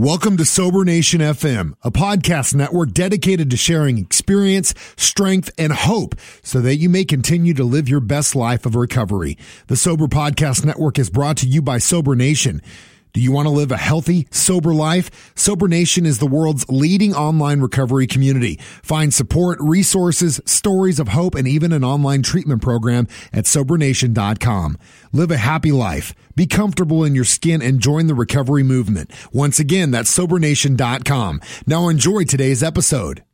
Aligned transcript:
Welcome 0.00 0.38
to 0.38 0.46
Sober 0.46 0.82
Nation 0.82 1.20
FM, 1.20 1.74
a 1.82 1.90
podcast 1.90 2.54
network 2.54 2.92
dedicated 2.92 3.50
to 3.50 3.58
sharing 3.58 3.98
experience, 3.98 4.72
strength, 4.96 5.50
and 5.58 5.74
hope 5.74 6.14
so 6.42 6.62
that 6.62 6.76
you 6.76 6.88
may 6.88 7.04
continue 7.04 7.52
to 7.52 7.64
live 7.64 7.86
your 7.86 8.00
best 8.00 8.34
life 8.34 8.64
of 8.64 8.74
recovery. 8.74 9.36
The 9.66 9.76
Sober 9.76 10.06
Podcast 10.06 10.64
Network 10.64 10.98
is 10.98 11.10
brought 11.10 11.36
to 11.36 11.46
you 11.46 11.60
by 11.60 11.76
Sober 11.76 12.16
Nation. 12.16 12.62
Do 13.12 13.20
you 13.20 13.32
want 13.32 13.46
to 13.46 13.50
live 13.50 13.72
a 13.72 13.76
healthy, 13.76 14.28
sober 14.30 14.72
life? 14.72 15.32
Sober 15.34 15.66
Nation 15.66 16.06
is 16.06 16.18
the 16.18 16.26
world's 16.26 16.68
leading 16.68 17.14
online 17.14 17.60
recovery 17.60 18.06
community. 18.06 18.56
Find 18.82 19.12
support, 19.12 19.58
resources, 19.60 20.40
stories 20.44 21.00
of 21.00 21.08
hope, 21.08 21.34
and 21.34 21.48
even 21.48 21.72
an 21.72 21.82
online 21.82 22.22
treatment 22.22 22.62
program 22.62 23.08
at 23.32 23.44
SoberNation.com. 23.44 24.78
Live 25.12 25.30
a 25.30 25.36
happy 25.36 25.72
life. 25.72 26.14
Be 26.36 26.46
comfortable 26.46 27.04
in 27.04 27.14
your 27.14 27.24
skin 27.24 27.60
and 27.62 27.80
join 27.80 28.06
the 28.06 28.14
recovery 28.14 28.62
movement. 28.62 29.10
Once 29.32 29.58
again, 29.58 29.90
that's 29.90 30.16
SoberNation.com. 30.16 31.40
Now 31.66 31.88
enjoy 31.88 32.24
today's 32.24 32.62
episode. 32.62 33.24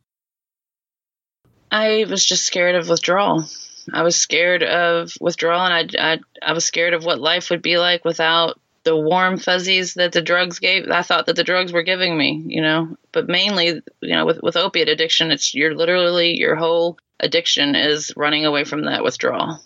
I 1.71 2.07
was 2.09 2.25
just 2.25 2.47
scared 2.47 2.77
of 2.77 2.89
withdrawal. 2.89 3.45
I 3.93 4.03
was 4.03 4.17
scared 4.17 4.63
of 4.63 5.13
withdrawal, 5.21 5.65
and 5.65 5.93
I, 5.97 6.13
I, 6.13 6.19
I 6.43 6.53
was 6.53 6.65
scared 6.65 6.95
of 6.95 7.05
what 7.05 7.21
life 7.21 7.51
would 7.51 7.63
be 7.63 7.79
like 7.79 8.05
without 8.05 8.59
the 8.87 8.97
warm 8.97 9.37
fuzzies 9.37 9.95
that 9.95 10.13
the 10.13 10.23
drugs 10.23 10.61
gave 10.61 10.89
i 10.91 11.03
thought 11.03 11.27
that 11.27 11.35
the 11.35 11.43
drugs 11.43 11.73
were 11.73 11.83
giving 11.83 12.17
me 12.17 12.43
you 12.47 12.63
know. 12.63 12.97
But 13.13 13.29
mainly 13.29 13.83
you 14.01 14.15
know 14.15 14.25
with, 14.25 14.41
with 14.43 14.57
opiate 14.57 14.89
addiction 14.89 15.31
it's 15.31 15.55
you're 15.55 15.75
literally 15.75 16.39
your 16.39 16.55
whole 16.55 16.97
addiction 17.19 17.75
is 17.75 18.13
running 18.17 18.47
away 18.47 18.65
from 18.65 18.85
that 18.85 19.03
withdrawal. 19.03 19.61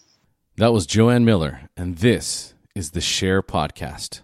That 0.56 0.73
was 0.73 0.87
joanne 0.87 1.24
miller 1.24 1.69
and 1.77 1.98
this 1.98 2.55
is 2.74 2.93
the 2.93 3.01
share 3.01 3.43
podcast. 3.43 4.23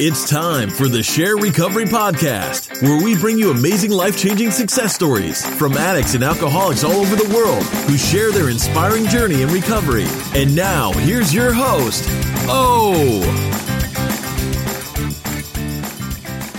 It's 0.00 0.30
time 0.30 0.70
for 0.70 0.86
the 0.86 1.02
Share 1.02 1.36
Recovery 1.36 1.84
Podcast, 1.84 2.82
where 2.82 3.02
we 3.02 3.16
bring 3.18 3.36
you 3.36 3.50
amazing 3.50 3.90
life 3.90 4.16
changing 4.16 4.52
success 4.52 4.94
stories 4.94 5.44
from 5.58 5.76
addicts 5.76 6.14
and 6.14 6.22
alcoholics 6.22 6.84
all 6.84 6.92
over 6.92 7.16
the 7.16 7.34
world 7.34 7.64
who 7.64 7.96
share 7.96 8.30
their 8.30 8.48
inspiring 8.48 9.06
journey 9.06 9.42
in 9.42 9.48
recovery. 9.48 10.06
And 10.36 10.54
now, 10.54 10.92
here's 10.92 11.34
your 11.34 11.52
host, 11.52 12.08
Oh! 12.50 13.20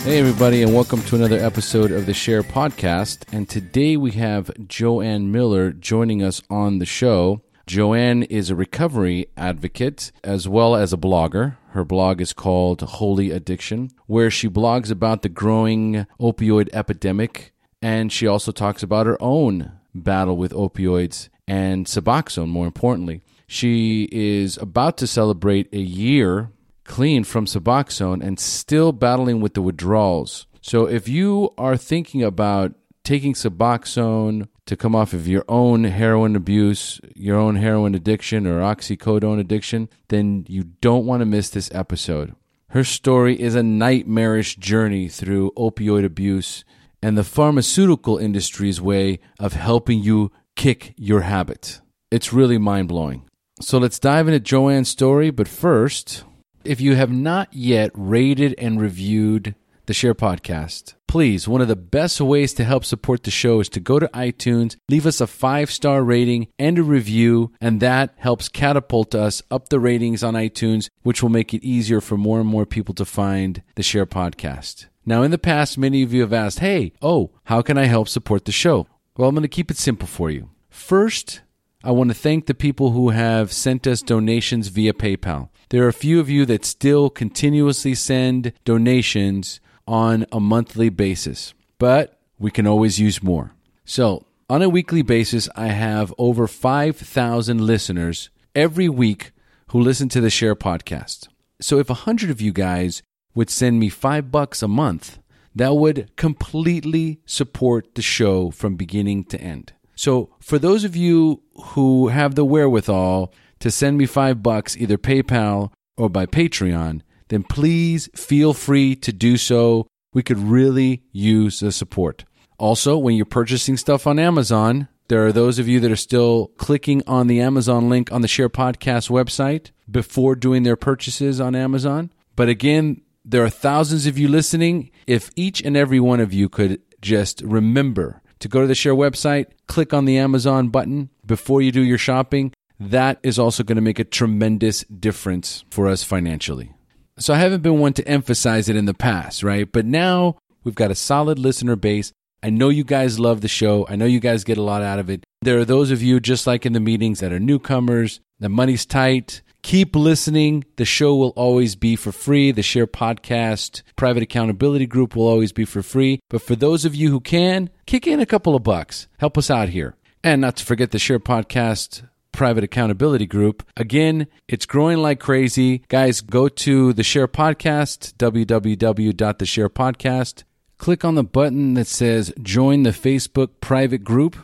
Hey, 0.03 0.19
everybody, 0.19 0.61
and 0.61 0.73
welcome 0.73 1.01
to 1.03 1.15
another 1.15 1.39
episode 1.39 1.91
of 1.91 2.05
the 2.05 2.13
Share 2.13 2.43
Podcast. 2.43 3.23
And 3.31 3.49
today 3.49 3.97
we 3.97 4.11
have 4.11 4.51
Joanne 4.67 5.31
Miller 5.31 5.71
joining 5.71 6.21
us 6.21 6.43
on 6.49 6.77
the 6.77 6.85
show. 6.85 7.41
Joanne 7.65 8.21
is 8.23 8.49
a 8.51 8.55
recovery 8.55 9.27
advocate 9.35 10.11
as 10.23 10.47
well 10.47 10.75
as 10.75 10.93
a 10.93 10.97
blogger. 10.97 11.57
Her 11.69 11.83
blog 11.83 12.21
is 12.21 12.33
called 12.33 12.81
Holy 12.81 13.31
Addiction, 13.31 13.89
where 14.05 14.29
she 14.29 14.47
blogs 14.47 14.91
about 14.91 15.23
the 15.23 15.29
growing 15.29 16.05
opioid 16.19 16.69
epidemic. 16.71 17.51
And 17.81 18.11
she 18.11 18.27
also 18.27 18.51
talks 18.51 18.83
about 18.83 19.07
her 19.07 19.21
own 19.21 19.71
battle 19.95 20.37
with 20.37 20.51
opioids 20.53 21.29
and 21.47 21.87
Suboxone, 21.87 22.49
more 22.49 22.67
importantly. 22.67 23.21
She 23.51 24.07
is 24.11 24.57
about 24.57 24.95
to 24.97 25.07
celebrate 25.07 25.73
a 25.73 25.79
year 25.79 26.51
clean 26.83 27.23
from 27.23 27.47
Suboxone 27.47 28.23
and 28.23 28.39
still 28.39 28.91
battling 28.91 29.41
with 29.41 29.55
the 29.55 29.63
withdrawals. 29.63 30.45
So 30.61 30.85
if 30.85 31.09
you 31.09 31.49
are 31.57 31.75
thinking 31.75 32.21
about 32.21 32.73
taking 33.03 33.33
Suboxone 33.33 34.49
to 34.67 34.77
come 34.77 34.95
off 34.95 35.13
of 35.13 35.27
your 35.27 35.45
own 35.49 35.85
heroin 35.85 36.35
abuse, 36.35 37.01
your 37.15 37.37
own 37.37 37.55
heroin 37.55 37.95
addiction, 37.95 38.45
or 38.45 38.59
oxycodone 38.59 39.39
addiction, 39.39 39.89
then 40.09 40.45
you 40.47 40.65
don't 40.81 41.07
want 41.07 41.21
to 41.21 41.25
miss 41.25 41.49
this 41.49 41.71
episode. 41.73 42.35
Her 42.67 42.83
story 42.83 43.41
is 43.41 43.55
a 43.55 43.63
nightmarish 43.63 44.57
journey 44.57 45.07
through 45.07 45.53
opioid 45.57 46.05
abuse 46.05 46.63
and 47.01 47.17
the 47.17 47.23
pharmaceutical 47.23 48.19
industry's 48.19 48.79
way 48.79 49.17
of 49.39 49.53
helping 49.53 50.03
you 50.03 50.31
kick 50.55 50.93
your 50.97 51.21
habit. 51.21 51.81
It's 52.11 52.31
really 52.31 52.59
mind 52.59 52.89
blowing. 52.89 53.28
So 53.61 53.77
let's 53.77 53.99
dive 53.99 54.27
into 54.27 54.39
Joanne's 54.39 54.87
story, 54.87 55.31
but 55.31 55.47
first, 55.47 56.23
if 56.63 56.79
you 56.79 56.95
have 56.95 57.11
not 57.11 57.53
yet 57.53 57.91
rated 57.93 58.55
and 58.57 58.79
reviewed 58.79 59.53
the 59.85 59.93
Share 59.93 60.15
Podcast, 60.15 60.93
please, 61.07 61.45
one 61.45 61.59
of 61.59 61.67
the 61.67 61.75
best 61.75 62.21
ways 62.21 62.53
to 62.53 62.63
help 62.63 62.85
support 62.85 63.23
the 63.23 63.31
show 63.31 63.59
is 63.59 63.67
to 63.69 63.81
go 63.81 63.99
to 63.99 64.07
iTunes, 64.13 64.77
leave 64.87 65.05
us 65.05 65.19
a 65.19 65.27
five 65.27 65.69
star 65.71 66.03
rating 66.03 66.47
and 66.57 66.77
a 66.77 66.83
review, 66.83 67.51
and 67.59 67.81
that 67.81 68.13
helps 68.17 68.47
catapult 68.47 69.13
us 69.13 69.41
up 69.51 69.67
the 69.67 69.79
ratings 69.79 70.23
on 70.23 70.35
iTunes, 70.35 70.89
which 71.03 71.21
will 71.21 71.29
make 71.29 71.53
it 71.53 71.63
easier 71.63 71.99
for 71.99 72.15
more 72.15 72.39
and 72.39 72.47
more 72.47 72.65
people 72.65 72.95
to 72.95 73.03
find 73.03 73.61
the 73.75 73.83
Share 73.83 74.05
Podcast. 74.05 74.85
Now, 75.05 75.21
in 75.23 75.31
the 75.31 75.37
past, 75.37 75.77
many 75.77 76.01
of 76.01 76.13
you 76.13 76.21
have 76.21 76.33
asked, 76.33 76.59
hey, 76.59 76.93
oh, 77.01 77.31
how 77.45 77.61
can 77.61 77.77
I 77.77 77.85
help 77.85 78.07
support 78.07 78.45
the 78.45 78.53
show? 78.53 78.87
Well, 79.17 79.27
I'm 79.27 79.35
going 79.35 79.41
to 79.41 79.49
keep 79.49 79.69
it 79.69 79.77
simple 79.77 80.07
for 80.07 80.29
you. 80.29 80.49
First, 80.69 81.41
I 81.81 81.91
want 81.91 82.09
to 82.09 82.13
thank 82.13 82.45
the 82.45 82.53
people 82.53 82.91
who 82.91 83.11
have 83.11 83.53
sent 83.53 83.87
us 83.87 84.01
donations 84.01 84.67
via 84.67 84.91
PayPal. 84.91 85.47
There 85.69 85.85
are 85.85 85.87
a 85.87 85.93
few 85.93 86.19
of 86.19 86.29
you 86.29 86.45
that 86.45 86.65
still 86.65 87.09
continuously 87.09 87.95
send 87.95 88.51
donations 88.65 89.61
on 89.87 90.25
a 90.29 90.41
monthly 90.41 90.89
basis, 90.89 91.53
but 91.77 92.19
we 92.37 92.51
can 92.51 92.67
always 92.67 92.99
use 92.99 93.23
more. 93.23 93.55
So, 93.85 94.25
on 94.49 94.61
a 94.61 94.67
weekly 94.67 95.03
basis, 95.03 95.47
I 95.55 95.67
have 95.67 96.13
over 96.17 96.47
5,000 96.47 97.61
listeners 97.61 98.29
every 98.53 98.89
week 98.89 99.31
who 99.67 99.79
listen 99.79 100.09
to 100.09 100.19
the 100.19 100.29
Share 100.29 100.57
podcast. 100.57 101.29
So, 101.61 101.79
if 101.79 101.87
100 101.87 102.29
of 102.29 102.41
you 102.41 102.51
guys 102.51 103.03
would 103.33 103.49
send 103.49 103.79
me 103.79 103.87
5 103.87 104.29
bucks 104.29 104.61
a 104.61 104.67
month, 104.67 105.19
that 105.55 105.75
would 105.75 106.11
completely 106.17 107.21
support 107.25 107.95
the 107.95 108.01
show 108.01 108.51
from 108.51 108.75
beginning 108.75 109.23
to 109.25 109.39
end. 109.39 109.71
So, 109.99 110.29
for 110.39 110.57
those 110.57 110.85
of 110.85 110.95
you 110.95 111.43
who 111.61 112.07
have 112.07 112.35
the 112.35 112.45
wherewithal 112.45 113.33
to 113.59 113.69
send 113.69 113.97
me 113.97 114.05
5 114.05 114.41
bucks 114.41 114.77
either 114.77 114.97
PayPal 114.97 115.73
or 115.97 116.07
by 116.07 116.25
Patreon, 116.25 117.01
then 117.27 117.43
please 117.43 118.07
feel 118.15 118.53
free 118.53 118.95
to 118.95 119.11
do 119.11 119.35
so. 119.35 119.87
We 120.13 120.23
could 120.23 120.39
really 120.39 121.03
use 121.11 121.59
the 121.59 121.73
support. 121.73 122.23
Also, 122.57 122.97
when 122.97 123.17
you're 123.17 123.25
purchasing 123.25 123.75
stuff 123.75 124.07
on 124.07 124.19
Amazon, 124.19 124.87
there 125.09 125.25
are 125.25 125.33
those 125.33 125.59
of 125.59 125.67
you 125.67 125.81
that 125.81 125.91
are 125.91 125.97
still 125.97 126.51
clicking 126.55 127.03
on 127.05 127.27
the 127.27 127.41
Amazon 127.41 127.89
link 127.89 128.09
on 128.09 128.21
the 128.21 128.29
Share 128.29 128.47
Podcast 128.47 129.09
website 129.09 129.71
before 129.91 130.33
doing 130.33 130.63
their 130.63 130.77
purchases 130.77 131.41
on 131.41 131.55
Amazon. 131.55 132.09
But 132.37 132.47
again, 132.47 133.01
there 133.25 133.43
are 133.43 133.49
thousands 133.49 134.07
of 134.07 134.17
you 134.17 134.29
listening. 134.29 134.91
If 135.07 135.29
each 135.35 135.61
and 135.61 135.75
every 135.75 135.99
one 135.99 136.21
of 136.21 136.31
you 136.31 136.47
could 136.47 136.79
just 137.01 137.41
remember 137.41 138.21
to 138.39 138.47
go 138.47 138.61
to 138.61 138.67
the 138.67 138.75
Share 138.75 138.95
website, 138.95 139.47
click 139.67 139.93
on 139.93 140.05
the 140.05 140.17
Amazon 140.17 140.69
button 140.69 141.09
before 141.25 141.61
you 141.61 141.71
do 141.71 141.81
your 141.81 141.97
shopping, 141.97 142.53
that 142.79 143.19
is 143.23 143.37
also 143.37 143.63
going 143.63 143.75
to 143.75 143.81
make 143.81 143.99
a 143.99 144.03
tremendous 144.03 144.83
difference 144.85 145.65
for 145.69 145.87
us 145.87 146.03
financially. 146.03 146.71
So 147.17 147.33
I 147.33 147.37
haven't 147.37 147.61
been 147.61 147.79
one 147.79 147.93
to 147.93 148.07
emphasize 148.07 148.69
it 148.69 148.77
in 148.77 148.85
the 148.85 148.93
past, 148.93 149.43
right? 149.43 149.69
But 149.69 149.85
now 149.85 150.37
we've 150.63 150.75
got 150.75 150.91
a 150.91 150.95
solid 150.95 151.37
listener 151.37 151.75
base. 151.75 152.13
I 152.41 152.49
know 152.49 152.69
you 152.69 152.85
guys 152.85 153.19
love 153.19 153.41
the 153.41 153.49
show. 153.49 153.85
I 153.89 153.97
know 153.97 154.05
you 154.05 154.21
guys 154.21 154.45
get 154.45 154.57
a 154.57 154.63
lot 154.63 154.81
out 154.81 154.99
of 154.99 155.09
it. 155.09 155.25
There 155.41 155.59
are 155.59 155.65
those 155.65 155.91
of 155.91 156.01
you, 156.01 156.21
just 156.21 156.47
like 156.47 156.65
in 156.65 156.71
the 156.71 156.79
meetings, 156.79 157.19
that 157.19 157.33
are 157.33 157.39
newcomers. 157.39 158.21
The 158.39 158.47
money's 158.47 158.85
tight. 158.85 159.41
Keep 159.61 159.95
listening. 159.95 160.63
The 160.77 160.85
show 160.85 161.15
will 161.15 161.33
always 161.35 161.75
be 161.75 161.95
for 161.95 162.11
free. 162.11 162.51
The 162.51 162.63
Share 162.63 162.87
Podcast 162.87 163.83
private 163.95 164.23
accountability 164.23 164.87
group 164.87 165.15
will 165.15 165.27
always 165.27 165.51
be 165.51 165.65
for 165.65 165.83
free. 165.83 166.19
But 166.29 166.41
for 166.41 166.55
those 166.55 166.85
of 166.85 166.95
you 166.95 167.11
who 167.11 167.19
can, 167.19 167.69
kick 167.85 168.07
in 168.07 168.19
a 168.19 168.25
couple 168.25 168.55
of 168.55 168.63
bucks. 168.63 169.07
Help 169.19 169.37
us 169.37 169.51
out 169.51 169.69
here. 169.69 169.95
And 170.23 170.41
not 170.41 170.57
to 170.57 170.65
forget 170.65 170.91
the 170.91 170.99
Share 170.99 171.19
Podcast 171.19 172.03
private 172.31 172.63
accountability 172.63 173.25
group. 173.25 173.63
Again, 173.75 174.27
it's 174.47 174.65
growing 174.65 174.99
like 174.99 175.19
crazy. 175.19 175.79
Guys, 175.89 176.21
go 176.21 176.47
to 176.47 176.93
the 176.93 177.03
Share 177.03 177.27
Podcast, 177.27 178.13
www.thesharepodcast. 178.13 180.43
Click 180.77 181.03
on 181.03 181.15
the 181.15 181.23
button 181.23 181.73
that 181.73 181.87
says 181.87 182.31
join 182.41 182.83
the 182.83 182.91
Facebook 182.91 183.49
private 183.59 184.05
group. 184.05 184.37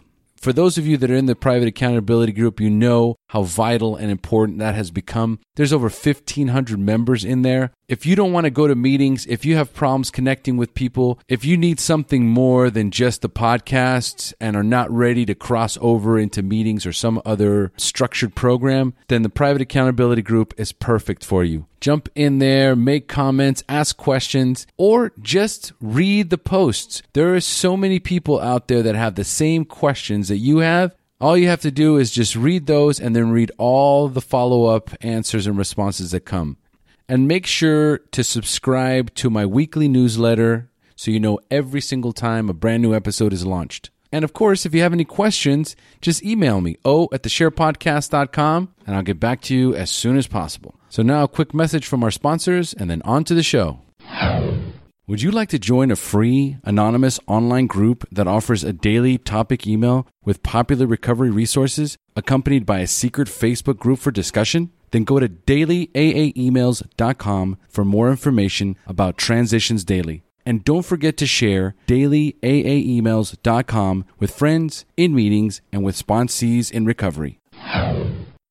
For 0.46 0.54
those 0.54 0.78
of 0.78 0.86
you 0.86 0.96
that 0.98 1.10
are 1.10 1.16
in 1.16 1.26
the 1.26 1.36
private 1.36 1.68
accountability 1.68 2.32
group, 2.32 2.62
you 2.62 2.70
know 2.70 3.16
how 3.30 3.42
vital 3.42 3.96
and 3.96 4.12
important 4.12 4.60
that 4.60 4.76
has 4.76 4.92
become. 4.92 5.40
There's 5.56 5.74
over 5.74 5.88
1,500 5.88 6.80
members 6.80 7.24
in 7.24 7.42
there. 7.42 7.72
If 7.88 8.06
you 8.06 8.16
don't 8.16 8.34
want 8.34 8.46
to 8.46 8.50
go 8.50 8.68
to 8.68 8.76
meetings, 8.76 9.26
if 9.28 9.46
you 9.46 9.56
have 9.56 9.74
problems 9.74 10.12
connecting 10.12 10.58
with 10.58 10.74
people, 10.74 11.20
if 11.28 11.46
you 11.46 11.56
need 11.56 11.80
something 11.80 12.28
more 12.28 12.70
than 12.70 12.92
just 12.92 13.22
the 13.22 13.30
podcasts 13.30 14.34
and 14.40 14.56
are 14.56 14.64
not 14.64 14.92
ready 14.92 15.26
to 15.26 15.36
cross 15.36 15.78
over 15.80 16.20
into 16.20 16.42
meetings 16.42 16.86
or 16.86 16.92
some 16.92 17.22
other 17.26 17.72
structured 17.78 18.36
program, 18.36 18.94
then 19.08 19.22
the 19.22 19.30
private 19.30 19.62
accountability 19.62 20.22
group 20.22 20.54
is 20.58 20.72
perfect 20.72 21.24
for 21.24 21.44
you. 21.44 21.68
Jump 21.80 22.10
in 22.16 22.40
there, 22.40 22.76
make 22.76 23.08
comments, 23.08 23.64
ask 23.70 23.96
questions, 23.96 24.66
or 24.76 25.12
just 25.22 25.72
read 25.80 26.32
the 26.32 26.38
posts. 26.38 27.04
There 27.14 27.36
are 27.36 27.40
so 27.40 27.78
many 27.78 28.00
people 28.00 28.42
out 28.42 28.68
there 28.68 28.82
that 28.82 28.96
have 28.96 29.16
the 29.16 29.24
same 29.24 29.66
questions 29.66 30.28
that 30.30 30.38
you 30.38 30.58
have 30.58 30.96
all 31.20 31.38
you 31.38 31.48
have 31.48 31.62
to 31.62 31.72
do 31.72 31.98
is 31.98 32.12
just 32.12 32.36
read 32.36 32.66
those 32.66 33.00
and 33.00 33.16
then 33.16 33.32
read 33.32 33.52
all 33.58 34.08
the 34.08 34.22
follow 34.22 34.66
up 34.66 34.92
answers 35.02 35.48
and 35.48 35.58
responses 35.58 36.12
that 36.12 36.22
come. 36.22 36.58
And 37.08 37.28
make 37.28 37.46
sure 37.46 38.00
to 38.12 38.24
subscribe 38.24 39.14
to 39.16 39.30
my 39.30 39.46
weekly 39.46 39.88
newsletter 39.88 40.70
so 40.96 41.12
you 41.12 41.20
know 41.20 41.40
every 41.52 41.82
single 41.82 42.14
time 42.14 42.50
a 42.50 42.54
brand 42.54 42.82
new 42.82 42.94
episode 42.94 43.34
is 43.34 43.46
launched. 43.46 43.92
And 44.12 44.24
of 44.24 44.34
course, 44.34 44.66
if 44.66 44.74
you 44.74 44.82
have 44.82 44.94
any 44.94 45.04
questions, 45.04 45.76
just 46.02 46.24
email 46.24 46.62
me, 46.62 46.78
o 46.86 47.10
at 47.12 47.24
thesharepodcast.com, 47.24 48.74
and 48.88 48.96
I'll 48.96 49.04
get 49.04 49.20
back 49.20 49.42
to 49.42 49.56
you 49.56 49.76
as 49.76 49.92
soon 49.92 50.18
as 50.18 50.28
possible. 50.28 50.76
So 50.90 51.04
now 51.04 51.24
a 51.24 51.28
quick 51.28 51.54
message 51.54 51.86
from 51.86 52.04
our 52.04 52.12
sponsors 52.12 52.74
and 52.74 52.90
then 52.90 53.02
on 53.04 53.24
to 53.26 53.34
the 53.34 53.44
show. 53.44 53.82
Would 55.08 55.22
you 55.22 55.30
like 55.30 55.50
to 55.50 55.60
join 55.60 55.92
a 55.92 55.96
free, 55.96 56.58
anonymous 56.64 57.20
online 57.28 57.68
group 57.68 58.08
that 58.12 58.28
offers 58.28 58.64
a 58.64 58.74
daily 58.74 59.20
topic 59.20 59.68
email 59.68 60.08
with 60.24 60.42
popular 60.42 60.88
recovery 60.88 61.30
resources 61.30 62.00
accompanied 62.16 62.66
by 62.66 62.80
a 62.80 62.88
secret 62.88 63.28
Facebook 63.28 63.78
group 63.78 64.00
for 64.00 64.10
discussion? 64.10 64.72
Then 64.90 65.04
go 65.04 65.20
to 65.20 65.30
dailyaaemails.com 65.30 67.58
for 67.70 67.86
more 67.86 68.10
information 68.10 68.78
about 68.88 69.20
Transitions 69.20 69.84
Daily. 69.84 70.24
And 70.44 70.64
don't 70.64 70.86
forget 70.86 71.18
to 71.18 71.28
share 71.28 71.76
dailyaaemails.com 71.86 74.06
with 74.18 74.36
friends, 74.36 74.86
in 74.98 75.14
meetings, 75.14 75.62
and 75.72 75.84
with 75.84 76.04
sponsees 76.04 76.72
in 76.72 76.86
recovery. 76.86 77.40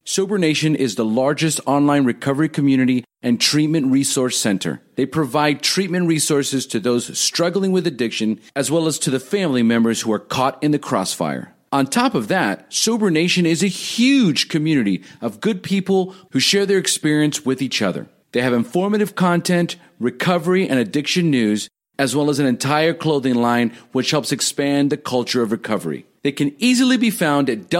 Sober 0.06 0.36
Nation 0.36 0.76
is 0.76 0.96
the 0.96 1.04
largest 1.04 1.62
online 1.64 2.04
recovery 2.04 2.50
community 2.50 3.06
and 3.22 3.40
treatment 3.40 3.90
resource 3.90 4.36
center. 4.36 4.82
They 4.96 5.06
provide 5.06 5.62
treatment 5.62 6.08
resources 6.08 6.66
to 6.66 6.78
those 6.78 7.18
struggling 7.18 7.72
with 7.72 7.86
addiction 7.86 8.38
as 8.54 8.70
well 8.70 8.86
as 8.86 8.98
to 8.98 9.10
the 9.10 9.18
family 9.18 9.62
members 9.62 10.02
who 10.02 10.12
are 10.12 10.18
caught 10.18 10.62
in 10.62 10.72
the 10.72 10.78
crossfire. 10.78 11.54
On 11.72 11.86
top 11.86 12.14
of 12.14 12.28
that, 12.28 12.70
Sober 12.70 13.10
Nation 13.10 13.46
is 13.46 13.62
a 13.62 13.66
huge 13.66 14.50
community 14.50 15.02
of 15.22 15.40
good 15.40 15.62
people 15.62 16.14
who 16.32 16.38
share 16.38 16.66
their 16.66 16.76
experience 16.76 17.46
with 17.46 17.62
each 17.62 17.80
other. 17.80 18.06
They 18.32 18.42
have 18.42 18.52
informative 18.52 19.14
content, 19.14 19.76
recovery 19.98 20.68
and 20.68 20.78
addiction 20.78 21.30
news, 21.30 21.70
as 21.98 22.14
well 22.14 22.28
as 22.28 22.38
an 22.38 22.46
entire 22.46 22.92
clothing 22.92 23.36
line 23.36 23.72
which 23.92 24.10
helps 24.10 24.32
expand 24.32 24.90
the 24.90 24.98
culture 24.98 25.40
of 25.40 25.50
recovery. 25.50 26.04
They 26.22 26.32
can 26.32 26.54
easily 26.58 26.98
be 26.98 27.10
found 27.10 27.48
at 27.48 27.70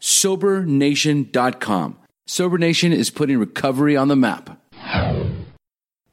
www.sobernation.com. 0.00 1.98
Sober 2.26 2.58
Nation 2.58 2.92
is 2.92 3.10
putting 3.10 3.38
recovery 3.38 3.96
on 3.96 4.08
the 4.08 4.16
map. 4.16 4.60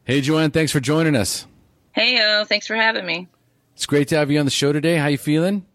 Hey, 0.04 0.22
Joanne, 0.22 0.52
thanks 0.52 0.72
for 0.72 0.80
joining 0.80 1.16
us. 1.16 1.48
Hey, 1.92 2.20
oh, 2.22 2.44
thanks 2.46 2.68
for 2.68 2.76
having 2.76 3.06
me. 3.06 3.28
It's 3.76 3.86
great 3.86 4.10
to 4.10 4.18
have 4.18 4.30
you 4.30 4.40
on 4.40 4.46
the 4.46 4.52
show 4.52 4.72
today. 4.74 4.98
How 4.98 5.08
you 5.08 5.18
feeling? 5.18 5.66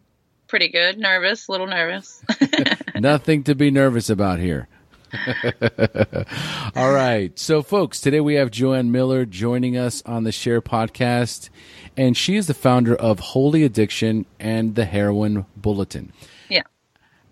Pretty 0.46 0.69
good. 0.69 0.99
Nervous, 0.99 1.49
a 1.49 1.52
little 1.52 1.66
nervous. 1.66 2.22
Nothing 2.94 3.43
to 3.44 3.55
be 3.55 3.70
nervous 3.70 4.08
about 4.10 4.38
here. 4.38 4.69
All 6.76 6.93
right. 6.93 7.37
So, 7.38 7.62
folks, 7.62 8.00
today 8.00 8.20
we 8.20 8.34
have 8.34 8.50
Joanne 8.50 8.93
Miller 8.93 9.25
joining 9.25 9.76
us 9.76 10.02
on 10.06 10.25
the 10.25 10.32
Share 10.32 10.60
podcast, 10.60 11.49
and 11.96 12.16
she 12.16 12.37
is 12.37 12.46
the 12.46 12.55
founder 12.55 12.94
of 12.94 13.19
Holy 13.19 13.64
Addiction 13.64 14.26
and 14.38 14.75
the 14.75 14.84
Heroin 14.84 15.46
Bulletin. 15.56 16.12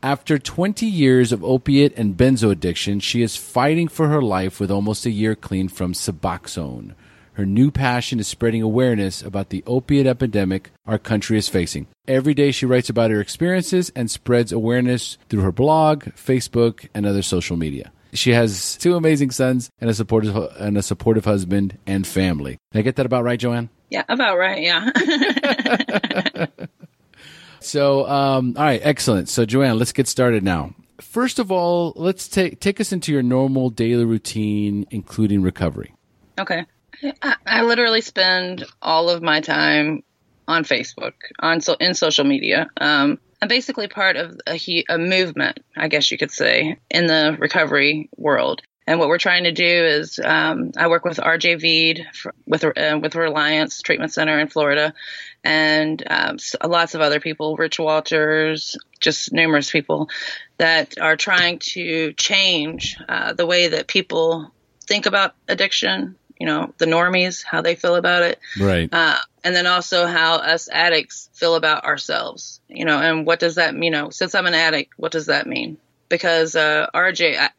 After 0.02 0.38
20 0.38 0.86
years 0.86 1.32
of 1.32 1.42
opiate 1.42 1.96
and 1.96 2.16
benzo 2.16 2.50
addiction, 2.50 3.00
she 3.00 3.22
is 3.22 3.36
fighting 3.36 3.88
for 3.88 4.08
her 4.08 4.22
life 4.22 4.60
with 4.60 4.70
almost 4.70 5.06
a 5.06 5.10
year 5.10 5.34
clean 5.34 5.68
from 5.68 5.94
Suboxone. 5.94 6.94
Her 7.32 7.46
new 7.46 7.70
passion 7.70 8.20
is 8.20 8.28
spreading 8.28 8.62
awareness 8.62 9.22
about 9.22 9.50
the 9.50 9.64
opiate 9.66 10.06
epidemic 10.06 10.70
our 10.86 10.98
country 10.98 11.36
is 11.38 11.48
facing. 11.48 11.86
Every 12.06 12.34
day 12.34 12.50
she 12.50 12.66
writes 12.66 12.88
about 12.88 13.10
her 13.10 13.20
experiences 13.20 13.90
and 13.96 14.10
spreads 14.10 14.52
awareness 14.52 15.18
through 15.28 15.42
her 15.42 15.52
blog, 15.52 16.04
Facebook, 16.04 16.88
and 16.94 17.04
other 17.04 17.22
social 17.22 17.56
media. 17.56 17.90
She 18.12 18.32
has 18.32 18.76
two 18.76 18.94
amazing 18.94 19.32
sons 19.32 19.70
and 19.80 19.90
a 19.90 19.94
supportive 19.94 20.36
and 20.58 20.78
a 20.78 20.82
supportive 20.82 21.24
husband 21.24 21.78
and 21.86 22.06
family. 22.06 22.58
Did 22.72 22.78
I 22.78 22.82
get 22.82 22.96
that 22.96 23.06
about 23.06 23.24
right, 23.24 23.38
Joanne? 23.38 23.68
Yeah, 23.90 24.04
about 24.08 24.38
right. 24.38 24.62
Yeah. 24.62 24.90
So, 27.66 28.06
um, 28.08 28.54
all 28.56 28.64
right, 28.64 28.80
excellent. 28.82 29.28
So, 29.28 29.44
Joanne, 29.44 29.78
let's 29.78 29.92
get 29.92 30.08
started 30.08 30.44
now. 30.44 30.74
First 31.00 31.38
of 31.38 31.52
all, 31.52 31.92
let's 31.96 32.28
take 32.28 32.60
take 32.60 32.80
us 32.80 32.92
into 32.92 33.12
your 33.12 33.22
normal 33.22 33.70
daily 33.70 34.04
routine, 34.04 34.86
including 34.90 35.42
recovery. 35.42 35.94
okay. 36.38 36.64
I, 37.22 37.36
I 37.46 37.62
literally 37.62 38.00
spend 38.00 38.64
all 38.80 39.10
of 39.10 39.22
my 39.22 39.40
time 39.40 40.02
on 40.48 40.64
Facebook, 40.64 41.12
on 41.38 41.60
so 41.60 41.74
in 41.78 41.94
social 41.94 42.24
media. 42.24 42.68
Um, 42.80 43.18
I'm 43.42 43.48
basically 43.48 43.88
part 43.88 44.16
of 44.16 44.40
a, 44.48 44.84
a 44.88 44.96
movement, 44.96 45.60
I 45.76 45.88
guess 45.88 46.10
you 46.10 46.16
could 46.16 46.30
say, 46.30 46.78
in 46.90 47.06
the 47.06 47.36
recovery 47.38 48.08
world. 48.16 48.62
And 48.86 49.00
what 49.00 49.08
we're 49.08 49.18
trying 49.18 49.44
to 49.44 49.52
do 49.52 49.64
is, 49.64 50.20
um, 50.22 50.70
I 50.76 50.86
work 50.86 51.04
with 51.04 51.18
RJ 51.18 51.60
Veed 51.60 52.06
for, 52.14 52.32
with 52.46 52.64
uh, 52.64 52.98
with 53.02 53.16
Reliance 53.16 53.82
Treatment 53.82 54.12
Center 54.12 54.38
in 54.38 54.46
Florida, 54.46 54.94
and 55.46 56.02
um, 56.10 56.38
lots 56.64 56.96
of 56.96 57.00
other 57.00 57.20
people, 57.20 57.56
Rich 57.56 57.78
Walters, 57.78 58.76
just 58.98 59.32
numerous 59.32 59.70
people 59.70 60.08
that 60.58 60.98
are 61.00 61.16
trying 61.16 61.60
to 61.60 62.12
change 62.14 62.96
uh, 63.08 63.32
the 63.32 63.46
way 63.46 63.68
that 63.68 63.86
people 63.86 64.52
think 64.88 65.06
about 65.06 65.34
addiction. 65.46 66.16
You 66.38 66.46
know, 66.46 66.74
the 66.78 66.86
normies, 66.86 67.44
how 67.44 67.62
they 67.62 67.76
feel 67.76 67.94
about 67.94 68.22
it, 68.22 68.40
Right. 68.60 68.92
uh, 68.92 69.16
and 69.44 69.54
then 69.54 69.66
also 69.66 70.06
how 70.06 70.34
us 70.34 70.68
addicts 70.70 71.30
feel 71.32 71.54
about 71.54 71.84
ourselves. 71.84 72.60
You 72.68 72.84
know, 72.84 72.98
and 72.98 73.24
what 73.24 73.38
does 73.38 73.54
that 73.54 73.74
you 73.74 73.90
know? 73.90 74.10
Since 74.10 74.34
I'm 74.34 74.46
an 74.46 74.54
addict, 74.54 74.94
what 74.96 75.12
does 75.12 75.26
that 75.26 75.46
mean? 75.46 75.78
Because 76.08 76.56
uh, 76.56 76.88
RJ, 76.92 77.38
I, 77.38 77.50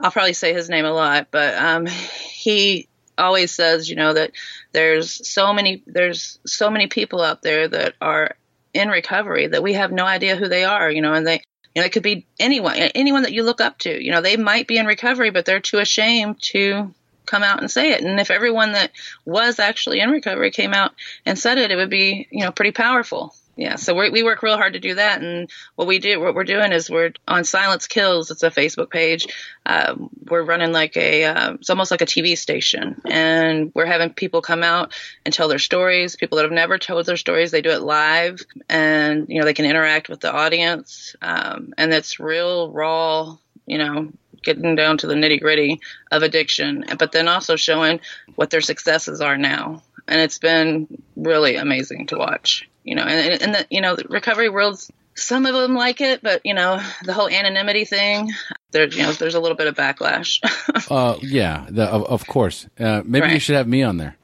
I'll 0.00 0.10
probably 0.10 0.34
say 0.34 0.52
his 0.52 0.68
name 0.68 0.84
a 0.84 0.92
lot, 0.92 1.28
but 1.30 1.54
um, 1.56 1.86
he 2.30 2.88
always 3.18 3.52
says, 3.52 3.88
you 3.88 3.96
know, 3.96 4.14
that 4.14 4.32
there's 4.72 5.26
so 5.28 5.52
many 5.52 5.82
there's 5.86 6.38
so 6.46 6.70
many 6.70 6.86
people 6.86 7.22
out 7.22 7.42
there 7.42 7.68
that 7.68 7.94
are 8.00 8.36
in 8.74 8.88
recovery 8.88 9.46
that 9.48 9.62
we 9.62 9.74
have 9.74 9.92
no 9.92 10.04
idea 10.04 10.36
who 10.36 10.48
they 10.48 10.64
are. 10.64 10.90
You 10.90 11.02
know, 11.02 11.14
and 11.14 11.26
they 11.26 11.42
you 11.74 11.80
know, 11.80 11.86
it 11.86 11.92
could 11.92 12.02
be 12.02 12.26
anyone, 12.38 12.76
anyone 12.76 13.22
that 13.22 13.32
you 13.32 13.44
look 13.44 13.60
up 13.60 13.78
to. 13.78 14.04
You 14.04 14.10
know, 14.10 14.20
they 14.20 14.36
might 14.36 14.66
be 14.66 14.76
in 14.76 14.86
recovery, 14.86 15.30
but 15.30 15.46
they're 15.46 15.60
too 15.60 15.78
ashamed 15.78 16.42
to 16.42 16.94
come 17.24 17.42
out 17.42 17.60
and 17.60 17.70
say 17.70 17.92
it. 17.92 18.02
And 18.02 18.20
if 18.20 18.30
everyone 18.30 18.72
that 18.72 18.92
was 19.24 19.58
actually 19.58 20.00
in 20.00 20.10
recovery 20.10 20.50
came 20.50 20.74
out 20.74 20.92
and 21.24 21.38
said 21.38 21.58
it, 21.58 21.70
it 21.70 21.76
would 21.76 21.90
be, 21.90 22.28
you 22.30 22.44
know, 22.44 22.52
pretty 22.52 22.72
powerful. 22.72 23.34
Yeah, 23.54 23.76
so 23.76 23.94
we 23.94 24.08
we 24.08 24.22
work 24.22 24.42
real 24.42 24.56
hard 24.56 24.72
to 24.72 24.80
do 24.80 24.94
that, 24.94 25.20
and 25.20 25.50
what 25.76 25.86
we 25.86 25.98
do, 25.98 26.18
what 26.20 26.34
we're 26.34 26.44
doing 26.44 26.72
is 26.72 26.88
we're 26.88 27.12
on 27.28 27.44
Silence 27.44 27.86
Kills. 27.86 28.30
It's 28.30 28.42
a 28.42 28.50
Facebook 28.50 28.88
page. 28.88 29.26
Um, 29.66 30.08
we're 30.30 30.42
running 30.42 30.72
like 30.72 30.96
a, 30.96 31.24
uh, 31.24 31.54
it's 31.54 31.68
almost 31.68 31.90
like 31.90 32.00
a 32.00 32.06
TV 32.06 32.36
station, 32.36 33.02
and 33.04 33.70
we're 33.74 33.84
having 33.84 34.14
people 34.14 34.40
come 34.40 34.62
out 34.62 34.94
and 35.26 35.34
tell 35.34 35.48
their 35.48 35.58
stories. 35.58 36.16
People 36.16 36.36
that 36.36 36.44
have 36.44 36.52
never 36.52 36.78
told 36.78 37.04
their 37.04 37.18
stories, 37.18 37.50
they 37.50 37.60
do 37.60 37.70
it 37.70 37.82
live, 37.82 38.40
and 38.70 39.26
you 39.28 39.38
know 39.38 39.44
they 39.44 39.54
can 39.54 39.66
interact 39.66 40.08
with 40.08 40.20
the 40.20 40.32
audience, 40.32 41.14
um, 41.20 41.74
and 41.76 41.92
it's 41.92 42.18
real 42.18 42.70
raw, 42.70 43.36
you 43.66 43.76
know, 43.76 44.10
getting 44.42 44.74
down 44.76 44.98
to 44.98 45.06
the 45.06 45.14
nitty 45.14 45.40
gritty 45.40 45.80
of 46.10 46.22
addiction, 46.22 46.84
but 46.98 47.12
then 47.12 47.28
also 47.28 47.56
showing 47.56 48.00
what 48.34 48.50
their 48.50 48.60
successes 48.60 49.20
are 49.20 49.36
now. 49.36 49.82
And 50.08 50.20
it's 50.20 50.38
been 50.38 50.88
really 51.16 51.56
amazing 51.56 52.08
to 52.08 52.18
watch, 52.18 52.68
you 52.84 52.94
know, 52.94 53.02
and, 53.02 53.42
and 53.42 53.54
the, 53.54 53.66
you 53.70 53.80
know, 53.80 53.96
the 53.96 54.04
recovery 54.08 54.48
worlds, 54.48 54.90
some 55.14 55.44
of 55.46 55.54
them 55.54 55.74
like 55.74 56.00
it, 56.00 56.22
but 56.22 56.40
you 56.44 56.54
know, 56.54 56.80
the 57.04 57.12
whole 57.12 57.28
anonymity 57.28 57.84
thing, 57.84 58.30
there, 58.70 58.88
you 58.88 59.02
know, 59.02 59.12
there's 59.12 59.34
a 59.34 59.40
little 59.40 59.56
bit 59.56 59.66
of 59.66 59.74
backlash. 59.74 60.40
Uh, 60.90 61.16
yeah, 61.22 61.66
the, 61.70 61.84
of, 61.84 62.04
of 62.04 62.26
course. 62.26 62.66
Uh, 62.78 63.02
maybe 63.04 63.28
you 63.32 63.38
should 63.38 63.54
have 63.56 63.66
me 63.68 63.82
on 63.82 63.96
there. 63.96 64.16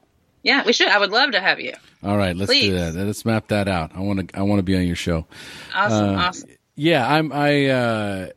yeah, 0.42 0.64
we 0.64 0.72
should. 0.72 0.88
I 0.88 0.98
would 0.98 1.10
love 1.12 1.30
to 1.32 1.40
have 1.40 1.60
you. 1.60 1.72
All 2.02 2.16
right, 2.16 2.36
let's 2.36 2.52
do 2.52 2.72
that. 2.72 2.94
Let's 2.94 3.24
map 3.24 3.48
that 3.48 3.68
out. 3.68 3.92
I 3.94 4.00
want 4.00 4.28
to. 4.28 4.38
I 4.38 4.42
want 4.42 4.58
to 4.58 4.62
be 4.62 4.76
on 4.76 4.86
your 4.86 4.96
show. 4.96 5.26
Awesome, 5.74 6.08
Uh, 6.10 6.18
awesome. 6.18 6.50
Yeah, 6.74 7.06
I'm. 7.10 7.32
I. 7.32 7.66
Uh, 7.66 8.28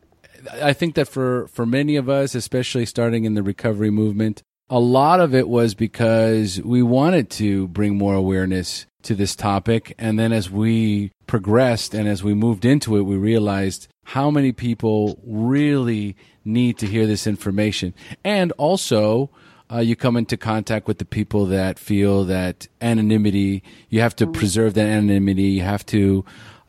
I 0.61 0.73
think 0.73 0.95
that 0.95 1.07
for 1.07 1.47
for 1.49 1.65
many 1.65 1.97
of 1.97 2.09
us, 2.09 2.33
especially 2.35 2.85
starting 2.85 3.25
in 3.25 3.33
the 3.33 3.43
recovery 3.43 3.89
movement, 3.91 4.43
a 4.69 4.79
lot 4.79 5.19
of 5.19 5.35
it 5.35 5.47
was 5.49 5.73
because 5.75 6.61
we 6.61 6.81
wanted 6.81 7.29
to 7.31 7.67
bring 7.69 7.97
more 7.97 8.13
awareness 8.15 8.85
to 9.03 9.15
this 9.15 9.35
topic, 9.35 9.93
and 9.97 10.17
then 10.19 10.31
as 10.31 10.49
we 10.49 11.11
progressed 11.27 11.93
and 11.93 12.07
as 12.07 12.23
we 12.23 12.33
moved 12.33 12.65
into 12.65 12.97
it, 12.97 13.01
we 13.01 13.15
realized 13.15 13.87
how 14.03 14.29
many 14.31 14.51
people 14.51 15.19
really 15.25 16.15
need 16.43 16.77
to 16.79 16.87
hear 16.87 17.05
this 17.07 17.27
information, 17.27 17.93
and 18.23 18.51
also. 18.53 19.29
Uh, 19.73 19.79
you 19.79 19.95
come 19.95 20.17
into 20.17 20.35
contact 20.35 20.85
with 20.85 20.97
the 20.97 21.05
people 21.05 21.45
that 21.45 21.79
feel 21.79 22.25
that 22.25 22.67
anonymity, 22.81 23.63
you 23.87 24.01
have 24.01 24.13
to 24.13 24.27
preserve 24.27 24.73
that 24.73 24.85
anonymity, 24.85 25.43
you 25.43 25.61
have 25.61 25.85
to 25.85 26.25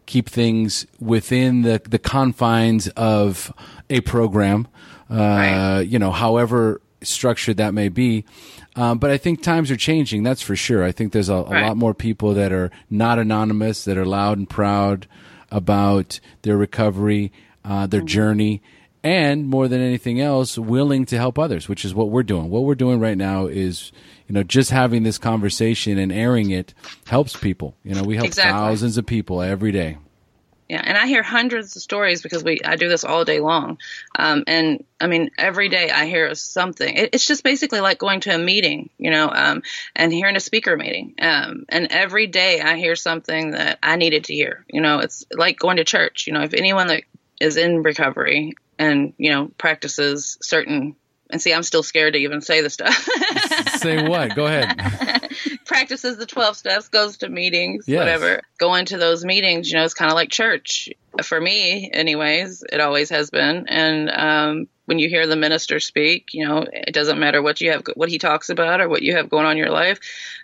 keep 0.07 0.29
things 0.29 0.87
within 1.01 1.63
the, 1.63 1.83
the 1.89 1.99
confines 1.99 2.87
of 2.91 3.53
a 3.91 4.01
program, 4.03 4.69
uh, 5.11 5.15
Right. 5.17 5.81
you 5.81 5.99
know, 5.99 6.13
however 6.13 6.81
structured 7.03 7.57
that 7.57 7.75
may 7.75 7.89
be. 7.89 8.25
Um, 8.75 8.99
but 8.99 9.11
I 9.11 9.19
think 9.19 9.43
times 9.43 9.71
are 9.71 9.77
changing, 9.77 10.23
that's 10.23 10.41
for 10.43 10.57
sure. 10.57 10.83
I 10.83 10.93
think 10.93 11.13
there's 11.13 11.29
a, 11.29 11.35
a 11.35 11.43
Right. 11.45 11.67
lot 11.67 11.77
more 11.77 11.93
people 11.95 12.33
that 12.35 12.53
are 12.53 12.71
not 12.89 13.19
anonymous, 13.19 13.85
that 13.85 13.99
are 13.99 14.07
loud 14.07 14.39
and 14.39 14.49
proud 14.49 15.07
about 15.51 16.21
their 16.43 16.57
recovery, 16.57 17.33
uh, 17.65 17.87
their 17.87 18.01
journey. 18.01 18.63
and 19.05 19.47
more 19.49 19.67
than 19.67 19.81
anything 19.81 20.21
else, 20.21 20.57
willing 20.57 21.05
to 21.05 21.17
help 21.17 21.37
others, 21.37 21.69
which 21.69 21.85
is 21.85 21.93
what 21.93 22.09
we're 22.09 22.23
doing. 22.23 22.49
What 22.51 22.63
we're 22.63 22.77
doing 22.77 23.01
right 23.01 23.19
now 23.19 23.47
is, 23.47 23.91
you 24.29 24.33
know, 24.33 24.45
just 24.45 24.71
having 24.71 25.03
this 25.03 25.19
conversation 25.19 25.99
and 25.99 26.13
airing 26.13 26.51
it 26.53 26.73
helps 27.09 27.35
people. 27.37 27.75
You 27.83 27.97
know, 27.97 28.05
we 28.05 28.15
help 28.15 28.29
Exactly. 28.29 28.53
thousands 28.53 28.97
of 28.99 29.05
people 29.05 29.43
every 29.43 29.73
day. 29.73 29.97
Yeah, 30.69 30.81
and 30.83 30.97
I 30.97 31.07
hear 31.07 31.23
hundreds 31.23 31.77
of 31.77 31.83
stories 31.83 32.23
because 32.23 32.43
we 32.43 32.61
I 32.65 32.77
do 32.77 32.89
this 32.89 33.05
all 33.05 33.25
day 33.25 33.41
long, 33.41 33.79
um, 34.19 34.45
and 34.47 34.85
I 35.01 35.07
mean 35.07 35.31
every 35.37 35.69
day 35.69 35.91
I 35.91 36.07
hear 36.07 36.35
something. 36.35 36.97
It, 36.97 37.11
it's 37.13 37.27
just 37.27 37.45
basically 37.45 37.81
like 37.81 37.99
going 37.99 38.21
to 38.21 38.35
a 38.35 38.39
meeting, 38.39 38.89
you 38.97 39.11
know, 39.11 39.29
um, 39.29 39.63
and 39.95 40.13
hearing 40.13 40.37
a 40.37 40.41
speaker 40.41 40.77
meeting. 40.77 41.15
Um, 41.21 41.67
and 41.69 41.89
every 41.91 42.27
day 42.27 42.61
I 42.61 42.77
hear 42.77 42.97
something 42.97 43.51
that 43.51 43.79
I 43.83 43.97
needed 43.97 44.25
to 44.25 44.35
hear. 44.35 44.65
You 44.69 44.81
know, 44.81 45.01
it's 45.01 45.25
like 45.33 45.59
going 45.59 45.77
to 45.77 45.85
church. 45.85 46.27
You 46.27 46.33
know, 46.33 46.43
if 46.43 46.55
anyone 46.55 46.87
that 46.87 47.03
is 47.41 47.57
in 47.57 47.83
recovery 47.83 48.55
and 48.79 49.13
you 49.19 49.31
know 49.31 49.51
practices 49.59 50.39
certain 50.41 50.97
and 51.33 51.41
see, 51.41 51.53
I'm 51.53 51.63
still 51.63 51.83
scared 51.83 52.13
to 52.13 52.19
even 52.19 52.43
say 52.43 52.61
the 52.61 52.71
stuff. 52.71 53.09
Say 53.79 54.07
what? 54.07 54.35
Go 54.37 54.47
ahead. 54.47 55.21
practices 55.67 56.17
the 56.17 56.27
12 56.27 56.57
steps, 56.57 56.89
goes 56.89 57.19
to 57.19 57.29
meetings, 57.29 57.85
Yes. 57.87 57.99
whatever. 57.99 58.41
Going 58.59 58.87
to 58.87 58.99
those 58.99 59.25
meetings, 59.25 59.71
you 59.71 59.79
know, 59.79 59.85
it's 59.85 59.95
kind 59.95 60.11
of 60.11 60.15
like 60.15 60.31
church. 60.31 60.89
For 61.23 61.41
me, 61.41 61.91
anyways, 61.93 62.65
it 62.73 62.81
always 62.81 63.11
has 63.11 63.31
been. 63.31 63.67
And 63.69 64.11
um, 64.11 64.69
when 64.87 64.99
you 64.99 65.09
hear 65.09 65.27
the 65.27 65.37
minister 65.37 65.79
speak, 65.81 66.29
you 66.33 66.47
know, 66.47 66.65
it 66.73 66.95
doesn't 66.95 67.19
matter 67.19 67.43
what 67.43 67.61
you 67.61 67.73
have, 67.73 67.83
what 67.95 68.09
he 68.09 68.19
talks 68.19 68.49
about 68.49 68.81
or 68.81 68.89
what 68.89 69.03
you 69.03 69.17
have 69.17 69.29
going 69.29 69.45
on 69.45 69.53
in 69.53 69.59
your 69.59 69.71
life. 69.71 69.99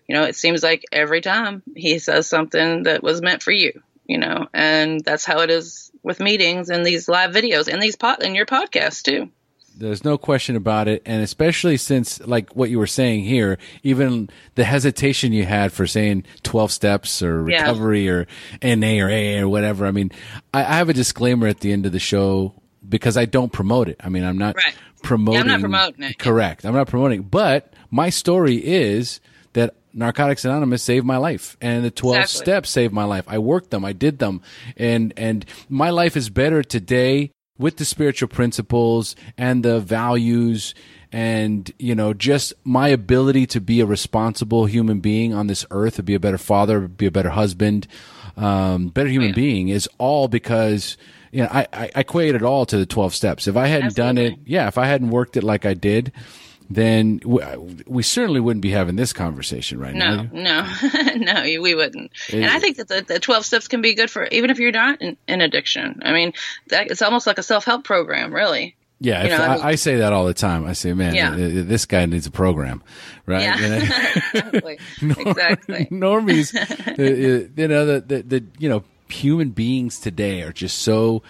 You 0.07 0.15
know, 0.17 0.25
it 0.25 0.37
seems 0.37 0.63
like 0.63 0.85
every 0.93 1.21
time 1.21 1.63
he 1.75 1.99
says 1.99 2.29
something 2.29 2.85
that 2.85 3.03
was 3.03 3.23
meant 3.23 3.43
for 3.43 3.53
you, 3.53 3.83
you 4.07 4.19
know, 4.19 4.47
and 4.53 5.05
that's 5.05 5.25
how 5.25 5.41
it 5.41 5.51
is 5.51 5.91
with 6.03 6.21
meetings 6.21 6.71
and 6.71 6.85
these 6.85 7.09
live 7.09 7.33
videos 7.33 7.69
and 7.69 7.83
these 7.83 7.97
pot 7.97 8.23
and 8.23 8.35
your 8.37 8.47
podcast 8.47 9.03
too. 9.03 9.31
There's 9.79 10.03
no 10.05 10.19
question 10.19 10.57
about 10.57 10.89
it, 10.89 11.03
and 11.07 11.23
especially 11.23 11.77
since, 11.77 12.21
like 12.27 12.51
what 12.57 12.69
you 12.69 12.79
were 12.79 12.87
saying 12.89 13.23
here, 13.25 13.59
even 13.85 14.29
the 14.57 14.65
hesitation 14.65 15.33
you 15.33 15.45
had 15.45 15.73
for 15.73 15.87
saying 15.87 16.25
twelve 16.43 16.73
steps 16.73 17.23
or 17.23 17.49
Yeah. 17.49 17.61
recovery 17.61 18.09
or 18.09 18.27
NA 18.61 18.99
or 19.01 19.09
AA 19.09 19.39
or 19.41 19.49
whatever. 19.49 19.87
I 19.87 19.93
mean, 19.93 20.11
I, 20.53 20.61
I 20.61 20.77
have 20.79 20.89
a 20.89 20.93
disclaimer 20.95 21.47
at 21.47 21.61
the 21.61 21.73
end 21.73 21.87
of 21.87 21.93
the 21.93 22.01
show 22.01 22.55
because 22.89 23.17
I 23.17 23.25
don't 23.25 23.53
promote 23.53 23.89
it. 23.89 23.97
I 24.03 24.09
mean, 24.09 24.25
I'm 24.25 24.39
not 24.39 24.57
Right. 24.57 24.75
promoting. 25.05 25.61
promoting 25.61 26.03
it. 26.03 26.19
Correct. 26.19 26.65
I'm 26.65 26.75
not 26.75 26.89
promoting. 26.89 27.23
But 27.23 27.73
my 27.91 28.11
story 28.11 28.57
is 28.57 29.21
that 29.53 29.75
Narcotics 29.95 30.45
Anonymous 30.45 30.83
saved 30.83 31.07
my 31.07 31.17
life, 31.19 31.57
and 31.61 31.85
the 31.85 31.91
12 31.91 32.17
Exactly. 32.23 32.45
steps 32.45 32.71
saved 32.71 32.93
my 32.93 33.05
life. 33.05 33.25
I 33.29 33.39
worked 33.39 33.71
them. 33.71 33.85
I 33.85 33.93
did 33.93 34.19
them, 34.19 34.43
and 34.77 35.15
and 35.17 35.45
my 35.69 35.91
life 35.91 36.17
is 36.17 36.31
better 36.31 36.63
today 36.65 37.31
with 37.59 37.77
the 37.77 37.85
spiritual 37.85 38.29
principles 38.29 39.17
and 39.37 39.65
the 39.65 39.81
values 39.81 40.75
and 41.11 41.73
you 41.79 41.95
know 41.95 42.13
just 42.13 42.53
my 42.65 42.89
ability 42.89 43.47
to 43.47 43.61
be 43.61 43.81
a 43.81 43.87
responsible 43.87 44.67
human 44.67 45.01
being 45.01 45.33
on 45.35 45.47
this 45.47 45.65
earth 45.71 45.97
to 45.97 46.03
be 46.03 46.15
a 46.15 46.21
better 46.21 46.39
father 46.39 46.87
be 46.87 47.07
a 47.07 47.11
better 47.11 47.31
husband 47.31 47.87
um, 48.37 48.89
better 48.89 49.09
human 49.09 49.33
being 49.33 49.69
is 49.69 49.89
all 49.99 50.29
because 50.29 50.97
you 51.33 51.43
know 51.43 51.49
I, 51.51 51.67
I, 51.73 51.91
I 51.95 52.01
equate 52.01 52.35
it 52.35 52.43
all 52.43 52.67
to 52.67 52.77
the 52.77 52.87
12 52.87 53.15
steps. 53.15 53.49
If 53.49 53.57
i 53.57 53.67
hadn't 53.67 53.97
done 53.97 54.19
it 54.19 54.39
yeah 54.45 54.69
if 54.69 54.79
i 54.79 54.87
hadn't 54.87 55.11
worked 55.11 55.37
it 55.37 55.43
like 55.43 55.67
i 55.67 55.75
did 55.75 56.13
then 56.71 57.21
we, 57.25 57.43
we 57.87 58.03
certainly 58.03 58.41
wouldn't 58.41 58.63
be 58.63 58.71
having 58.71 58.97
this 58.97 59.13
conversation 59.13 59.79
right 59.81 59.95
No, 59.95 60.23
now 60.23 60.29
no, 60.33 61.13
no, 61.17 61.43
you- 61.43 61.63
we 61.63 61.75
wouldn't. 61.75 62.11
and 62.33 62.45
I 62.45 62.59
think 62.61 62.77
that 62.77 62.89
the, 62.89 63.03
the 63.07 63.19
12 63.21 63.45
steps 63.47 63.69
can 63.69 63.81
be 63.83 63.95
good 63.95 64.11
for 64.11 64.27
even 64.27 64.51
if 64.51 64.59
you're 64.59 64.73
not 64.73 65.01
in, 65.01 65.17
in 65.27 65.41
addiction. 65.41 66.01
I 66.05 66.13
mean, 66.13 66.33
that, 66.69 66.91
it's 66.91 67.03
almost 67.03 67.27
like 67.27 67.39
a 67.39 67.43
self 67.43 67.65
help 67.65 67.85
program, 67.85 68.35
really. 68.35 68.75
Yeah, 69.01 69.23
You 69.23 69.29
know, 69.31 69.37
I 69.37 69.47
I, 69.47 69.55
mean- 69.57 69.65
I 69.67 69.75
say 69.77 69.97
that 69.99 70.13
all 70.13 70.27
the 70.27 70.35
time. 70.35 70.67
I 70.67 70.73
say, 70.73 70.93
man, 70.93 71.15
Yeah. 71.15 71.31
this 71.37 71.87
guy 71.87 72.05
needs 72.07 72.27
a 72.27 72.33
program, 72.33 72.83
right? 73.27 73.43
Yeah, 73.43 73.57
You 73.59 73.69
know? 73.69 73.77
exactly. 74.35 74.79
exactly. 75.27 75.89
normies, 75.93 76.53
you 77.57 77.69
know, 77.69 77.87
the, 77.87 78.01
the, 78.01 78.23
the, 78.23 78.45
you 78.59 78.69
know, 78.69 78.83
human 79.09 79.51
beings 79.51 80.01
today 80.01 80.43
are 80.43 80.53
just 80.53 80.79
so 80.81 81.23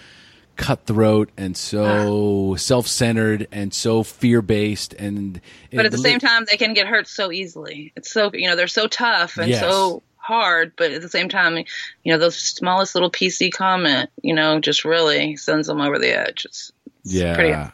cutthroat 0.59 1.29
and 1.37 1.55
ah. 1.55 1.57
so 1.57 2.55
self-centered 2.57 3.47
and 3.51 3.73
so 3.73 4.03
fear-based 4.03 4.93
and 4.93 5.39
But 5.73 5.85
at 5.85 5.91
the 5.91 5.97
same 5.97 6.19
time, 6.19 6.45
they 6.49 6.57
can 6.57 6.73
get 6.73 6.85
hurt 6.85 7.07
so 7.07 7.31
easily. 7.31 7.93
It's 7.95 8.11
so, 8.11 8.29
you 8.33 8.47
know, 8.47 8.55
they're 8.55 8.67
so 8.67 8.87
tough 8.87 9.37
and 9.37 9.49
Yes. 9.49 9.61
so 9.61 10.03
hard, 10.17 10.73
but 10.75 10.91
at 10.91 11.01
the 11.01 11.09
same 11.09 11.29
time, 11.29 11.57
you 12.03 12.11
know, 12.11 12.17
those 12.17 12.35
smallest 12.35 12.93
little 12.93 13.09
PC 13.09 13.51
comment, 13.51 14.09
you 14.21 14.35
know, 14.35 14.59
just 14.59 14.83
really 14.83 15.37
sends 15.37 15.67
them 15.67 15.79
over 15.79 15.97
the 15.97 16.15
edge. 16.15 16.43
It's, 16.45 16.71
it's 17.05 17.13
Yeah. 17.13 17.69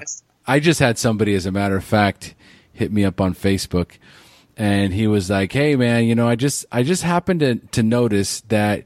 I 0.48 0.60
just 0.60 0.80
had 0.80 1.00
somebody, 1.00 1.34
as 1.34 1.48
a 1.48 1.52
matter 1.52 1.76
of 1.76 1.84
fact, 1.84 2.36
hit 2.72 2.92
me 2.92 3.04
up 3.04 3.20
on 3.20 3.34
Facebook, 3.34 3.94
and 4.56 4.94
he 4.94 5.08
was 5.08 5.28
like, 5.30 5.52
"Hey, 5.52 5.76
man, 5.76 6.04
you 6.06 6.14
know, 6.14 6.28
I 6.28 6.36
just 6.36 6.68
I 6.72 6.84
just 6.84 7.02
happened 7.02 7.40
to 7.40 7.56
to 7.56 7.82
notice 7.82 8.42
that 8.50 8.84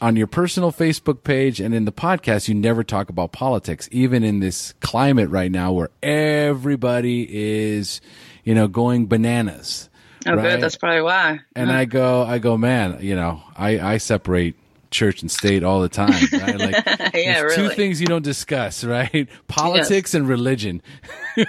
on 0.00 0.16
your 0.16 0.26
personal 0.26 0.72
Facebook 0.72 1.22
page 1.24 1.60
and 1.60 1.74
in 1.74 1.84
the 1.84 1.92
podcast, 1.92 2.48
you 2.48 2.54
never 2.54 2.82
talk 2.82 3.08
about 3.08 3.32
politics, 3.32 3.88
even 3.92 4.24
in 4.24 4.40
this 4.40 4.72
climate 4.80 5.28
right 5.30 5.50
now 5.50 5.72
where 5.72 5.90
everybody 6.02 7.26
is, 7.30 8.00
you 8.44 8.54
know, 8.54 8.68
going 8.68 9.06
bananas." 9.06 9.88
Oh, 10.26 10.34
right? 10.34 10.42
good. 10.42 10.60
That's 10.60 10.76
probably 10.76 11.02
why. 11.02 11.40
And 11.56 11.72
I 11.72 11.86
go, 11.86 12.22
I 12.22 12.38
go, 12.38 12.58
man, 12.58 12.98
you 13.00 13.16
know, 13.16 13.42
I, 13.56 13.78
I 13.80 13.96
separate 13.98 14.54
church 14.90 15.22
and 15.22 15.30
state 15.30 15.62
all 15.62 15.80
the 15.80 15.88
time. 15.88 16.10
Right? 16.32 16.58
Like, 16.58 16.84
Yeah, 17.14 17.40
there's 17.40 17.54
two 17.54 17.70
things 17.70 18.00
you 18.00 18.06
don't 18.06 18.22
discuss, 18.24 18.84
right? 18.84 19.28
Politics 19.48 20.14
and 20.14 20.28
religion. 20.28 20.82
we, 21.36 21.46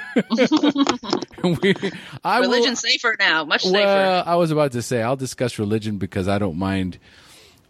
I 2.23 2.39
will- 2.41 2.75
safer 2.75 3.15
now, 3.19 3.43
much 3.45 3.63
safer. 3.63 3.73
well, 3.73 4.23
I 4.25 4.35
was 4.35 4.51
about 4.51 4.71
to 4.73 4.81
say 4.81 5.01
I'll 5.01 5.15
discuss 5.15 5.59
religion 5.59 5.97
because 5.97 6.27
I 6.27 6.37
don't 6.39 6.57
mind. 6.57 6.99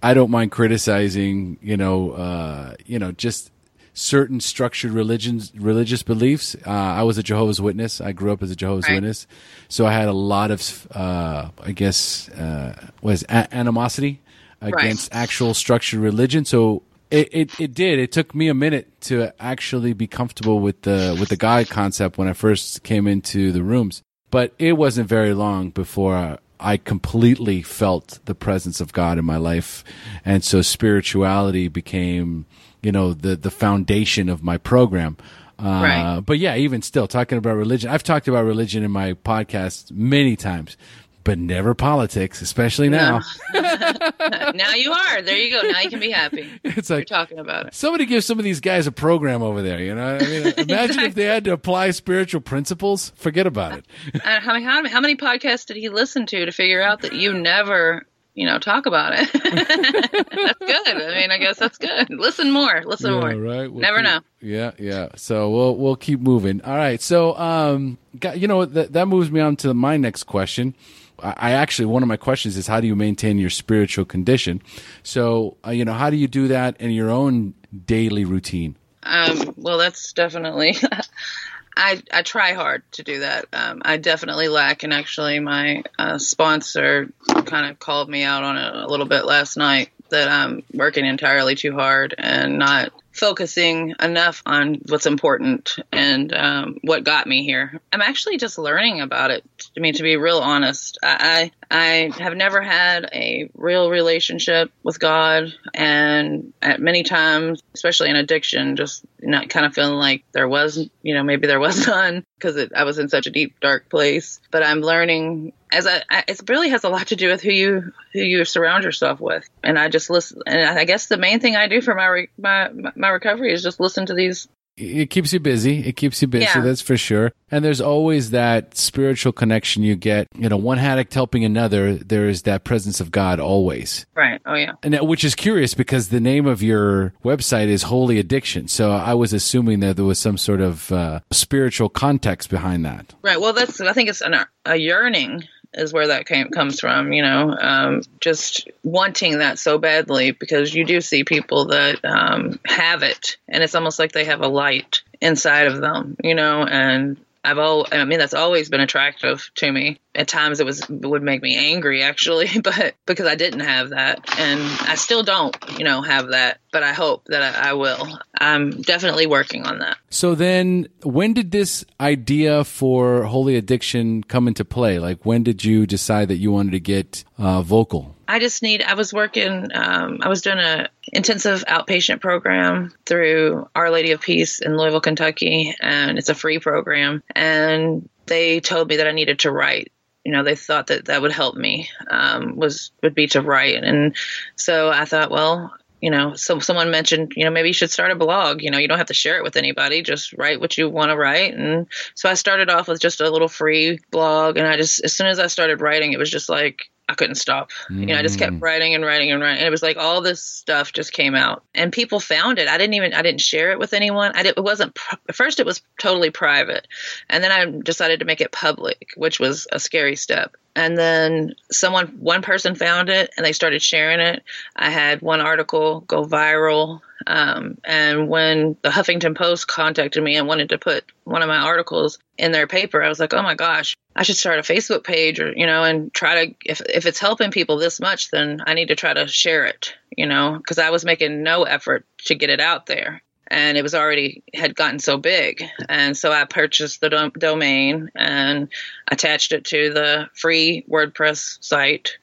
I 0.04 0.14
don't 0.14 0.32
mind 0.32 0.52
criticizing, 0.52 1.58
you 1.62 1.78
know, 1.78 2.12
uh, 2.12 2.76
you 2.86 3.00
know, 3.00 3.12
just 3.12 3.52
certain 3.94 4.40
structured 4.40 4.92
religions, 4.92 5.52
religious 5.56 6.02
beliefs. 6.02 6.56
Uh, 6.66 6.70
I 6.70 7.04
was 7.04 7.18
a 7.18 7.24
Jehovah's 7.24 7.62
Witness. 7.62 8.02
I 8.02 8.12
grew 8.12 8.32
up 8.32 8.42
as 8.42 8.50
a 8.50 8.56
Jehovah's 8.56 8.88
Right. 8.88 8.96
Witness, 8.96 9.28
so 9.70 9.86
I 9.86 9.92
had 9.92 10.08
a 10.08 10.14
lot 10.14 10.50
of, 10.52 10.88
uh, 10.92 11.50
I 11.62 11.72
guess, 11.72 12.30
uh, 12.30 12.90
was 13.02 13.24
a- 13.24 13.54
animosity 13.54 14.22
against 14.62 15.14
actual 15.14 15.54
structured 15.54 16.00
religion. 16.00 16.46
So 16.46 16.84
it, 17.10 17.30
it, 17.32 17.60
it 17.60 17.74
did. 17.74 18.00
It 18.00 18.12
took 18.12 18.34
me 18.34 18.48
a 18.48 18.54
minute 18.54 18.90
to 19.02 19.34
actually 19.40 19.94
be 19.94 20.08
comfortable 20.08 20.60
with 20.60 20.84
the 20.84 21.16
with 21.20 21.30
the 21.30 21.36
God 21.36 21.68
concept 21.70 22.18
when 22.18 22.28
I 22.28 22.34
first 22.34 22.84
came 22.84 23.08
into 23.08 23.52
the 23.52 23.64
rooms. 23.64 24.02
But 24.30 24.54
it 24.58 24.74
wasn't 24.74 25.10
very 25.10 25.34
long 25.34 25.72
before 25.72 26.40
I, 26.62 26.78
completely 26.78 27.62
felt 27.62 28.20
the 28.26 28.36
presence 28.36 28.80
of 28.80 28.94
God 28.94 29.18
in 29.18 29.26
my 29.26 29.38
life, 29.38 29.84
and 30.24 30.44
so 30.44 30.62
spirituality 30.62 31.68
became, 31.68 32.46
you 32.82 32.92
know, 32.92 33.14
the 33.14 33.36
the 33.36 33.52
foundation 33.52 34.30
of 34.30 34.44
my 34.44 34.58
program. 34.58 35.18
Uh, 35.60 35.64
Right. 35.64 36.20
But 36.26 36.40
yeah, 36.40 36.56
even 36.56 36.82
still 36.82 37.08
talking 37.08 37.38
about 37.38 37.56
religion, 37.56 37.90
I've 37.90 38.04
talked 38.04 38.28
about 38.28 38.46
religion 38.46 38.84
in 38.84 38.92
my 38.92 39.14
podcast 39.14 39.92
many 39.92 40.36
times, 40.36 40.76
but 41.24 41.38
never 41.38 41.74
politics, 41.74 42.42
especially 42.42 42.90
now. 42.90 43.22
now 43.54 44.74
you 44.76 44.92
are. 44.92 45.22
There 45.22 45.38
you 45.38 45.52
go. 45.52 45.68
Now 45.68 45.80
you 45.82 45.90
can 45.90 46.00
be 46.00 46.12
happy. 46.12 46.50
It's 46.64 46.90
You're 46.90 47.00
like 47.00 47.08
talking 47.08 47.38
about 47.40 47.68
it. 47.68 47.74
Somebody 47.76 48.06
give 48.06 48.24
some 48.24 48.40
of 48.40 48.44
these 48.46 48.60
guys 48.62 48.88
a 48.88 48.92
program 48.92 49.42
over 49.44 49.62
there. 49.62 49.80
You 49.82 49.94
know, 49.96 50.16
I 50.16 50.20
mean, 50.20 50.54
imagine 50.58 51.00
if 51.04 51.16
they 51.16 51.26
had 51.26 51.44
to 51.46 51.54
apply 51.54 51.92
spiritual 51.92 52.42
principles. 52.42 53.12
Forget 53.16 53.46
about 53.46 53.78
it. 53.80 53.86
Uh, 54.16 54.40
how, 54.40 54.54
many- 54.54 54.66
how, 54.66 54.88
how 54.88 55.00
many 55.02 55.16
podcasts 55.16 55.66
did 55.66 55.78
he 55.78 55.90
listen 55.90 56.26
to 56.28 56.46
to 56.46 56.52
figure 56.52 56.82
out 56.82 57.02
that 57.02 57.14
you 57.14 57.34
never, 57.34 58.06
you 58.36 58.46
know, 58.48 58.58
talk 58.58 58.86
about 58.86 59.14
it? 59.16 59.30
that's 59.34 60.58
good. 60.60 60.88
I 61.02 61.20
mean, 61.22 61.32
I 61.32 61.38
guess 61.38 61.58
that's 61.60 61.78
good. 61.78 62.10
Listen 62.10 62.52
more. 62.52 62.82
Listen 62.86 63.12
more. 63.14 63.36
right. 63.36 63.72
We'll 63.72 63.82
Never 63.82 63.98
keep- 63.98 64.06
know. 64.06 64.20
Yeah, 64.42 64.72
yeah. 64.80 65.10
So 65.18 65.50
we'll 65.52 65.76
we'll 65.76 65.96
keep 65.98 66.20
moving. 66.20 66.62
All 66.62 66.76
right. 66.76 67.00
So 67.02 67.38
um, 67.38 67.98
got, 68.20 68.40
you 68.40 68.48
know 68.48 68.66
that 68.66 68.94
that 68.94 69.08
moves 69.08 69.30
me 69.30 69.40
on 69.40 69.56
to 69.58 69.74
my 69.74 69.98
next 69.98 70.24
question. 70.24 70.74
I, 71.22 71.52
actually 71.52 71.86
one 71.86 72.04
of 72.04 72.10
my 72.10 72.18
questions 72.18 72.58
is 72.58 72.68
how 72.68 72.80
do 72.82 72.88
you 72.88 72.96
maintain 72.96 73.38
your 73.38 73.50
spiritual 73.50 74.06
condition? 74.06 74.62
So 75.04 75.58
uh, 75.66 75.72
you 75.72 75.86
know 75.86 75.94
how 75.94 76.10
do 76.10 76.18
you 76.18 76.28
do 76.28 76.48
that 76.50 76.80
in 76.80 76.92
your 76.92 77.10
own 77.10 77.54
daily 77.86 78.26
routine? 78.26 78.76
Um, 79.04 79.54
well, 79.58 79.78
that's 79.78 80.14
definitely. 80.14 80.76
I 81.78 82.02
I 82.12 82.22
try 82.22 82.54
hard 82.54 82.84
to 82.94 83.04
do 83.04 83.20
that. 83.20 83.46
Um, 83.54 83.82
I 83.84 83.98
definitely 83.98 84.50
lack, 84.50 84.84
and 84.84 84.94
actually, 84.94 85.40
my 85.40 85.84
uh, 85.98 86.18
sponsor 86.18 87.12
kind 87.46 87.72
of 87.72 87.80
called 87.80 88.10
me 88.10 88.24
out 88.24 88.44
on 88.44 88.58
it 88.58 88.76
a 88.76 88.88
little 88.88 89.06
bit 89.06 89.26
last 89.26 89.58
night 89.58 89.90
that 90.10 90.28
I'm 90.28 90.64
working 90.74 91.06
entirely 91.06 91.56
too 91.56 91.74
hard 91.74 92.14
and 92.18 92.60
not 92.60 92.92
focusing 93.12 93.96
enough 94.02 94.42
on 94.46 94.76
what's 94.88 95.06
important 95.06 95.76
and 95.92 96.34
um, 96.34 96.78
what 96.82 97.04
got 97.04 97.28
me 97.28 97.44
here. 97.44 97.80
I'm 97.92 98.02
actually 98.02 98.38
just 98.38 98.58
learning 98.58 99.02
about 99.02 99.32
it. 99.32 99.44
I 99.76 99.80
mean, 99.80 99.94
to 99.96 100.04
be 100.04 100.16
real 100.16 100.40
honest, 100.40 100.98
I, 101.04 101.52
I 101.72 102.12
have 102.20 102.36
never 102.36 102.62
had 102.62 103.10
a 103.14 103.50
real 103.56 103.90
relationship 103.90 104.72
with 104.84 105.00
God, 105.00 105.54
and 105.74 106.52
at 106.62 106.82
many 106.82 107.04
times, 107.04 107.64
especially 107.74 108.10
in 108.10 108.18
addiction, 108.18 108.76
just 108.76 109.06
not 109.22 109.48
kind 109.48 109.66
of 109.66 109.74
feeling 109.74 109.96
like 109.96 110.26
there 110.34 110.50
was, 110.50 110.90
you 111.02 111.14
know, 111.14 111.24
maybe 111.24 111.48
there 111.48 111.62
was 111.62 111.88
none 111.88 112.26
because 112.38 112.70
I 112.76 112.84
was 112.84 113.00
in 113.00 113.08
such 113.08 113.26
a 113.26 113.32
deep, 113.32 113.60
dark 113.62 113.90
place. 113.90 114.42
But 114.52 114.64
I'm 114.64 114.82
learning 114.82 115.54
as 115.72 115.88
I, 115.88 116.04
I, 116.10 116.26
it 116.28 116.42
really 116.50 116.70
has 116.70 116.84
a 116.84 116.90
lot 116.90 117.08
to 117.08 117.16
do 117.16 117.30
with 117.30 117.42
who 117.42 117.52
you 117.52 117.94
who 118.12 118.20
you 118.20 118.44
surround 118.44 118.84
yourself 118.84 119.22
with. 119.22 119.48
And 119.64 119.80
I 119.80 119.88
just 119.88 120.10
listen. 120.10 120.42
And 120.46 120.78
I 120.78 120.84
guess 120.84 121.06
the 121.06 121.18
main 121.18 121.40
thing 121.40 121.56
I 121.56 121.70
do 121.70 121.80
for 121.80 121.96
my 121.96 122.08
re, 122.08 122.30
my 122.38 122.70
my 122.98 123.10
recovery 123.10 123.54
is 123.54 123.64
just 123.64 123.80
listen 123.80 124.08
to 124.08 124.14
these 124.14 124.50
it 124.78 125.10
keeps 125.10 125.34
you 125.34 125.40
busy. 125.40 125.80
It 125.88 125.94
keeps 125.96 126.22
you 126.22 126.28
busy, 126.28 126.46
Yeah. 126.46 126.62
that's 126.62 126.82
for 126.82 126.98
sure. 126.98 127.32
And 127.52 127.64
there's 127.64 127.82
always 127.82 128.32
that 128.32 128.76
spiritual 128.78 129.32
connection 129.34 129.84
you 129.84 129.96
get. 129.96 130.28
You 130.38 130.50
know, 130.50 130.58
one 130.58 130.80
addict 130.80 131.14
helping 131.14 131.44
another, 131.46 131.96
there 131.96 132.28
is 132.30 132.44
that 132.44 132.64
presence 132.64 133.00
of 133.02 133.12
God 133.12 133.40
always. 133.40 134.06
right. 134.16 134.42
Oh 134.46 134.56
yeah. 134.56 134.74
And 134.84 134.94
that, 134.94 135.06
which 135.06 135.24
is 135.24 135.36
curious 135.36 135.74
because 135.74 136.10
the 136.10 136.20
name 136.20 136.46
of 136.48 136.64
your 136.64 137.14
website 137.24 137.68
is 137.68 137.84
Holy 137.84 138.18
Addiction. 138.20 138.68
So 138.68 138.92
I 138.92 139.14
was 139.14 139.34
assuming 139.34 139.82
that 139.82 139.96
there 139.98 140.06
was 140.06 140.20
some 140.20 140.38
sort 140.38 140.62
of 140.62 140.92
uh, 140.92 141.20
spiritual 141.32 141.90
context 141.90 142.50
behind 142.50 142.86
that. 142.86 143.14
Right. 143.22 143.40
Well, 143.40 143.54
that's 143.54 143.80
I 143.82 143.94
think 143.94 144.10
it's 144.10 144.22
an, 144.22 144.36
a 144.66 144.76
yearning 144.78 145.44
is 145.74 145.94
where 145.94 146.08
that 146.08 146.26
came 146.26 146.50
comes 146.50 146.80
from. 146.80 147.14
You 147.14 147.22
know, 147.22 147.56
um, 147.60 148.02
just 148.20 148.70
wanting 148.84 149.40
that 149.40 149.60
so 149.60 149.78
badly 149.78 150.32
because 150.32 150.74
you 150.74 150.86
do 150.86 151.02
see 151.02 151.24
people 151.24 151.66
that 151.68 152.04
um, 152.04 152.60
have 152.66 153.04
it, 153.04 153.38
and 153.48 153.64
it's 153.64 153.76
almost 153.76 154.00
like 154.00 154.12
they 154.12 154.26
have 154.26 154.42
a 154.42 154.48
light 154.48 155.02
inside 155.22 155.68
of 155.68 155.82
them. 155.82 156.16
You 156.24 156.36
know, 156.36 156.64
and 156.64 157.18
I've 157.44 157.58
all 157.58 157.88
I 157.92 158.04
mean 158.06 158.20
that's 158.20 158.34
always 158.34 158.70
been 158.70 158.82
attractive 158.82 159.50
to 159.56 159.72
me. 159.72 160.00
At 160.14 160.28
times 160.28 160.60
it 160.60 160.66
was 160.66 160.88
would 160.90 161.24
make 161.24 161.42
me 161.42 161.56
angry 161.58 162.04
actually, 162.04 162.50
but 162.64 162.96
because 163.06 163.28
I 163.28 163.36
didn't 163.36 163.62
have 163.62 163.90
that 163.90 164.40
and 164.40 164.62
I 164.82 164.96
still 164.96 165.24
don't, 165.24 165.56
you 165.78 165.84
know, 165.84 166.02
have 166.02 166.30
that, 166.30 166.60
but 166.72 166.84
I 166.84 166.94
hope 166.94 167.26
that 167.26 167.42
I, 167.42 167.70
I 167.70 167.74
will. 167.74 168.20
I'm 168.40 168.82
definitely 168.82 169.28
working 169.28 169.66
on 169.66 169.80
that. 169.80 169.98
So 170.10 170.36
then, 170.36 170.88
when 171.04 171.34
did 171.34 171.52
this 171.52 171.86
idea 172.00 172.64
for 172.64 173.24
Holy 173.24 173.56
Addiction 173.56 174.24
come 174.24 174.48
into 174.48 174.66
play? 174.66 175.00
Like, 175.00 175.26
when 175.26 175.44
did 175.44 175.64
you 175.64 175.86
decide 175.86 176.28
that 176.30 176.38
you 176.38 176.52
wanted 176.52 176.72
to 176.72 176.80
get 176.80 177.24
uh, 177.38 177.62
vocal? 177.62 178.16
I 178.32 178.40
just 178.40 178.64
need. 178.64 178.82
I 178.82 178.94
was 178.94 179.14
working. 179.14 179.68
Um, 179.74 180.20
I 180.22 180.30
was 180.30 180.42
doing 180.42 180.58
a 180.58 180.88
intensive 181.12 181.66
outpatient 181.66 182.22
program 182.22 182.94
through 183.06 183.68
Our 183.76 183.92
Lady 183.92 184.12
of 184.12 184.22
Peace 184.22 184.62
in 184.62 184.78
Louisville, 184.78 185.02
Kentucky, 185.02 185.76
and 185.82 186.18
it's 186.18 186.30
a 186.30 186.34
free 186.34 186.58
program. 186.58 187.24
And 187.36 188.08
they 188.28 188.62
told 188.62 188.88
me 188.88 188.96
that 188.98 189.08
I 189.08 189.12
needed 189.12 189.40
to 189.40 189.52
write. 189.52 189.92
You 190.24 190.32
know, 190.32 190.46
they 190.46 190.56
thought 190.56 190.88
that 190.88 191.06
that 191.06 191.22
would 191.22 191.34
help 191.34 191.58
me. 191.58 191.90
Um, 192.10 192.56
was 192.56 192.94
would 193.04 193.16
be 193.16 193.28
to 193.28 193.42
write, 193.42 193.84
and 193.84 194.16
so 194.56 194.90
I 194.90 195.04
thought, 195.04 195.30
well, 195.30 195.74
you 196.00 196.10
know, 196.10 196.34
so 196.34 196.60
someone 196.60 196.90
mentioned, 196.90 197.34
you 197.36 197.44
know, 197.44 197.52
maybe 197.52 197.68
you 197.68 197.74
should 197.74 197.92
start 197.92 198.12
a 198.12 198.16
blog. 198.16 198.62
You 198.62 198.72
know, 198.72 198.78
you 198.78 198.88
don't 198.88 198.98
have 198.98 199.08
to 199.08 199.14
share 199.14 199.40
it 199.40 199.44
with 199.44 199.58
anybody. 199.58 200.04
Just 200.04 200.32
write 200.32 200.62
what 200.62 200.78
you 200.78 200.90
want 200.90 201.10
to 201.10 201.18
write. 201.18 201.54
And 201.54 201.88
so 202.16 202.30
I 202.30 202.36
started 202.36 202.70
off 202.70 202.88
with 202.88 203.02
just 203.02 203.20
a 203.20 203.30
little 203.30 203.50
free 203.50 204.00
blog, 204.10 204.56
and 204.56 204.66
I 204.66 204.78
just, 204.78 205.04
as 205.04 205.12
soon 205.12 205.28
as 205.28 205.38
I 205.38 205.48
started 205.48 205.82
writing, 205.82 206.14
it 206.14 206.20
was 206.20 206.32
just 206.32 206.48
like 206.48 206.90
I 207.12 207.16
couldn't 207.16 207.36
stop. 207.36 207.72
You 207.90 208.06
know, 208.06 208.16
I 208.16 208.22
just 208.22 208.40
kept 208.40 208.54
mm. 208.54 208.62
writing 208.62 208.96
and 208.96 209.04
writing 209.04 209.32
and 209.32 209.42
writing. 209.42 209.58
And 209.58 209.68
it 209.68 209.70
was 209.70 209.84
like 209.84 209.98
all 209.98 210.22
this 210.22 210.42
stuff 210.42 210.94
just 210.94 211.12
came 211.12 211.36
out, 211.36 211.64
and 211.76 211.92
people 211.92 212.22
found 212.22 212.58
it. 212.58 212.70
I 212.70 212.78
didn't 212.78 212.94
even, 212.94 213.14
I 213.14 213.22
didn't 213.22 213.42
share 213.42 213.72
it 213.72 213.80
with 213.80 213.92
anyone. 213.94 214.32
I 214.34 214.44
did, 214.44 214.58
it 214.58 214.64
wasn't 214.64 214.98
at 215.28 215.36
first. 215.36 215.60
It 215.60 215.66
was 215.66 215.82
totally 216.00 216.32
private, 216.32 216.88
and 217.30 217.44
then 217.44 217.52
I 217.52 217.80
decided 217.84 218.22
to 218.22 218.26
make 218.26 218.40
it 218.40 218.54
public, 218.54 219.10
which 219.18 219.42
was 219.42 219.68
a 219.72 219.80
scary 219.80 220.16
step. 220.16 220.56
And 220.76 220.98
then 220.98 221.56
someone, 221.72 222.18
one 222.20 222.42
person 222.42 222.76
found 222.76 223.10
it, 223.10 223.32
and 223.36 223.46
they 223.46 223.52
started 223.52 223.82
sharing 223.82 224.20
it. 224.20 224.44
I 224.76 224.90
had 224.90 225.22
one 225.22 225.42
article 225.42 226.02
go 226.02 226.26
viral. 226.26 227.02
Um, 227.28 227.78
and 227.84 228.30
when 228.30 228.78
the 228.82 228.90
Huffington 228.90 229.36
Post 229.36 229.68
contacted 229.68 230.24
me 230.24 230.38
and 230.38 230.48
wanted 230.48 230.70
to 230.70 230.78
put 230.78 231.04
one 231.24 231.42
of 231.42 231.48
my 231.48 231.58
articles 231.58 232.20
in 232.38 232.52
their 232.52 232.68
paper, 232.68 233.04
I 233.04 233.10
was 233.10 233.20
like, 233.20 233.34
oh 233.34 233.44
my 233.44 233.56
gosh, 233.56 233.96
I 234.16 234.24
should 234.24 234.38
start 234.38 234.60
a 234.60 234.62
Facebook 234.64 235.04
page 235.04 235.40
or, 235.40 235.52
you 235.52 235.66
know, 235.66 235.84
and 235.84 236.14
try 236.14 236.46
to, 236.46 236.56
if, 236.66 236.82
if 236.82 237.06
it's 237.06 237.20
helping 237.20 237.52
people 237.52 237.78
this 237.78 238.00
much, 238.00 238.32
then 238.32 238.62
I 238.66 238.74
need 238.74 238.88
to 238.88 238.96
try 238.96 239.14
to 239.14 239.28
share 239.28 239.66
it, 239.66 239.94
you 240.16 240.26
know, 240.26 240.58
because 240.58 240.80
I 240.80 240.90
was 240.90 241.06
making 241.06 241.44
no 241.44 241.64
effort 241.64 242.06
to 242.26 242.36
get 242.36 242.50
it 242.50 242.60
out 242.60 242.86
there. 242.86 243.22
And 243.52 243.78
it 243.78 243.82
was 243.82 243.94
already 243.94 244.44
had 244.54 244.76
gotten 244.76 245.00
so 245.00 245.18
big. 245.18 245.62
And 245.90 246.16
so 246.16 246.32
I 246.32 246.46
purchased 246.46 247.02
the 247.02 247.10
dom- 247.10 247.34
domain 247.38 248.10
and 248.16 248.70
attached 249.10 249.52
it 249.52 249.66
to 249.66 249.92
the 249.92 250.30
free 250.34 250.86
WordPress 250.90 251.58
site. 251.62 252.18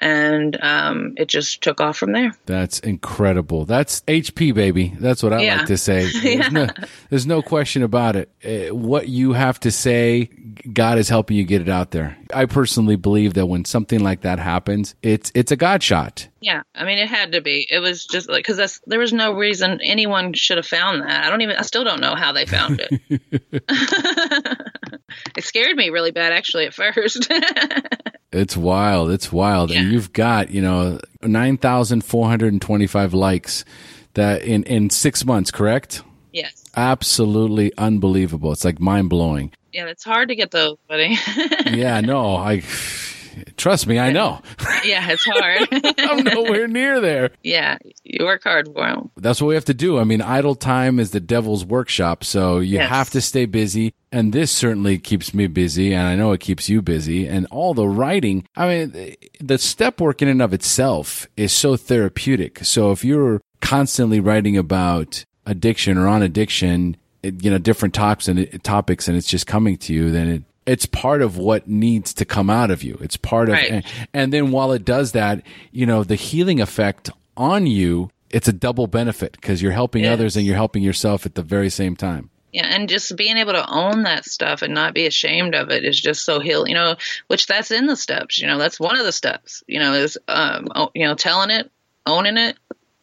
And 0.00 0.56
um, 0.62 1.14
it 1.16 1.28
just 1.28 1.62
took 1.62 1.80
off 1.80 1.96
from 1.96 2.12
there. 2.12 2.32
That's 2.46 2.78
incredible. 2.80 3.64
That's 3.64 4.00
HP, 4.02 4.54
baby. 4.54 4.94
That's 4.98 5.22
what 5.22 5.32
I 5.32 5.42
Yeah. 5.42 5.56
like 5.58 5.66
to 5.66 5.76
say. 5.76 6.08
There's, 6.22 6.52
no, 6.52 6.66
there's 7.10 7.26
no 7.26 7.42
question 7.42 7.82
about 7.82 8.16
it. 8.16 8.30
Uh, 8.44 8.74
what 8.74 9.08
you 9.08 9.32
have 9.32 9.58
to 9.60 9.70
say, 9.70 10.30
God 10.72 10.98
is 10.98 11.08
helping 11.08 11.36
you 11.36 11.44
get 11.44 11.60
it 11.62 11.68
out 11.68 11.90
there. 11.90 12.16
I 12.32 12.44
personally 12.46 12.96
believe 12.96 13.34
that 13.34 13.46
when 13.46 13.64
something 13.64 14.00
like 14.00 14.20
that 14.22 14.38
happens, 14.38 14.94
it's 15.02 15.32
it's 15.34 15.50
a 15.50 15.56
God 15.56 15.82
shot. 15.82 16.28
Yeah, 16.40 16.62
I 16.74 16.84
mean, 16.84 16.98
it 16.98 17.08
had 17.08 17.32
to 17.32 17.40
be. 17.40 17.66
It 17.70 17.78
was 17.80 18.04
just 18.04 18.28
like 18.28 18.46
because 18.46 18.80
there 18.86 18.98
was 18.98 19.12
no 19.12 19.32
reason 19.32 19.80
anyone 19.82 20.34
should 20.34 20.58
have 20.58 20.66
found 20.66 21.02
that. 21.02 21.24
I 21.24 21.30
don't 21.30 21.40
even. 21.40 21.56
I 21.56 21.62
still 21.62 21.84
don't 21.84 22.00
know 22.00 22.14
how 22.14 22.32
they 22.32 22.44
found 22.46 22.80
it. 22.86 23.00
it 25.36 25.44
scared 25.44 25.76
me 25.76 25.88
really 25.90 26.10
bad, 26.10 26.32
actually, 26.32 26.66
at 26.66 26.74
first. 26.74 27.28
It's 28.32 28.56
wild. 28.56 29.10
It's 29.10 29.32
wild. 29.32 29.70
And 29.70 29.90
you've 29.90 30.12
got, 30.12 30.50
you 30.50 30.60
know, 30.60 31.00
9,425 31.22 33.14
likes 33.14 33.64
that 34.14 34.42
in, 34.42 34.64
in 34.64 34.90
six 34.90 35.24
months, 35.24 35.50
correct? 35.50 36.02
yes. 36.32 36.64
Absolutely 36.76 37.72
unbelievable. 37.76 38.52
It's 38.52 38.64
like 38.64 38.78
mind 38.78 39.10
blowing. 39.10 39.52
Yeah, 39.72 39.86
it's 39.86 40.04
hard 40.04 40.28
to 40.28 40.36
get 40.36 40.50
those, 40.52 40.76
buddy. 40.88 41.18
Yeah, 41.66 42.00
no, 42.00 42.36
I 42.36 42.62
trust 43.56 43.86
me, 43.86 43.98
I 43.98 44.10
know. 44.12 44.40
yeah, 44.84 45.10
it's 45.10 45.24
hard. 45.24 45.68
I'm 45.98 46.24
nowhere 46.24 46.66
near 46.68 47.00
there. 47.00 47.30
yeah, 47.42 47.78
you 48.04 48.24
work 48.24 48.42
hard 48.44 48.66
for 48.66 48.86
them. 48.86 49.10
That's 49.16 49.40
what 49.40 49.48
we 49.48 49.54
have 49.54 49.64
to 49.66 49.74
do. 49.74 49.98
I 49.98 50.04
mean, 50.04 50.20
idle 50.22 50.54
time 50.54 50.98
is 50.98 51.10
the 51.10 51.20
devil's 51.20 51.64
workshop. 51.64 52.24
So 52.24 52.58
you 52.58 52.78
Yes. 52.78 52.88
have 52.90 53.10
to 53.10 53.20
stay 53.20 53.46
busy. 53.46 53.92
And 54.10 54.32
this 54.32 54.50
certainly 54.50 54.98
keeps 54.98 55.34
me 55.34 55.46
busy. 55.48 55.92
And 55.92 56.06
I 56.06 56.16
know 56.16 56.32
it 56.32 56.40
keeps 56.40 56.68
you 56.68 56.80
busy. 56.80 57.26
And 57.26 57.46
all 57.50 57.74
the 57.74 57.86
writing, 57.86 58.46
I 58.56 58.66
mean, 58.68 59.16
the 59.40 59.58
step 59.58 60.00
work 60.00 60.22
in 60.22 60.28
and 60.28 60.40
of 60.40 60.54
itself 60.54 61.26
is 61.36 61.52
so 61.52 61.76
therapeutic. 61.76 62.60
So 62.64 62.90
if 62.90 63.04
you're 63.04 63.40
constantly 63.60 64.20
writing 64.20 64.56
about 64.56 65.24
addiction 65.44 65.98
or 65.98 66.06
on 66.08 66.22
addiction, 66.22 66.96
it, 67.22 67.44
you 67.44 67.50
know, 67.50 67.58
different 67.58 67.94
topics 67.94 68.28
and 68.28 68.62
topics, 68.64 69.08
and 69.08 69.16
it's 69.16 69.26
just 69.26 69.46
coming 69.46 69.76
to 69.78 69.92
you, 69.92 70.10
then 70.10 70.28
it, 70.28 70.42
it's 70.68 70.86
part 70.86 71.22
of 71.22 71.36
what 71.36 71.66
needs 71.66 72.12
to 72.14 72.24
come 72.24 72.50
out 72.50 72.70
of 72.70 72.82
you. 72.82 72.98
It's 73.00 73.16
part 73.16 73.48
of, 73.48 73.54
Right. 73.54 73.70
and, 73.70 73.84
and 74.12 74.32
then 74.32 74.50
while 74.52 74.72
it 74.72 74.84
does 74.84 75.12
that, 75.12 75.42
you 75.72 75.86
know, 75.86 76.04
the 76.04 76.14
healing 76.14 76.60
effect 76.60 77.10
on 77.36 77.66
you, 77.66 78.10
it's 78.30 78.48
a 78.48 78.52
double 78.52 78.86
benefit 78.86 79.32
because 79.32 79.62
you're 79.62 79.72
helping 79.72 80.04
Yes. 80.04 80.12
others 80.12 80.36
and 80.36 80.44
you're 80.44 80.56
helping 80.56 80.82
yourself 80.82 81.24
at 81.24 81.34
the 81.34 81.42
very 81.42 81.70
same 81.70 81.96
time. 81.96 82.30
Yeah, 82.52 82.66
and 82.66 82.88
just 82.88 83.14
being 83.16 83.36
able 83.36 83.52
to 83.52 83.66
own 83.70 84.02
that 84.04 84.24
stuff 84.24 84.62
and 84.62 84.72
not 84.74 84.94
be 84.94 85.06
ashamed 85.06 85.54
of 85.54 85.70
it 85.70 85.84
is 85.84 86.00
just 86.00 86.24
so 86.24 86.40
heal. 86.40 86.66
You 86.66 86.74
know, 86.74 86.96
which 87.26 87.46
that's 87.46 87.70
in 87.70 87.86
the 87.86 87.96
steps. 87.96 88.38
You 88.40 88.46
know, 88.46 88.56
that's 88.58 88.80
one 88.80 88.98
of 88.98 89.04
the 89.04 89.12
steps. 89.12 89.62
You 89.66 89.78
know, 89.80 89.92
is 89.92 90.16
um, 90.28 90.68
you 90.94 91.06
know, 91.06 91.14
telling 91.14 91.50
it, 91.50 91.70
owning 92.06 92.38
it, 92.38 92.56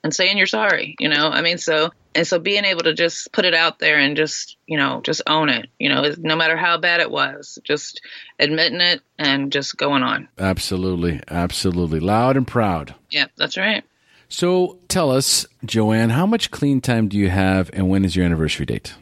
and 0.04 0.14
saying 0.14 0.38
you're 0.38 0.48
sorry. 0.48 0.96
You 1.00 1.10
know, 1.10 1.30
I 1.30 1.42
mean, 1.42 1.60
so 1.60 1.92
and 2.16 2.26
so 2.26 2.40
being 2.40 2.66
able 2.66 2.84
to 2.84 2.94
just 2.94 3.32
put 3.32 3.46
it 3.46 3.54
out 3.54 3.80
there 3.80 4.00
and 4.00 4.18
just 4.18 4.58
you 4.66 4.78
know 4.78 5.02
just 5.04 5.22
own 5.28 5.50
it. 5.50 5.70
You 5.80 5.90
know, 5.90 6.14
no 6.18 6.36
matter 6.36 6.58
how 6.58 6.78
bad 6.78 7.02
it 7.02 7.12
was, 7.12 7.60
just 7.64 8.02
admitting 8.40 8.82
it 8.82 9.02
and 9.20 9.52
just 9.52 9.78
going 9.78 10.04
on. 10.04 10.28
Absolutely. 10.40 11.22
Absolutely. 11.28 12.00
Loud 12.00 12.38
and 12.38 12.48
proud. 12.48 12.96
Yeah, 13.10 13.26
that's 13.38 13.58
right. 13.58 13.84
So 14.28 14.80
tell 14.88 15.12
us, 15.12 15.46
Joanne, 15.64 16.10
how 16.10 16.26
much 16.26 16.52
clean 16.52 16.82
time 16.82 17.08
do 17.08 17.18
you 17.18 17.30
have 17.30 17.70
and 17.74 17.90
when 17.90 18.04
is 18.04 18.16
your 18.16 18.26
anniversary 18.26 18.66
date? 18.66 18.94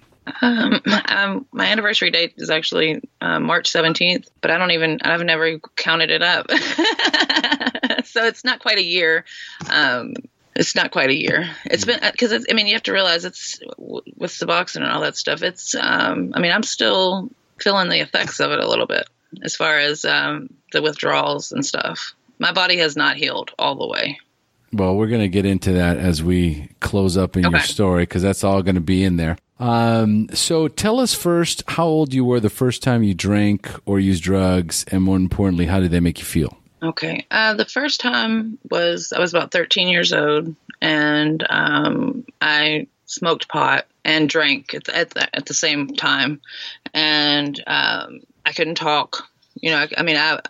Um, 0.41 0.81
um, 1.09 1.45
my 1.51 1.65
anniversary 1.65 2.11
date 2.11 2.33
is 2.37 2.49
actually 2.49 3.01
uh, 3.19 3.39
March 3.39 3.71
17th, 3.71 4.27
but 4.41 4.51
I 4.51 4.57
don't 4.57 4.71
even, 4.71 4.99
I've 5.01 5.23
never 5.23 5.59
counted 5.75 6.11
it 6.11 6.21
up. 6.21 6.49
so 8.05 8.25
it's 8.25 8.43
not 8.43 8.59
quite 8.59 8.77
a 8.77 8.83
year. 8.83 9.25
Um, 9.69 10.13
it's 10.55 10.75
not 10.75 10.91
quite 10.91 11.09
a 11.09 11.19
year. 11.19 11.49
It's 11.65 11.85
been, 11.85 11.99
because 12.11 12.31
it's, 12.31 12.45
I 12.49 12.53
mean, 12.53 12.67
you 12.67 12.73
have 12.75 12.83
to 12.83 12.93
realize 12.93 13.25
it's 13.25 13.59
with 13.77 14.31
Suboxone 14.31 14.83
and 14.83 14.91
all 14.91 15.01
that 15.01 15.17
stuff. 15.17 15.41
It's, 15.41 15.75
um, 15.75 16.33
I 16.35 16.39
mean, 16.39 16.51
I'm 16.51 16.63
still 16.63 17.29
feeling 17.59 17.89
the 17.89 18.01
effects 18.01 18.39
of 18.39 18.51
it 18.51 18.59
a 18.59 18.67
little 18.67 18.87
bit 18.87 19.07
as 19.41 19.55
far 19.55 19.79
as 19.79 20.05
um, 20.05 20.49
the 20.71 20.81
withdrawals 20.81 21.51
and 21.51 21.65
stuff. 21.65 22.13
My 22.39 22.51
body 22.51 22.77
has 22.77 22.95
not 22.95 23.15
healed 23.15 23.51
all 23.57 23.75
the 23.75 23.87
way. 23.87 24.19
Well, 24.71 24.95
we're 24.95 25.07
going 25.07 25.21
to 25.21 25.27
get 25.27 25.45
into 25.45 25.73
that 25.73 25.97
as 25.97 26.23
we 26.23 26.69
close 26.79 27.15
up 27.15 27.37
in 27.37 27.43
your 27.43 27.59
story 27.59 28.03
because 28.03 28.23
that's 28.23 28.43
all 28.43 28.63
going 28.63 28.75
to 28.75 28.81
be 28.81 29.03
in 29.03 29.17
there. 29.17 29.37
Um, 29.59 30.29
so 30.33 30.67
tell 30.67 30.99
us 30.99 31.13
first 31.13 31.63
how 31.67 31.85
old 31.85 32.13
you 32.13 32.25
were 32.25 32.39
the 32.39 32.49
first 32.49 32.81
time 32.81 33.03
you 33.03 33.13
drank 33.13 33.69
or 33.85 33.99
used 33.99 34.23
drugs, 34.23 34.83
and 34.91 35.03
more 35.03 35.15
importantly, 35.15 35.67
how 35.67 35.79
did 35.79 35.91
they 35.91 35.99
make 35.99 36.19
you 36.19 36.25
feel? 36.25 36.57
Okay. 36.83 37.25
Uh, 37.31 37.53
the 37.53 37.65
first 37.65 38.01
time 38.01 38.57
was 38.69 39.13
I 39.13 39.19
was 39.19 39.33
about 39.33 39.51
13 39.51 39.87
years 39.87 40.11
old, 40.11 40.53
and 40.81 41.45
um, 41.49 42.25
I 42.41 42.87
smoked 43.05 43.47
pot 43.47 43.85
and 44.03 44.27
drank 44.27 44.73
at 44.73 44.83
the, 44.83 44.95
at 44.95 45.09
the, 45.11 45.35
at 45.35 45.45
the 45.45 45.53
same 45.53 45.95
time, 45.95 46.41
and 46.93 47.57
um, 47.67 48.21
I 48.45 48.51
couldn't 48.53 48.75
talk. 48.75 49.29
You 49.61 49.71
know, 49.71 49.77
I, 49.77 49.87
I 49.97 50.03
mean, 50.03 50.17
I 50.17 50.41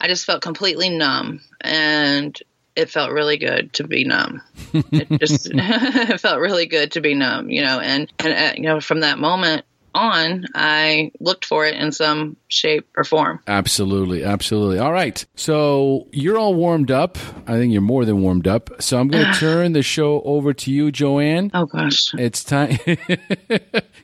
I 0.00 0.06
just 0.06 0.26
felt 0.26 0.42
completely 0.42 0.90
numb, 0.90 1.40
and 1.60 2.38
it 2.76 2.90
felt 2.90 3.10
really 3.10 3.36
good 3.36 3.72
to 3.74 3.84
be 3.86 4.04
numb. 4.04 4.42
It 4.92 5.20
just 5.20 5.50
it 5.52 6.20
felt 6.20 6.40
really 6.40 6.66
good 6.66 6.92
to 6.92 7.00
be 7.00 7.14
numb. 7.14 7.50
You 7.50 7.62
know, 7.62 7.80
and 7.80 8.12
and 8.20 8.32
uh, 8.32 8.52
you 8.56 8.64
know 8.68 8.80
from 8.80 9.00
that 9.00 9.18
moment 9.18 9.64
on, 9.94 10.44
I 10.54 11.12
looked 11.20 11.44
for 11.44 11.66
it 11.66 11.76
in 11.76 11.92
some 11.92 12.36
shape 12.48 12.86
or 12.96 13.04
form. 13.04 13.40
Absolutely, 13.46 14.24
absolutely. 14.24 14.78
All 14.78 14.92
right. 14.92 15.24
So 15.36 16.08
you're 16.12 16.38
all 16.38 16.54
warmed 16.54 16.90
up. 16.90 17.16
I 17.46 17.52
think 17.52 17.72
you're 17.72 17.82
more 17.82 18.04
than 18.04 18.22
warmed 18.22 18.46
up. 18.46 18.70
So 18.82 18.98
I'm 18.98 19.08
going 19.08 19.24
to 19.32 19.38
turn 19.38 19.72
the 19.72 19.82
show 19.82 20.20
over 20.22 20.52
to 20.52 20.70
you, 20.70 20.90
Joanne. 20.90 21.50
Oh 21.54 21.66
gosh. 21.66 22.12
It's 22.14 22.44
time. 22.44 22.78
you're 22.86 22.98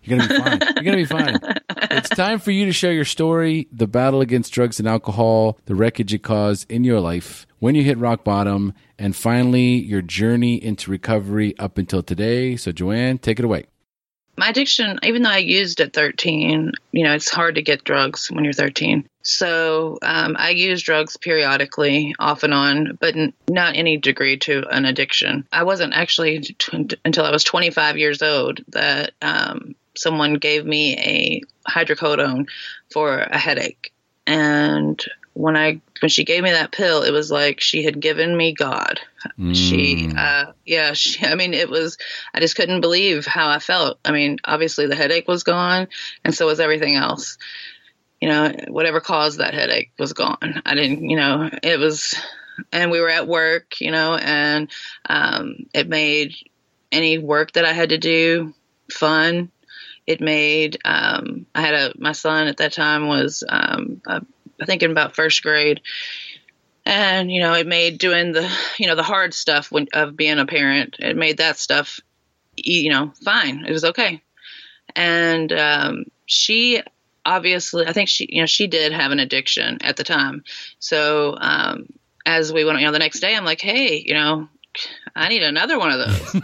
going 0.06 0.20
to 0.20 0.28
be 0.28 0.38
fine. 0.38 0.60
You're 0.76 0.84
going 0.84 0.84
to 0.84 0.96
be 0.96 1.04
fine. 1.04 1.38
It's 1.90 2.08
time 2.10 2.38
for 2.38 2.50
you 2.50 2.66
to 2.66 2.72
share 2.72 2.92
your 2.92 3.04
story, 3.04 3.68
the 3.72 3.86
battle 3.86 4.20
against 4.20 4.52
drugs 4.52 4.78
and 4.78 4.88
alcohol, 4.88 5.58
the 5.66 5.74
wreckage 5.74 6.14
it 6.14 6.22
caused 6.22 6.70
in 6.70 6.84
your 6.84 7.00
life, 7.00 7.46
when 7.58 7.74
you 7.74 7.82
hit 7.82 7.98
rock 7.98 8.22
bottom, 8.24 8.74
and 8.98 9.16
finally 9.16 9.74
your 9.80 10.02
journey 10.02 10.62
into 10.62 10.90
recovery 10.90 11.58
up 11.58 11.78
until 11.78 12.02
today. 12.02 12.56
So 12.56 12.70
Joanne, 12.72 13.18
take 13.18 13.38
it 13.38 13.44
away 13.44 13.66
my 14.40 14.48
addiction, 14.48 14.98
even 15.02 15.22
though 15.22 15.30
I 15.30 15.36
used 15.36 15.82
at 15.82 15.92
13, 15.92 16.72
you 16.92 17.04
know, 17.04 17.12
it's 17.12 17.28
hard 17.28 17.56
to 17.56 17.62
get 17.62 17.84
drugs 17.84 18.30
when 18.30 18.42
you're 18.42 18.54
13. 18.54 19.06
So 19.22 19.98
um, 20.00 20.34
I 20.38 20.48
use 20.48 20.82
drugs 20.82 21.18
periodically, 21.18 22.14
off 22.18 22.42
and 22.42 22.54
on, 22.54 22.96
but 22.98 23.14
n- 23.14 23.34
not 23.50 23.76
any 23.76 23.98
degree 23.98 24.38
to 24.38 24.66
an 24.70 24.86
addiction. 24.86 25.46
I 25.52 25.64
wasn't 25.64 25.92
actually 25.92 26.40
t- 26.40 26.96
until 27.04 27.26
I 27.26 27.30
was 27.30 27.44
25 27.44 27.98
years 27.98 28.22
old 28.22 28.60
that 28.68 29.12
um, 29.20 29.74
someone 29.94 30.34
gave 30.34 30.64
me 30.64 30.96
a 30.96 31.42
hydrocodone 31.70 32.48
for 32.90 33.18
a 33.18 33.36
headache. 33.36 33.92
And 34.26 35.04
when 35.34 35.56
I 35.56 35.80
when 36.00 36.08
she 36.08 36.24
gave 36.24 36.42
me 36.42 36.50
that 36.50 36.72
pill, 36.72 37.02
it 37.02 37.12
was 37.12 37.30
like 37.30 37.60
she 37.60 37.84
had 37.84 38.00
given 38.00 38.36
me 38.36 38.52
God. 38.52 39.00
Mm. 39.38 39.54
She, 39.54 40.10
uh, 40.16 40.52
yeah, 40.64 40.92
she, 40.94 41.24
I 41.24 41.34
mean, 41.34 41.54
it 41.54 41.70
was. 41.70 41.98
I 42.34 42.40
just 42.40 42.56
couldn't 42.56 42.80
believe 42.80 43.26
how 43.26 43.48
I 43.48 43.58
felt. 43.58 43.98
I 44.04 44.12
mean, 44.12 44.38
obviously 44.44 44.86
the 44.86 44.96
headache 44.96 45.28
was 45.28 45.44
gone, 45.44 45.88
and 46.24 46.34
so 46.34 46.46
was 46.46 46.60
everything 46.60 46.96
else. 46.96 47.38
You 48.20 48.28
know, 48.28 48.52
whatever 48.68 49.00
caused 49.00 49.38
that 49.38 49.54
headache 49.54 49.92
was 49.98 50.12
gone. 50.12 50.62
I 50.66 50.74
didn't, 50.74 51.08
you 51.08 51.16
know, 51.16 51.48
it 51.62 51.78
was, 51.78 52.14
and 52.70 52.90
we 52.90 53.00
were 53.00 53.08
at 53.08 53.26
work, 53.26 53.80
you 53.80 53.90
know, 53.90 54.14
and 54.14 54.70
um, 55.08 55.66
it 55.72 55.88
made 55.88 56.34
any 56.92 57.16
work 57.16 57.52
that 57.52 57.64
I 57.64 57.72
had 57.72 57.90
to 57.90 57.98
do 57.98 58.52
fun. 58.92 59.50
It 60.06 60.20
made 60.20 60.78
um, 60.84 61.46
I 61.54 61.60
had 61.62 61.74
a 61.74 61.92
my 61.96 62.12
son 62.12 62.48
at 62.48 62.58
that 62.58 62.72
time 62.72 63.06
was 63.06 63.44
um, 63.48 64.02
a 64.06 64.22
I 64.60 64.64
think 64.64 64.82
in 64.82 64.90
about 64.90 65.16
first 65.16 65.42
grade. 65.42 65.80
And 66.84 67.30
you 67.30 67.40
know, 67.40 67.54
it 67.54 67.66
made 67.66 67.98
doing 67.98 68.32
the 68.32 68.50
you 68.78 68.86
know 68.86 68.96
the 68.96 69.02
hard 69.02 69.34
stuff 69.34 69.70
when, 69.70 69.88
of 69.92 70.16
being 70.16 70.38
a 70.38 70.46
parent. 70.46 70.96
It 70.98 71.16
made 71.16 71.38
that 71.38 71.58
stuff, 71.58 72.00
you 72.56 72.90
know, 72.90 73.12
fine. 73.24 73.64
It 73.66 73.72
was 73.72 73.84
okay. 73.84 74.22
And 74.96 75.52
um, 75.52 76.04
she 76.26 76.82
obviously, 77.24 77.86
I 77.86 77.92
think 77.92 78.08
she 78.08 78.26
you 78.30 78.42
know 78.42 78.46
she 78.46 78.66
did 78.66 78.92
have 78.92 79.12
an 79.12 79.20
addiction 79.20 79.78
at 79.82 79.96
the 79.96 80.04
time. 80.04 80.42
So 80.78 81.36
um, 81.38 81.86
as 82.26 82.52
we 82.52 82.64
went, 82.64 82.80
you 82.80 82.86
know, 82.86 82.92
the 82.92 82.98
next 82.98 83.20
day, 83.20 83.34
I'm 83.34 83.44
like, 83.44 83.60
hey, 83.60 84.02
you 84.04 84.14
know, 84.14 84.48
I 85.14 85.28
need 85.28 85.42
another 85.42 85.78
one 85.78 85.90
of 85.92 85.98
those. 85.98 86.42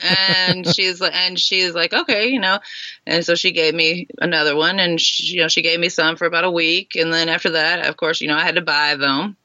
and 0.00 0.66
she's 0.74 1.00
like, 1.00 1.14
and 1.14 1.38
she's 1.38 1.74
like, 1.74 1.92
okay, 1.92 2.28
you 2.28 2.40
know. 2.40 2.58
And 3.06 3.24
so 3.24 3.34
she 3.34 3.52
gave 3.52 3.74
me 3.74 4.08
another 4.18 4.56
one, 4.56 4.78
and 4.78 5.00
she, 5.00 5.34
you 5.34 5.42
know, 5.42 5.48
she 5.48 5.62
gave 5.62 5.80
me 5.80 5.88
some 5.88 6.16
for 6.16 6.26
about 6.26 6.44
a 6.44 6.50
week, 6.50 6.92
and 6.96 7.12
then 7.12 7.28
after 7.28 7.50
that, 7.50 7.86
of 7.86 7.96
course, 7.96 8.20
you 8.20 8.28
know, 8.28 8.36
I 8.36 8.42
had 8.42 8.56
to 8.56 8.62
buy 8.62 8.96
them, 8.96 9.36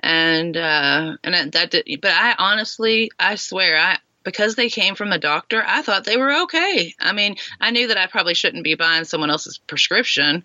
and 0.00 0.56
uh, 0.56 1.16
and 1.22 1.34
that, 1.34 1.52
that 1.52 1.70
did. 1.70 2.00
But 2.00 2.12
I 2.12 2.34
honestly, 2.38 3.10
I 3.18 3.36
swear, 3.36 3.78
I 3.78 3.98
because 4.22 4.54
they 4.54 4.68
came 4.68 4.94
from 4.94 5.10
the 5.10 5.18
doctor, 5.18 5.62
I 5.66 5.82
thought 5.82 6.04
they 6.04 6.16
were 6.16 6.42
okay. 6.42 6.94
I 7.00 7.12
mean, 7.12 7.36
I 7.60 7.70
knew 7.70 7.88
that 7.88 7.96
I 7.96 8.06
probably 8.06 8.34
shouldn't 8.34 8.64
be 8.64 8.74
buying 8.74 9.04
someone 9.04 9.30
else's 9.30 9.58
prescription, 9.58 10.44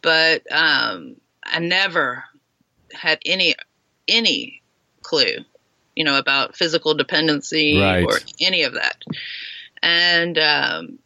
but 0.00 0.42
um, 0.52 1.16
I 1.44 1.58
never 1.58 2.24
had 2.92 3.18
any 3.26 3.54
any 4.08 4.62
clue 5.02 5.44
you 5.96 6.04
know, 6.04 6.18
about 6.18 6.56
physical 6.56 6.94
dependency 6.94 7.80
right. 7.80 8.04
or 8.04 8.18
any 8.40 8.62
of 8.62 8.74
that. 8.74 9.02
And 9.82 10.38
um, 10.38 10.98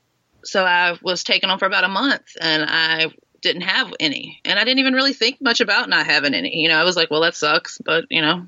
so 0.44 0.64
I 0.64 0.98
was 1.02 1.24
taken 1.24 1.48
on 1.48 1.58
for 1.58 1.66
about 1.66 1.84
a 1.84 1.88
month 1.88 2.36
and 2.40 2.64
I 2.66 3.12
didn't 3.40 3.62
have 3.62 3.94
any. 3.98 4.40
And 4.44 4.58
I 4.58 4.64
didn't 4.64 4.80
even 4.80 4.94
really 4.94 5.14
think 5.14 5.40
much 5.40 5.60
about 5.60 5.88
not 5.88 6.06
having 6.06 6.34
any. 6.34 6.58
You 6.58 6.68
know, 6.68 6.76
I 6.76 6.84
was 6.84 6.96
like, 6.96 7.10
well, 7.10 7.22
that 7.22 7.34
sucks, 7.34 7.78
but, 7.78 8.04
you 8.10 8.20
know, 8.20 8.46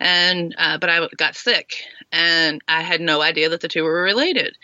and, 0.00 0.54
uh, 0.58 0.78
but 0.78 0.90
I 0.90 1.08
got 1.16 1.36
sick 1.36 1.76
and 2.12 2.60
I 2.68 2.82
had 2.82 3.00
no 3.00 3.20
idea 3.20 3.48
that 3.50 3.60
the 3.60 3.68
two 3.68 3.84
were 3.84 4.02
related. 4.02 4.56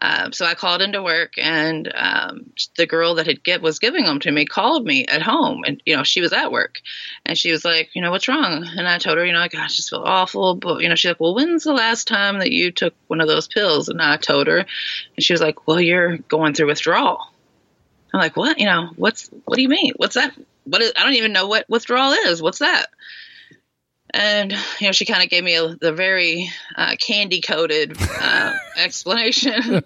Um, 0.00 0.32
so 0.32 0.44
I 0.44 0.54
called 0.54 0.82
into 0.82 1.00
work, 1.00 1.34
and 1.38 1.90
um, 1.94 2.50
the 2.76 2.86
girl 2.86 3.14
that 3.14 3.26
had 3.28 3.44
get 3.44 3.62
was 3.62 3.78
giving 3.78 4.04
them 4.04 4.18
to 4.20 4.32
me 4.32 4.46
called 4.46 4.84
me 4.84 5.06
at 5.06 5.22
home, 5.22 5.62
and 5.64 5.80
you 5.86 5.96
know 5.96 6.02
she 6.02 6.20
was 6.20 6.32
at 6.32 6.50
work, 6.50 6.80
and 7.24 7.38
she 7.38 7.52
was 7.52 7.64
like, 7.64 7.90
you 7.94 8.02
know, 8.02 8.10
what's 8.10 8.26
wrong? 8.26 8.66
And 8.76 8.88
I 8.88 8.98
told 8.98 9.18
her, 9.18 9.24
you 9.24 9.32
know, 9.32 9.38
like, 9.38 9.54
I 9.54 9.68
just 9.68 9.90
feel 9.90 10.02
awful, 10.04 10.56
but 10.56 10.82
you 10.82 10.88
know, 10.88 10.96
she's 10.96 11.10
like, 11.10 11.20
well, 11.20 11.36
when's 11.36 11.62
the 11.62 11.72
last 11.72 12.08
time 12.08 12.40
that 12.40 12.50
you 12.50 12.72
took 12.72 12.94
one 13.06 13.20
of 13.20 13.28
those 13.28 13.46
pills? 13.46 13.88
And 13.88 14.02
I 14.02 14.16
told 14.16 14.48
her, 14.48 14.58
and 14.58 14.66
she 15.20 15.34
was 15.34 15.40
like, 15.42 15.68
well, 15.68 15.80
you're 15.80 16.16
going 16.16 16.54
through 16.54 16.66
withdrawal. 16.66 17.20
I'm 18.12 18.18
like, 18.18 18.36
what? 18.36 18.58
You 18.58 18.66
know, 18.66 18.90
what's 18.96 19.30
what 19.44 19.54
do 19.54 19.62
you 19.62 19.68
mean? 19.68 19.92
What's 19.98 20.16
that? 20.16 20.34
What 20.64 20.82
is? 20.82 20.92
I 20.96 21.04
don't 21.04 21.14
even 21.14 21.32
know 21.32 21.46
what 21.46 21.68
withdrawal 21.68 22.12
is. 22.12 22.42
What's 22.42 22.58
that? 22.58 22.88
And 24.14 24.52
you 24.52 24.86
know 24.86 24.92
she 24.92 25.04
kind 25.04 25.22
of 25.22 25.30
gave 25.30 25.44
me 25.44 25.56
a, 25.56 25.74
the 25.74 25.92
very 25.92 26.50
uh, 26.76 26.94
candy 26.96 27.40
coated 27.40 27.96
uh, 28.00 28.52
explanation. 28.76 29.82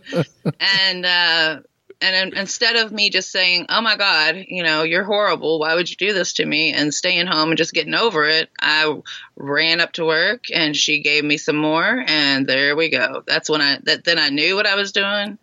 And 0.60 1.06
uh, 1.06 1.60
and 2.00 2.34
instead 2.34 2.76
of 2.76 2.92
me 2.92 3.08
just 3.08 3.30
saying 3.30 3.66
oh 3.68 3.80
my 3.80 3.96
god 3.96 4.44
you 4.48 4.62
know 4.62 4.82
you're 4.82 5.04
horrible. 5.04 5.60
Why 5.60 5.74
would 5.74 5.88
you 5.88 5.96
do 5.96 6.12
this 6.12 6.34
to 6.34 6.46
me? 6.46 6.72
and 6.72 6.92
staying 6.92 7.26
home 7.26 7.50
and 7.50 7.58
just 7.58 7.72
getting 7.72 7.94
over 7.94 8.28
it 8.28 8.50
i 8.60 9.00
ran 9.36 9.80
up 9.80 9.92
to 9.92 10.04
work 10.04 10.44
and 10.52 10.76
she 10.76 11.00
gave 11.00 11.24
me 11.24 11.36
some 11.36 11.56
more 11.56 12.04
and 12.06 12.46
there 12.46 12.76
we 12.76 12.90
go. 12.90 13.22
That's 13.26 13.48
when 13.48 13.60
i 13.60 13.78
that 13.84 14.04
then 14.04 14.18
i 14.18 14.28
knew 14.28 14.56
what 14.56 14.66
i 14.66 14.74
was 14.74 14.92
doing 14.92 15.38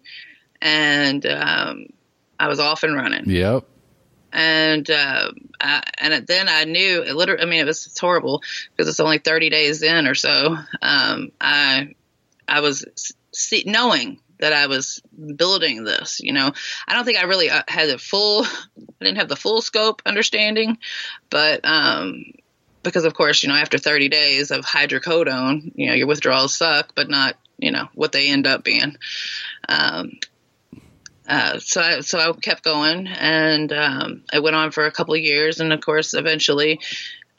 and 0.61 1.25
um, 1.25 1.87
i 2.39 2.47
was 2.47 2.59
off 2.59 2.83
and 2.83 2.95
running. 2.95 3.29
Yep 3.29 3.65
and 4.33 4.89
uh, 4.89 5.31
I, 5.61 5.83
and 5.99 6.27
then 6.27 6.49
I 6.49 6.65
knew 6.65 7.03
it 7.03 7.15
literally. 7.15 7.43
I 7.43 7.45
mean, 7.45 7.59
it 7.59 7.67
was 7.67 7.97
horrible 7.97 8.41
because 8.71 8.89
it's 8.89 8.99
only 8.99 9.19
30 9.19 9.49
days 9.49 9.83
in 9.83 10.07
or 10.07 10.15
so. 10.15 10.57
Um, 10.81 11.31
I 11.39 11.95
I 12.47 12.61
was 12.61 13.13
see, 13.31 13.63
knowing 13.67 14.19
that 14.39 14.51
I 14.51 14.65
was 14.67 15.01
building 15.35 15.83
this. 15.83 16.19
You 16.19 16.33
know, 16.33 16.51
I 16.87 16.93
don't 16.93 17.05
think 17.05 17.19
I 17.19 17.25
really 17.25 17.49
uh, 17.51 17.61
had 17.67 17.89
the 17.89 17.99
full. 17.99 18.43
I 18.45 19.05
didn't 19.05 19.19
have 19.19 19.29
the 19.29 19.35
full 19.35 19.61
scope 19.61 20.01
understanding, 20.05 20.79
but 21.29 21.61
um, 21.63 22.25
because 22.81 23.05
of 23.05 23.13
course, 23.13 23.43
you 23.43 23.49
know, 23.49 23.55
after 23.55 23.77
30 23.77 24.09
days 24.09 24.49
of 24.49 24.65
hydrocodone, 24.65 25.71
you 25.75 25.87
know, 25.87 25.93
your 25.93 26.07
withdrawals 26.07 26.55
suck, 26.55 26.93
but 26.95 27.09
not 27.09 27.35
you 27.59 27.71
know 27.71 27.87
what 27.93 28.11
they 28.11 28.29
end 28.29 28.47
up 28.47 28.63
being. 28.63 28.97
Um, 29.69 30.13
uh, 31.27 31.59
so 31.59 31.81
I, 31.81 31.99
so 32.01 32.19
I 32.19 32.31
kept 32.33 32.63
going, 32.63 33.07
and 33.07 33.71
um, 33.71 34.23
I 34.31 34.39
went 34.39 34.55
on 34.55 34.71
for 34.71 34.85
a 34.85 34.91
couple 34.91 35.13
of 35.13 35.21
years, 35.21 35.59
and 35.59 35.71
of 35.71 35.81
course, 35.81 36.13
eventually, 36.13 36.79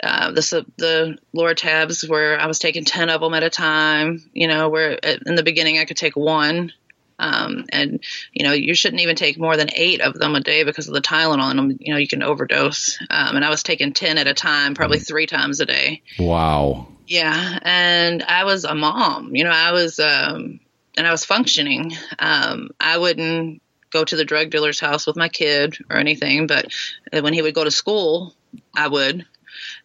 uh, 0.02 0.30
the 0.32 0.66
the 0.76 1.18
Lortabs 1.36 2.08
where 2.08 2.40
I 2.40 2.46
was 2.46 2.58
taking 2.58 2.84
ten 2.84 3.10
of 3.10 3.20
them 3.20 3.34
at 3.34 3.42
a 3.42 3.50
time. 3.50 4.22
You 4.32 4.48
know, 4.48 4.68
where 4.68 4.92
in 4.92 5.34
the 5.34 5.42
beginning 5.42 5.78
I 5.78 5.84
could 5.84 5.98
take 5.98 6.16
one, 6.16 6.72
um, 7.18 7.66
and 7.70 8.02
you 8.32 8.44
know 8.44 8.52
you 8.52 8.74
shouldn't 8.74 9.02
even 9.02 9.16
take 9.16 9.38
more 9.38 9.56
than 9.56 9.68
eight 9.74 10.00
of 10.00 10.14
them 10.14 10.34
a 10.34 10.40
day 10.40 10.64
because 10.64 10.88
of 10.88 10.94
the 10.94 11.02
Tylenol 11.02 11.50
in 11.50 11.56
them. 11.56 11.76
You 11.78 11.92
know, 11.92 11.98
you 11.98 12.08
can 12.08 12.22
overdose. 12.22 12.98
Um, 13.10 13.36
and 13.36 13.44
I 13.44 13.50
was 13.50 13.62
taking 13.62 13.92
ten 13.92 14.16
at 14.16 14.26
a 14.26 14.34
time, 14.34 14.74
probably 14.74 14.98
mm. 14.98 15.06
three 15.06 15.26
times 15.26 15.60
a 15.60 15.66
day. 15.66 16.02
Wow. 16.18 16.88
Yeah, 17.06 17.58
and 17.60 18.22
I 18.22 18.44
was 18.44 18.64
a 18.64 18.74
mom. 18.74 19.36
You 19.36 19.44
know, 19.44 19.50
I 19.50 19.72
was. 19.72 19.98
Um, 19.98 20.60
and 20.96 21.08
I 21.08 21.10
was 21.10 21.24
functioning. 21.24 21.92
Um, 22.20 22.70
I 22.78 22.98
wouldn't 22.98 23.62
go 23.94 24.04
to 24.04 24.16
the 24.16 24.24
drug 24.24 24.50
dealer's 24.50 24.80
house 24.80 25.07
with 25.07 25.16
my 25.16 25.28
kid 25.30 25.78
or 25.88 25.96
anything, 25.96 26.46
but 26.46 26.66
when 27.12 27.33
he 27.33 27.40
would 27.40 27.54
go 27.54 27.64
to 27.64 27.70
school, 27.70 28.35
I 28.76 28.88
would. 28.88 29.24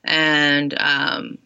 And 0.04 0.74
um, 0.78 1.38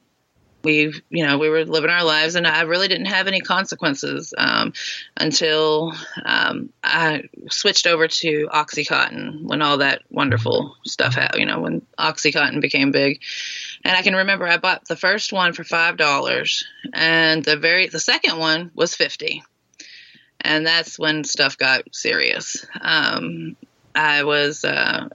we, 0.64 0.94
you 1.10 1.26
know, 1.26 1.38
we 1.38 1.50
were 1.50 1.66
living 1.66 1.90
our 1.90 2.06
lives, 2.06 2.36
and 2.36 2.48
I 2.48 2.62
really 2.62 2.88
didn't 2.88 3.08
have 3.08 3.28
any 3.28 3.42
consequences 3.42 4.34
um, 4.38 4.72
until 5.18 5.94
um, 6.26 6.70
I 6.82 7.24
switched 7.50 7.86
over 7.86 8.08
to 8.08 8.48
OxyContin 8.48 9.44
when 9.44 9.62
all 9.62 9.80
that 9.80 10.04
wonderful 10.10 10.78
stuff 10.86 11.16
happened. 11.16 11.42
You 11.42 11.48
know, 11.48 11.60
when 11.60 11.82
OxyContin 12.00 12.62
became 12.62 12.92
big, 12.92 13.22
And 13.84 13.98
I 13.98 14.02
can 14.02 14.16
remember 14.16 14.48
I 14.48 14.58
bought 14.58 14.88
the 14.88 14.96
first 14.96 15.34
one 15.34 15.52
for 15.54 15.66
five 15.66 15.98
dollars, 15.98 16.66
and 16.94 17.44
the 17.44 17.58
very 17.58 17.88
the 17.88 18.00
second 18.00 18.38
one 18.40 18.72
was 18.74 18.96
fifty, 18.96 19.44
and 20.44 20.66
that's 20.66 21.00
when 21.00 21.24
stuff 21.24 21.58
got 21.58 21.84
serious. 21.94 22.66
Um, 22.80 23.56
I 23.96 24.24
was, 24.24 24.64
uh, 24.64 25.10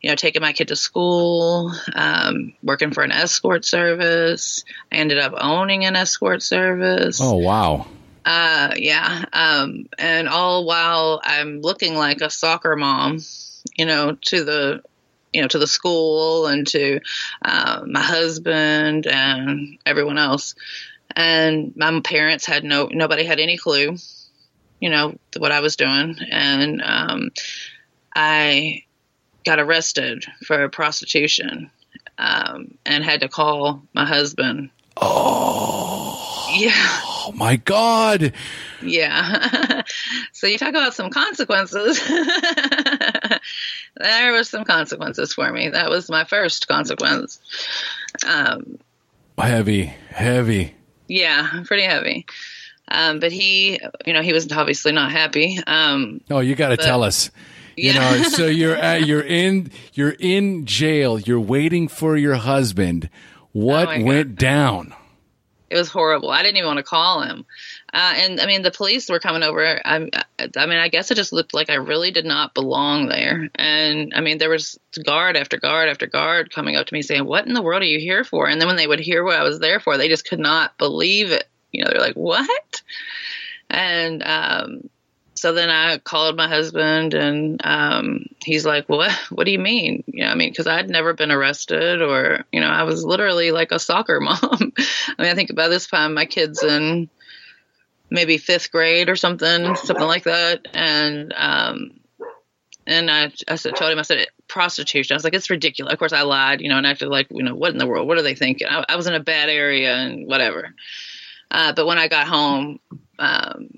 you 0.00 0.10
know, 0.10 0.16
taking 0.16 0.42
my 0.42 0.52
kid 0.52 0.68
to 0.68 0.76
school, 0.76 1.72
um, 1.94 2.54
working 2.62 2.92
for 2.92 3.02
an 3.02 3.12
escort 3.12 3.64
service. 3.64 4.64
I 4.92 4.96
ended 4.96 5.18
up 5.18 5.34
owning 5.36 5.84
an 5.84 5.96
escort 5.96 6.42
service. 6.42 7.20
Oh 7.22 7.36
wow! 7.36 7.86
Uh, 8.24 8.74
yeah. 8.76 9.24
Um, 9.32 9.86
and 9.98 10.28
all 10.28 10.64
while 10.66 11.20
I'm 11.24 11.60
looking 11.60 11.94
like 11.94 12.20
a 12.20 12.30
soccer 12.30 12.76
mom, 12.76 13.20
you 13.76 13.86
know, 13.86 14.16
to 14.22 14.44
the 14.44 14.82
you 15.32 15.42
know 15.42 15.48
to 15.48 15.58
the 15.58 15.66
school 15.66 16.46
and 16.46 16.66
to 16.68 17.00
uh, 17.42 17.82
my 17.86 18.02
husband 18.02 19.06
and 19.06 19.78
everyone 19.84 20.18
else 20.18 20.54
and 21.14 21.74
my 21.76 22.00
parents 22.00 22.46
had 22.46 22.64
no 22.64 22.88
nobody 22.90 23.24
had 23.24 23.40
any 23.40 23.56
clue 23.56 23.96
you 24.80 24.90
know 24.90 25.14
what 25.36 25.52
i 25.52 25.60
was 25.60 25.76
doing 25.76 26.16
and 26.30 26.82
um, 26.82 27.30
i 28.14 28.82
got 29.44 29.58
arrested 29.58 30.24
for 30.44 30.68
prostitution 30.68 31.70
um, 32.18 32.76
and 32.84 33.04
had 33.04 33.20
to 33.20 33.28
call 33.28 33.82
my 33.94 34.04
husband 34.04 34.70
oh 34.96 36.48
yeah 36.58 36.72
oh 36.74 37.32
my 37.34 37.56
god 37.56 38.32
yeah 38.82 39.82
so 40.32 40.46
you 40.46 40.58
talk 40.58 40.70
about 40.70 40.94
some 40.94 41.10
consequences 41.10 42.00
there 43.98 44.32
was 44.32 44.48
some 44.48 44.64
consequences 44.64 45.34
for 45.34 45.50
me. 45.52 45.68
That 45.68 45.90
was 45.90 46.08
my 46.08 46.24
first 46.24 46.68
consequence. 46.68 47.40
Um, 48.26 48.78
heavy, 49.36 49.92
heavy. 50.10 50.74
Yeah, 51.08 51.62
pretty 51.66 51.84
heavy. 51.84 52.26
Um, 52.90 53.20
but 53.20 53.32
he, 53.32 53.80
you 54.06 54.12
know, 54.12 54.22
he 54.22 54.32
was 54.32 54.50
obviously 54.52 54.92
not 54.92 55.12
happy. 55.12 55.58
Um, 55.66 56.20
oh, 56.30 56.40
you 56.40 56.54
got 56.54 56.68
to 56.68 56.76
tell 56.76 57.02
us. 57.02 57.30
You 57.76 57.92
yeah. 57.92 58.00
know, 58.00 58.22
so 58.24 58.46
you're 58.46 58.76
at, 58.76 59.06
you're 59.06 59.22
in 59.22 59.70
you're 59.92 60.16
in 60.18 60.66
jail. 60.66 61.18
You're 61.18 61.40
waiting 61.40 61.88
for 61.88 62.16
your 62.16 62.34
husband. 62.34 63.08
What 63.52 63.88
oh 63.88 64.04
went 64.04 64.36
down? 64.36 64.94
It 65.70 65.76
was 65.76 65.90
horrible. 65.90 66.30
I 66.30 66.42
didn't 66.42 66.56
even 66.56 66.68
want 66.68 66.78
to 66.78 66.82
call 66.82 67.22
him. 67.22 67.44
Uh, 67.92 68.14
and 68.16 68.40
I 68.40 68.46
mean, 68.46 68.62
the 68.62 68.70
police 68.70 69.08
were 69.10 69.18
coming 69.18 69.42
over. 69.42 69.80
I, 69.84 70.08
I 70.56 70.66
mean, 70.66 70.78
I 70.78 70.88
guess 70.88 71.10
it 71.10 71.16
just 71.16 71.32
looked 71.32 71.52
like 71.52 71.68
I 71.68 71.74
really 71.74 72.10
did 72.10 72.24
not 72.24 72.54
belong 72.54 73.08
there. 73.08 73.48
And 73.54 74.12
I 74.14 74.20
mean, 74.20 74.38
there 74.38 74.48
was 74.48 74.78
guard 75.04 75.36
after 75.36 75.58
guard 75.58 75.90
after 75.90 76.06
guard 76.06 76.50
coming 76.50 76.76
up 76.76 76.86
to 76.86 76.94
me 76.94 77.02
saying, 77.02 77.26
"What 77.26 77.46
in 77.46 77.52
the 77.52 77.62
world 77.62 77.82
are 77.82 77.86
you 77.86 77.98
here 77.98 78.24
for?" 78.24 78.48
And 78.48 78.60
then 78.60 78.68
when 78.68 78.76
they 78.76 78.86
would 78.86 79.00
hear 79.00 79.22
what 79.24 79.38
I 79.38 79.42
was 79.42 79.60
there 79.60 79.78
for, 79.78 79.96
they 79.96 80.08
just 80.08 80.26
could 80.26 80.40
not 80.40 80.76
believe 80.78 81.32
it. 81.32 81.46
You 81.72 81.84
know, 81.84 81.90
they're 81.90 82.00
like, 82.00 82.16
"What?" 82.16 82.82
And 83.70 84.22
um, 84.22 84.90
so 85.34 85.52
then 85.52 85.70
I 85.70 85.98
called 85.98 86.36
my 86.36 86.48
husband, 86.48 87.14
and 87.14 87.60
um, 87.64 88.26
he's 88.44 88.66
like, 88.66 88.88
"What? 88.88 89.12
What 89.30 89.44
do 89.44 89.50
you 89.50 89.58
mean?" 89.58 90.04
You 90.06 90.24
know, 90.24 90.30
I 90.30 90.34
mean, 90.34 90.50
because 90.50 90.66
I'd 90.66 90.90
never 90.90 91.12
been 91.12 91.30
arrested, 91.30 92.02
or 92.02 92.44
you 92.52 92.60
know, 92.60 92.68
I 92.68 92.84
was 92.84 93.04
literally 93.04 93.50
like 93.50 93.72
a 93.72 93.78
soccer 93.78 94.20
mom. 94.22 94.38
I 94.42 95.22
mean, 95.22 95.30
I 95.30 95.34
think 95.34 95.54
by 95.54 95.68
this 95.68 95.86
time 95.86 96.14
my 96.14 96.26
kids 96.26 96.62
in 96.62 97.08
maybe 98.10 98.38
fifth 98.38 98.70
grade 98.70 99.08
or 99.08 99.16
something, 99.16 99.76
something 99.76 100.06
like 100.06 100.24
that. 100.24 100.66
And 100.72 101.32
um, 101.36 102.00
and 102.86 103.10
I, 103.10 103.30
I 103.46 103.56
told 103.56 103.92
him, 103.92 103.98
I 103.98 104.02
said, 104.02 104.28
prostitution. 104.48 105.14
I 105.14 105.16
was 105.16 105.24
like, 105.24 105.34
it's 105.34 105.50
ridiculous. 105.50 105.92
Of 105.92 105.98
course, 105.98 106.14
I 106.14 106.22
lied, 106.22 106.62
you 106.62 106.70
know, 106.70 106.78
and 106.78 106.86
acted 106.86 107.08
like, 107.08 107.26
you 107.30 107.42
know, 107.42 107.54
what 107.54 107.72
in 107.72 107.78
the 107.78 107.86
world? 107.86 108.08
What 108.08 108.16
are 108.16 108.22
they 108.22 108.34
thinking? 108.34 108.66
I, 108.66 108.84
I 108.88 108.96
was 108.96 109.06
in 109.06 109.14
a 109.14 109.20
bad 109.20 109.50
area 109.50 109.94
and 109.94 110.26
whatever. 110.26 110.74
Uh, 111.50 111.72
but 111.72 111.86
when 111.86 111.98
I 111.98 112.08
got 112.08 112.28
home, 112.28 112.78
um, 113.18 113.68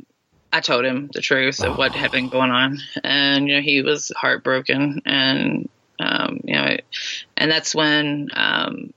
I 0.52 0.61
told 0.61 0.85
him 0.85 1.09
the 1.12 1.20
truth 1.20 1.62
of 1.62 1.76
what 1.76 1.94
had 1.94 2.11
been 2.11 2.28
going 2.28 2.50
on, 2.50 2.78
and 3.04 3.48
you 3.48 3.56
know, 3.56 3.62
he 3.62 3.83
was 3.83 4.11
heartbroken, 4.16 5.02
and 5.06 5.68
um, 6.00 6.40
you 6.44 6.54
know, 6.54 6.76
and 7.37 7.50
that's 7.50 7.74
when 7.74 8.28
um, 8.35 8.92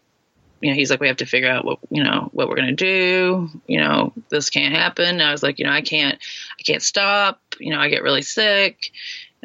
you 0.63 0.69
know, 0.69 0.75
he's 0.75 0.89
like, 0.89 1.01
we 1.01 1.07
have 1.07 1.17
to 1.17 1.25
figure 1.25 1.49
out 1.49 1.65
what, 1.65 1.79
you 1.89 2.01
know, 2.01 2.29
what 2.31 2.47
we're 2.47 2.55
going 2.55 2.73
to 2.73 2.73
do. 2.73 3.49
You 3.67 3.81
know, 3.81 4.13
this 4.29 4.49
can't 4.49 4.73
happen. 4.73 5.05
And 5.05 5.21
I 5.21 5.33
was 5.33 5.43
like, 5.43 5.59
you 5.59 5.65
know, 5.65 5.71
I 5.73 5.81
can't, 5.81 6.17
I 6.57 6.63
can't 6.63 6.81
stop. 6.81 7.41
You 7.59 7.71
know, 7.71 7.79
I 7.79 7.89
get 7.89 8.01
really 8.01 8.21
sick. 8.21 8.91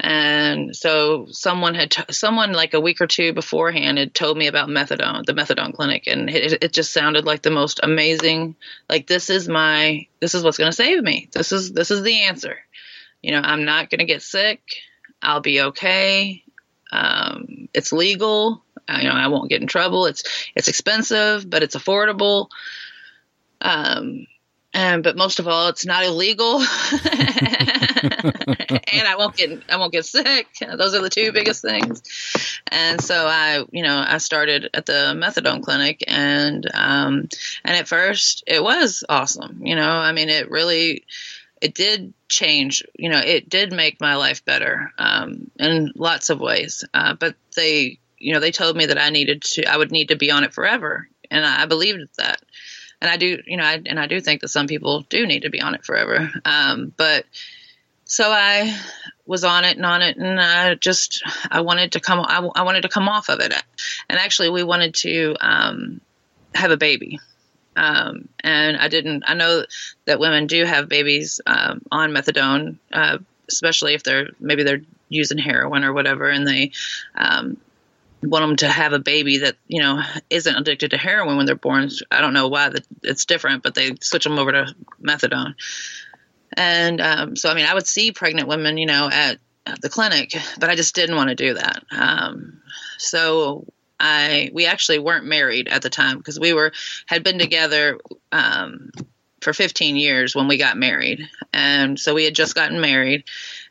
And 0.00 0.74
so 0.74 1.26
someone 1.30 1.74
had, 1.74 1.90
t- 1.90 2.12
someone 2.12 2.52
like 2.52 2.74
a 2.74 2.80
week 2.80 3.00
or 3.00 3.06
two 3.06 3.32
beforehand 3.32 3.98
had 3.98 4.14
told 4.14 4.38
me 4.38 4.46
about 4.46 4.68
methadone, 4.68 5.26
the 5.26 5.34
methadone 5.34 5.74
clinic. 5.74 6.06
And 6.06 6.30
it, 6.30 6.62
it 6.62 6.72
just 6.72 6.92
sounded 6.92 7.24
like 7.24 7.42
the 7.42 7.50
most 7.50 7.80
amazing, 7.82 8.56
like, 8.88 9.06
this 9.06 9.28
is 9.30 9.48
my, 9.48 10.06
this 10.20 10.34
is 10.34 10.44
what's 10.44 10.58
going 10.58 10.70
to 10.70 10.76
save 10.76 11.02
me. 11.02 11.28
This 11.32 11.52
is, 11.52 11.72
this 11.72 11.90
is 11.90 12.02
the 12.02 12.22
answer. 12.22 12.58
You 13.22 13.32
know, 13.32 13.40
I'm 13.40 13.64
not 13.64 13.90
going 13.90 13.98
to 13.98 14.04
get 14.04 14.22
sick. 14.22 14.60
I'll 15.20 15.40
be 15.40 15.60
okay. 15.62 16.44
Um, 16.92 17.68
it's 17.74 17.92
legal 17.92 18.62
I, 18.88 19.02
you 19.02 19.08
know, 19.08 19.14
I 19.14 19.28
won't 19.28 19.50
get 19.50 19.60
in 19.60 19.68
trouble. 19.68 20.06
It's 20.06 20.24
it's 20.54 20.68
expensive, 20.68 21.48
but 21.48 21.62
it's 21.62 21.76
affordable. 21.76 22.48
Um, 23.60 24.26
and 24.74 25.02
but 25.02 25.16
most 25.16 25.38
of 25.38 25.48
all, 25.48 25.68
it's 25.68 25.86
not 25.86 26.04
illegal, 26.04 26.56
and 26.60 26.66
I 29.06 29.14
won't 29.16 29.36
get 29.36 29.62
I 29.68 29.76
won't 29.76 29.92
get 29.92 30.04
sick. 30.06 30.46
Those 30.60 30.94
are 30.94 31.02
the 31.02 31.10
two 31.10 31.32
biggest 31.32 31.62
things. 31.62 32.02
And 32.70 33.00
so 33.00 33.26
I, 33.26 33.64
you 33.70 33.82
know, 33.82 34.04
I 34.06 34.18
started 34.18 34.70
at 34.74 34.86
the 34.86 35.14
methadone 35.16 35.62
clinic, 35.62 36.04
and 36.06 36.66
um, 36.74 37.28
and 37.64 37.76
at 37.76 37.88
first 37.88 38.44
it 38.46 38.62
was 38.62 39.04
awesome. 39.08 39.60
You 39.64 39.76
know, 39.76 39.88
I 39.88 40.12
mean, 40.12 40.28
it 40.28 40.50
really 40.50 41.04
it 41.60 41.74
did 41.74 42.14
change 42.28 42.84
you 42.96 43.08
know 43.08 43.18
it 43.18 43.48
did 43.48 43.72
make 43.72 44.00
my 44.00 44.14
life 44.14 44.44
better 44.44 44.92
um, 44.96 45.50
in 45.58 45.90
lots 45.96 46.30
of 46.30 46.38
ways 46.38 46.84
uh, 46.94 47.14
but 47.14 47.34
they 47.56 47.98
you 48.18 48.32
know, 48.32 48.40
they 48.40 48.50
told 48.50 48.76
me 48.76 48.86
that 48.86 48.98
I 48.98 49.10
needed 49.10 49.42
to, 49.42 49.64
I 49.64 49.76
would 49.76 49.92
need 49.92 50.08
to 50.08 50.16
be 50.16 50.30
on 50.30 50.44
it 50.44 50.52
forever. 50.52 51.08
And 51.30 51.44
I, 51.44 51.62
I 51.62 51.66
believed 51.66 52.08
that. 52.16 52.40
And 53.00 53.10
I 53.10 53.16
do, 53.16 53.40
you 53.46 53.56
know, 53.56 53.64
I, 53.64 53.80
and 53.86 53.98
I 53.98 54.06
do 54.06 54.20
think 54.20 54.40
that 54.40 54.48
some 54.48 54.66
people 54.66 55.02
do 55.08 55.26
need 55.26 55.42
to 55.42 55.50
be 55.50 55.60
on 55.60 55.74
it 55.74 55.84
forever. 55.84 56.30
Um, 56.44 56.92
but 56.96 57.24
so 58.04 58.24
I 58.30 58.76
was 59.26 59.44
on 59.44 59.64
it 59.64 59.76
and 59.76 59.86
on 59.86 60.02
it, 60.02 60.16
and 60.16 60.40
I 60.40 60.74
just, 60.74 61.22
I 61.50 61.60
wanted 61.60 61.92
to 61.92 62.00
come, 62.00 62.20
I, 62.20 62.38
I 62.56 62.62
wanted 62.62 62.82
to 62.82 62.88
come 62.88 63.08
off 63.08 63.28
of 63.28 63.40
it. 63.40 63.52
And 64.08 64.18
actually, 64.18 64.50
we 64.50 64.62
wanted 64.62 64.94
to 64.94 65.36
um, 65.40 66.00
have 66.54 66.70
a 66.70 66.76
baby. 66.76 67.20
Um, 67.76 68.28
and 68.40 68.76
I 68.76 68.88
didn't. 68.88 69.22
I 69.26 69.34
know 69.34 69.64
that 70.06 70.18
women 70.18 70.48
do 70.48 70.64
have 70.64 70.88
babies 70.88 71.40
um, 71.46 71.82
on 71.92 72.10
methadone, 72.10 72.78
uh, 72.92 73.18
especially 73.48 73.94
if 73.94 74.02
they're 74.02 74.30
maybe 74.40 74.64
they're 74.64 74.82
using 75.08 75.38
heroin 75.38 75.84
or 75.84 75.92
whatever, 75.92 76.28
and 76.28 76.46
they 76.46 76.72
um, 77.14 77.56
want 78.22 78.42
them 78.42 78.56
to 78.56 78.68
have 78.68 78.92
a 78.92 78.98
baby 78.98 79.38
that 79.38 79.56
you 79.66 79.80
know 79.80 80.02
isn't 80.30 80.56
addicted 80.56 80.90
to 80.90 80.96
heroin 80.98 81.36
when 81.36 81.46
they're 81.46 81.54
born. 81.54 81.88
I 82.10 82.20
don't 82.20 82.34
know 82.34 82.48
why 82.48 82.68
that 82.68 82.86
it's 83.02 83.24
different, 83.24 83.62
but 83.62 83.74
they 83.74 83.96
switch 84.00 84.24
them 84.24 84.38
over 84.38 84.52
to 84.52 84.74
methadone. 85.02 85.54
And 86.56 87.00
um, 87.00 87.36
so, 87.36 87.50
I 87.50 87.54
mean, 87.54 87.66
I 87.66 87.74
would 87.74 87.86
see 87.86 88.12
pregnant 88.12 88.48
women, 88.48 88.78
you 88.78 88.86
know, 88.86 89.08
at, 89.10 89.38
the 89.82 89.90
clinic, 89.90 90.34
but 90.58 90.70
I 90.70 90.76
just 90.76 90.94
didn't 90.94 91.16
want 91.16 91.28
to 91.28 91.34
do 91.34 91.52
that. 91.52 91.84
Um, 91.90 92.62
so 92.96 93.66
I 94.00 94.50
we 94.54 94.64
actually 94.64 94.98
weren't 94.98 95.26
married 95.26 95.68
at 95.68 95.82
the 95.82 95.90
time 95.90 96.16
because 96.16 96.40
we 96.40 96.54
were 96.54 96.72
had 97.04 97.22
been 97.22 97.38
together 97.38 97.98
um, 98.32 98.90
for 99.42 99.52
15 99.52 99.96
years 99.96 100.34
when 100.34 100.48
we 100.48 100.56
got 100.56 100.78
married, 100.78 101.28
and 101.52 102.00
so 102.00 102.14
we 102.14 102.24
had 102.24 102.34
just 102.34 102.54
gotten 102.54 102.80
married, 102.80 103.24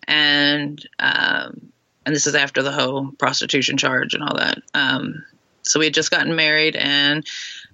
and 0.08 0.88
um, 1.00 1.74
and 2.08 2.16
this 2.16 2.26
is 2.26 2.36
after 2.36 2.64
the 2.64 2.72
whole 2.72 3.12
prostitution 3.20 3.76
charge 3.76 4.14
and 4.14 4.24
all 4.24 4.38
that. 4.38 4.60
Um, 4.74 5.26
so 5.64 5.78
we 5.78 5.88
had 5.88 5.94
just 5.94 6.10
gotten 6.10 6.38
married, 6.38 6.78
and 6.78 7.28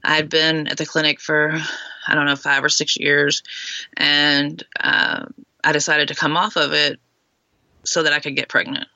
I 0.04 0.16
had 0.16 0.28
been 0.28 0.68
at 0.68 0.78
the 0.78 0.88
clinic 0.88 1.22
for 1.22 1.56
I 2.08 2.16
don't 2.16 2.26
know 2.26 2.36
five 2.36 2.64
or 2.64 2.70
six 2.70 2.98
years, 2.98 3.44
and 3.96 4.62
uh, 4.80 5.26
I 5.64 5.72
decided 5.72 6.08
to 6.08 6.16
come 6.16 6.36
off 6.36 6.56
of 6.56 6.74
it 6.74 7.00
so 7.84 8.02
that 8.02 8.12
I 8.12 8.20
could 8.20 8.36
get 8.36 8.50
pregnant, 8.50 8.88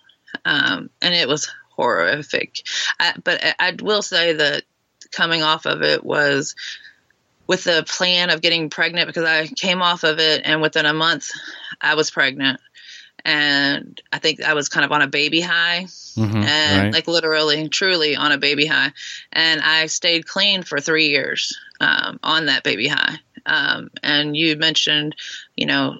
um, 0.43 0.89
and 1.03 1.13
it 1.13 1.27
was 1.27 1.47
horrific. 1.69 2.63
I, 2.99 3.13
but 3.23 3.39
I 3.59 3.77
will 3.79 4.01
say 4.01 4.33
that 4.33 4.63
coming 5.11 5.43
off 5.43 5.67
of 5.67 5.83
it 5.83 6.03
was 6.03 6.55
with 7.45 7.63
the 7.63 7.85
plan 7.87 8.31
of 8.31 8.41
getting 8.41 8.71
pregnant 8.71 9.05
because 9.05 9.23
I 9.23 9.45
came 9.45 9.83
off 9.83 10.03
of 10.03 10.17
it, 10.17 10.41
and 10.45 10.63
within 10.63 10.87
a 10.87 10.93
month 10.93 11.29
I 11.79 11.93
was 11.93 12.09
pregnant 12.09 12.59
and 13.27 14.01
I 14.13 14.19
think 14.19 14.41
I 14.41 14.53
was 14.53 14.69
kind 14.69 14.85
of 14.85 14.93
on 14.93 15.01
a 15.01 15.07
baby 15.07 15.41
high, 15.41 15.83
mm-hmm, 15.83 16.37
and 16.37 16.83
right. 16.83 16.93
like 16.93 17.07
literally, 17.09 17.67
truly 17.67 18.15
on 18.15 18.31
a 18.31 18.37
baby 18.37 18.65
high. 18.65 18.93
And 19.33 19.59
I 19.61 19.87
stayed 19.87 20.25
clean 20.25 20.63
for 20.63 20.79
three 20.79 21.09
years 21.09 21.59
um, 21.81 22.21
on 22.23 22.45
that 22.45 22.63
baby 22.63 22.87
high. 22.87 23.17
Um, 23.45 23.89
and 24.01 24.35
you 24.35 24.55
mentioned, 24.55 25.17
you 25.57 25.65
know, 25.65 25.99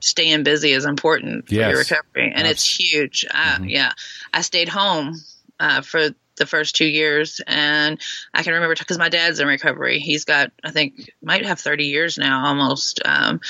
staying 0.00 0.42
busy 0.42 0.72
is 0.72 0.86
important 0.86 1.48
for 1.48 1.54
your 1.54 1.76
recovery, 1.76 2.32
and 2.34 2.46
it's 2.46 2.64
huge. 2.64 3.26
mm-hmm. 3.30 3.64
Yeah, 3.64 3.92
I 4.32 4.40
stayed 4.40 4.70
home 4.70 5.16
uh, 5.60 5.82
for 5.82 6.14
the 6.36 6.46
first 6.46 6.74
two 6.74 6.86
years. 6.86 7.40
And 7.46 8.00
I 8.32 8.42
can 8.42 8.54
remember 8.54 8.74
because 8.74 8.98
my 8.98 9.08
dad's 9.08 9.38
in 9.38 9.46
recovery. 9.46 9.98
He's 9.98 10.24
got, 10.24 10.50
I 10.64 10.70
think, 10.70 11.10
might 11.22 11.46
have 11.46 11.60
30 11.60 11.84
years 11.84 12.18
now 12.18 12.46
almost. 12.46 13.00
Um, 13.04 13.40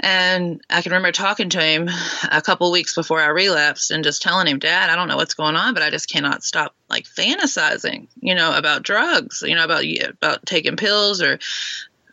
and 0.00 0.60
I 0.68 0.82
can 0.82 0.92
remember 0.92 1.12
talking 1.12 1.48
to 1.50 1.60
him 1.60 1.88
a 2.30 2.42
couple 2.42 2.70
weeks 2.70 2.94
before 2.94 3.20
I 3.20 3.28
relapsed 3.28 3.90
and 3.90 4.04
just 4.04 4.22
telling 4.22 4.46
him, 4.46 4.58
Dad, 4.58 4.90
I 4.90 4.96
don't 4.96 5.08
know 5.08 5.16
what's 5.16 5.34
going 5.34 5.56
on, 5.56 5.74
but 5.74 5.82
I 5.82 5.90
just 5.90 6.10
cannot 6.10 6.44
stop 6.44 6.74
like 6.88 7.04
fantasizing, 7.04 8.08
you 8.20 8.34
know, 8.34 8.56
about 8.56 8.82
drugs, 8.82 9.42
you 9.46 9.54
know, 9.54 9.64
about 9.64 9.84
about 10.10 10.44
taking 10.44 10.76
pills 10.76 11.22
or 11.22 11.38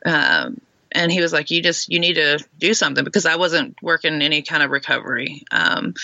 um, 0.06 0.60
and 0.92 1.12
he 1.12 1.22
was 1.22 1.34
like, 1.34 1.52
"You 1.52 1.62
just 1.62 1.90
you 1.90 2.00
need 2.00 2.16
to 2.16 2.40
do 2.58 2.74
something," 2.74 3.04
because 3.04 3.26
I 3.26 3.36
wasn't 3.36 3.82
working 3.82 4.22
any 4.22 4.42
kind 4.44 4.64
of 4.64 4.72
recovery. 4.72 5.44
Um, 5.52 5.96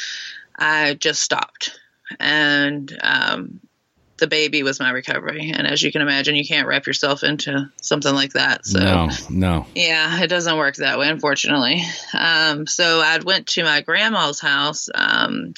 I 0.57 0.95
just 0.95 1.21
stopped, 1.21 1.79
and 2.19 2.97
um, 3.01 3.59
the 4.19 4.27
baby 4.27 4.63
was 4.63 4.79
my 4.79 4.91
recovery. 4.91 5.51
And 5.55 5.67
as 5.67 5.81
you 5.81 5.91
can 5.91 6.01
imagine, 6.01 6.35
you 6.35 6.45
can't 6.45 6.67
wrap 6.67 6.87
yourself 6.87 7.23
into 7.23 7.71
something 7.81 8.13
like 8.13 8.33
that. 8.33 8.65
So 8.65 8.79
no, 8.79 9.09
no. 9.29 9.65
Yeah, 9.75 10.21
it 10.21 10.27
doesn't 10.27 10.57
work 10.57 10.75
that 10.75 10.99
way, 10.99 11.09
unfortunately. 11.09 11.83
Um, 12.13 12.67
so 12.67 12.99
I 12.99 13.19
went 13.19 13.47
to 13.47 13.63
my 13.63 13.81
grandma's 13.81 14.39
house 14.39 14.89
um, 14.93 15.53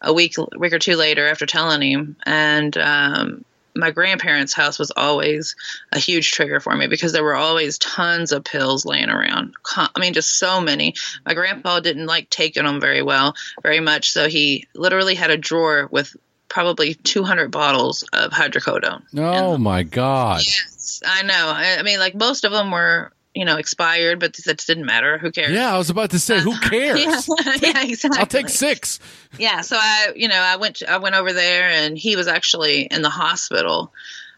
a 0.00 0.12
week, 0.12 0.34
week 0.56 0.72
or 0.72 0.78
two 0.78 0.96
later 0.96 1.26
after 1.28 1.46
telling 1.46 1.82
him, 1.82 2.16
and 2.24 2.76
um, 2.76 3.44
my 3.74 3.90
grandparents' 3.90 4.52
house 4.52 4.78
was 4.78 4.90
always 4.90 5.56
a 5.92 5.98
huge 5.98 6.30
trigger 6.30 6.60
for 6.60 6.74
me 6.74 6.86
because 6.88 7.12
there 7.12 7.24
were 7.24 7.34
always 7.34 7.78
tons 7.78 8.32
of 8.32 8.44
pills 8.44 8.84
laying 8.84 9.08
around. 9.08 9.54
I 9.76 9.98
mean, 9.98 10.12
just 10.12 10.38
so 10.38 10.60
many. 10.60 10.94
My 11.24 11.34
grandpa 11.34 11.80
didn't 11.80 12.06
like 12.06 12.28
taking 12.28 12.64
them 12.64 12.80
very 12.80 13.02
well, 13.02 13.34
very 13.62 13.80
much. 13.80 14.10
So 14.10 14.28
he 14.28 14.66
literally 14.74 15.14
had 15.14 15.30
a 15.30 15.38
drawer 15.38 15.88
with 15.90 16.14
probably 16.52 16.92
200 16.92 17.50
bottles 17.50 18.04
of 18.12 18.30
hydrocodone. 18.30 19.02
Oh 19.16 19.56
my 19.56 19.82
God. 19.82 20.42
Yes, 20.44 21.02
I 21.04 21.22
know. 21.22 21.32
I, 21.34 21.78
I 21.78 21.82
mean, 21.82 21.98
like 21.98 22.14
most 22.14 22.44
of 22.44 22.52
them 22.52 22.70
were 22.70 23.10
you 23.34 23.46
know, 23.46 23.56
expired, 23.56 24.20
but 24.20 24.36
that 24.44 24.58
didn't 24.58 24.84
matter. 24.84 25.16
Who 25.16 25.30
cares? 25.30 25.52
Yeah, 25.52 25.74
I 25.74 25.78
was 25.78 25.88
about 25.88 26.10
to 26.10 26.18
say, 26.18 26.38
who 26.38 26.54
cares? 26.60 27.00
yeah, 27.00 27.54
yeah, 27.62 27.82
exactly. 27.84 28.20
I'll 28.20 28.26
take 28.26 28.50
six. 28.50 29.00
Yeah, 29.38 29.62
so 29.62 29.78
I, 29.80 30.12
you 30.14 30.28
know, 30.28 30.36
I 30.36 30.56
went, 30.56 30.82
I 30.86 30.98
went 30.98 31.14
over 31.14 31.32
there, 31.32 31.70
and 31.70 31.96
he 31.96 32.14
was 32.14 32.28
actually 32.28 32.82
in 32.82 33.00
the 33.00 33.08
hospital 33.08 33.90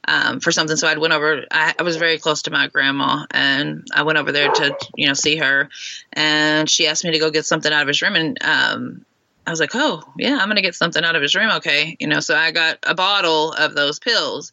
um, 0.07 0.38
for 0.38 0.53
something. 0.53 0.77
So 0.77 0.87
I 0.87 0.96
went 0.96 1.12
over. 1.12 1.44
I, 1.50 1.74
I, 1.77 1.83
was 1.83 1.96
very 1.96 2.18
close 2.18 2.42
to 2.42 2.53
my 2.53 2.68
grandma, 2.68 3.27
and 3.33 3.85
I 3.92 4.05
went 4.05 4.18
over 4.18 4.31
there 4.31 4.53
to, 4.53 4.77
you 4.94 5.09
know, 5.09 5.14
see 5.14 5.38
her, 5.38 5.68
and 6.12 6.70
she 6.70 6.87
asked 6.87 7.05
me 7.05 7.11
to 7.11 7.18
go 7.18 7.33
get 7.33 7.46
something 7.46 7.72
out 7.72 7.83
of 7.83 7.88
his 7.88 8.00
room, 8.00 8.14
and 8.14 8.38
um, 8.44 9.05
I 9.47 9.51
was 9.51 9.61
like, 9.61 9.75
oh, 9.75 10.03
yeah, 10.19 10.39
I'm 10.39 10.47
going 10.47 10.57
to 10.57 10.63
get 10.63 10.75
something 10.75 11.05
out 11.05 11.17
of 11.17 11.23
his 11.23 11.35
room. 11.35 11.51
Okay. 11.57 11.97
You 12.01 12.07
know, 12.07 12.21
so 12.21 12.35
I 12.35 12.51
got 12.51 12.79
a 12.83 12.95
bottle 12.95 13.53
of 13.53 13.75
those 13.75 13.99
pills. 13.99 14.51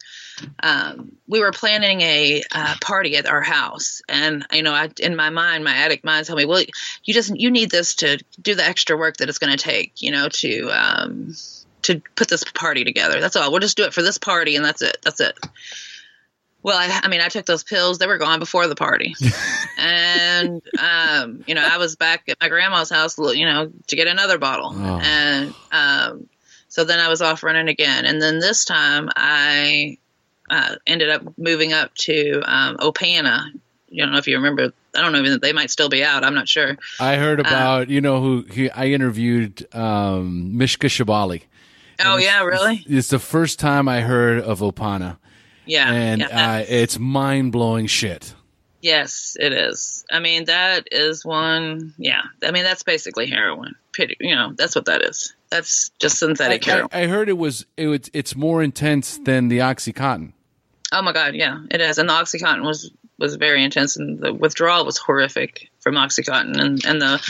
Um, 0.62 1.12
we 1.26 1.40
were 1.40 1.52
planning 1.52 2.00
a 2.02 2.42
uh, 2.52 2.74
party 2.80 3.16
at 3.16 3.26
our 3.26 3.40
house. 3.40 4.02
And, 4.08 4.46
you 4.52 4.62
know, 4.62 4.72
I, 4.72 4.90
in 5.00 5.16
my 5.16 5.30
mind, 5.30 5.64
my 5.64 5.72
addict 5.72 6.04
mind 6.04 6.26
told 6.26 6.38
me, 6.38 6.44
well, 6.44 6.62
you 7.04 7.14
just, 7.14 7.34
you 7.34 7.50
need 7.50 7.70
this 7.70 7.96
to 7.96 8.18
do 8.40 8.54
the 8.54 8.64
extra 8.64 8.96
work 8.96 9.18
that 9.18 9.28
it's 9.28 9.38
going 9.38 9.56
to 9.56 9.62
take, 9.62 10.02
you 10.02 10.10
know, 10.10 10.28
to, 10.28 10.70
um, 10.70 11.34
to 11.82 12.02
put 12.14 12.28
this 12.28 12.44
party 12.44 12.84
together. 12.84 13.20
That's 13.20 13.36
all. 13.36 13.50
We'll 13.50 13.60
just 13.60 13.76
do 13.76 13.84
it 13.84 13.94
for 13.94 14.02
this 14.02 14.18
party 14.18 14.56
and 14.56 14.64
that's 14.64 14.82
it. 14.82 14.98
That's 15.02 15.20
it. 15.20 15.38
Well, 16.62 16.78
I, 16.78 17.00
I, 17.02 17.08
mean, 17.08 17.20
I 17.20 17.28
took 17.28 17.46
those 17.46 17.64
pills; 17.64 17.98
they 17.98 18.06
were 18.06 18.18
gone 18.18 18.38
before 18.38 18.66
the 18.66 18.76
party, 18.76 19.14
and 19.78 20.62
um, 20.78 21.44
you 21.46 21.54
know, 21.54 21.66
I 21.68 21.78
was 21.78 21.96
back 21.96 22.24
at 22.28 22.38
my 22.40 22.48
grandma's 22.48 22.90
house, 22.90 23.18
you 23.18 23.46
know, 23.46 23.72
to 23.88 23.96
get 23.96 24.06
another 24.06 24.38
bottle, 24.38 24.72
oh. 24.72 25.00
and 25.02 25.54
um, 25.72 26.28
so 26.68 26.84
then 26.84 27.00
I 27.00 27.08
was 27.08 27.20
off 27.20 27.42
running 27.42 27.68
again, 27.68 28.04
and 28.04 28.22
then 28.22 28.38
this 28.38 28.64
time 28.64 29.10
I 29.16 29.98
uh, 30.50 30.76
ended 30.86 31.10
up 31.10 31.22
moving 31.36 31.72
up 31.72 31.94
to 31.96 32.42
um, 32.44 32.76
Opana. 32.76 33.46
You 33.88 34.04
don't 34.04 34.12
know 34.12 34.18
if 34.18 34.28
you 34.28 34.36
remember. 34.36 34.72
I 34.94 35.00
don't 35.00 35.12
know 35.12 35.18
even 35.18 35.40
they 35.40 35.52
might 35.52 35.70
still 35.70 35.88
be 35.88 36.04
out. 36.04 36.24
I'm 36.24 36.34
not 36.34 36.48
sure. 36.48 36.76
I 37.00 37.16
heard 37.16 37.40
uh, 37.40 37.44
about 37.46 37.88
you 37.88 38.00
know 38.00 38.20
who 38.20 38.42
he, 38.42 38.70
I 38.70 38.86
interviewed 38.86 39.66
um, 39.74 40.56
Mishka 40.56 40.86
Shubaly. 40.86 41.42
Oh 42.04 42.16
yeah, 42.16 42.42
really? 42.44 42.76
It's, 42.76 42.86
it's 42.88 43.08
the 43.08 43.18
first 43.18 43.58
time 43.58 43.88
I 43.88 44.00
heard 44.00 44.40
of 44.40 44.60
Opana. 44.60 45.18
Yeah, 45.64 45.90
and 45.92 46.20
yeah, 46.20 46.56
uh, 46.56 46.64
it's 46.68 46.98
mind 46.98 47.52
blowing 47.52 47.86
shit. 47.86 48.34
Yes, 48.80 49.36
it 49.38 49.52
is. 49.52 50.04
I 50.10 50.18
mean, 50.18 50.46
that 50.46 50.88
is 50.90 51.24
one. 51.24 51.94
Yeah, 51.98 52.22
I 52.42 52.50
mean 52.50 52.64
that's 52.64 52.82
basically 52.82 53.26
heroin. 53.28 53.76
You 54.18 54.34
know, 54.34 54.52
that's 54.56 54.74
what 54.74 54.86
that 54.86 55.02
is. 55.02 55.34
That's 55.50 55.90
just 56.00 56.18
synthetic 56.18 56.66
I, 56.66 56.70
heroin. 56.70 56.88
I, 56.92 57.02
I 57.02 57.06
heard 57.06 57.28
it 57.28 57.38
was 57.38 57.64
it 57.76 57.86
was 57.86 58.10
it's 58.12 58.34
more 58.34 58.62
intense 58.62 59.18
than 59.18 59.48
the 59.48 59.58
OxyContin. 59.58 60.32
Oh 60.90 61.02
my 61.02 61.12
god, 61.12 61.34
yeah, 61.34 61.60
it 61.70 61.80
is. 61.80 61.98
And 61.98 62.08
the 62.08 62.12
OxyContin 62.12 62.64
was 62.64 62.90
was 63.18 63.36
very 63.36 63.62
intense, 63.62 63.96
and 63.96 64.18
the 64.18 64.34
withdrawal 64.34 64.84
was 64.84 64.98
horrific 64.98 65.70
from 65.78 65.94
OxyContin, 65.94 66.60
and 66.60 66.84
and 66.84 67.00
the 67.00 67.20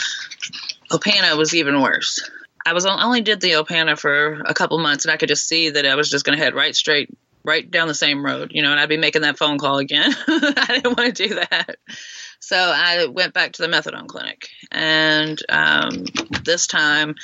Opana 0.91 1.37
was 1.37 1.55
even 1.55 1.83
worse. 1.83 2.31
I 2.65 2.73
was 2.73 2.87
only 2.87 3.21
did 3.21 3.41
the 3.41 3.53
Opana 3.53 3.99
for 3.99 4.41
a 4.47 4.55
couple 4.55 4.79
months, 4.79 5.05
and 5.05 5.13
I 5.13 5.17
could 5.17 5.29
just 5.29 5.49
see 5.49 5.71
that 5.71 5.85
I 5.85 5.97
was 5.97 6.09
just 6.09 6.25
going 6.25 6.39
to 6.39 6.43
head 6.43 6.55
right 6.55 6.75
straight 6.75 7.11
right 7.45 7.69
down 7.69 7.89
the 7.89 7.95
same 7.95 8.25
road, 8.25 8.53
you 8.55 8.63
know, 8.63 8.71
and 8.71 8.81
I'd 8.81 8.89
be 8.89 8.97
making 8.97 9.23
that 9.23 9.39
phone 9.39 9.59
call 9.59 9.79
again. 9.79 10.13
I 10.29 10.67
didn't 10.69 10.97
want 10.97 11.17
to 11.17 11.29
do 11.29 11.35
that. 11.35 11.77
So 12.41 12.57
I 12.57 13.07
went 13.07 13.35
back 13.35 13.53
to 13.53 13.63
the 13.63 13.69
methadone 13.69 14.07
clinic. 14.07 14.49
And 14.71 15.41
um, 15.49 16.05
this 16.45 16.67
time 16.67 17.17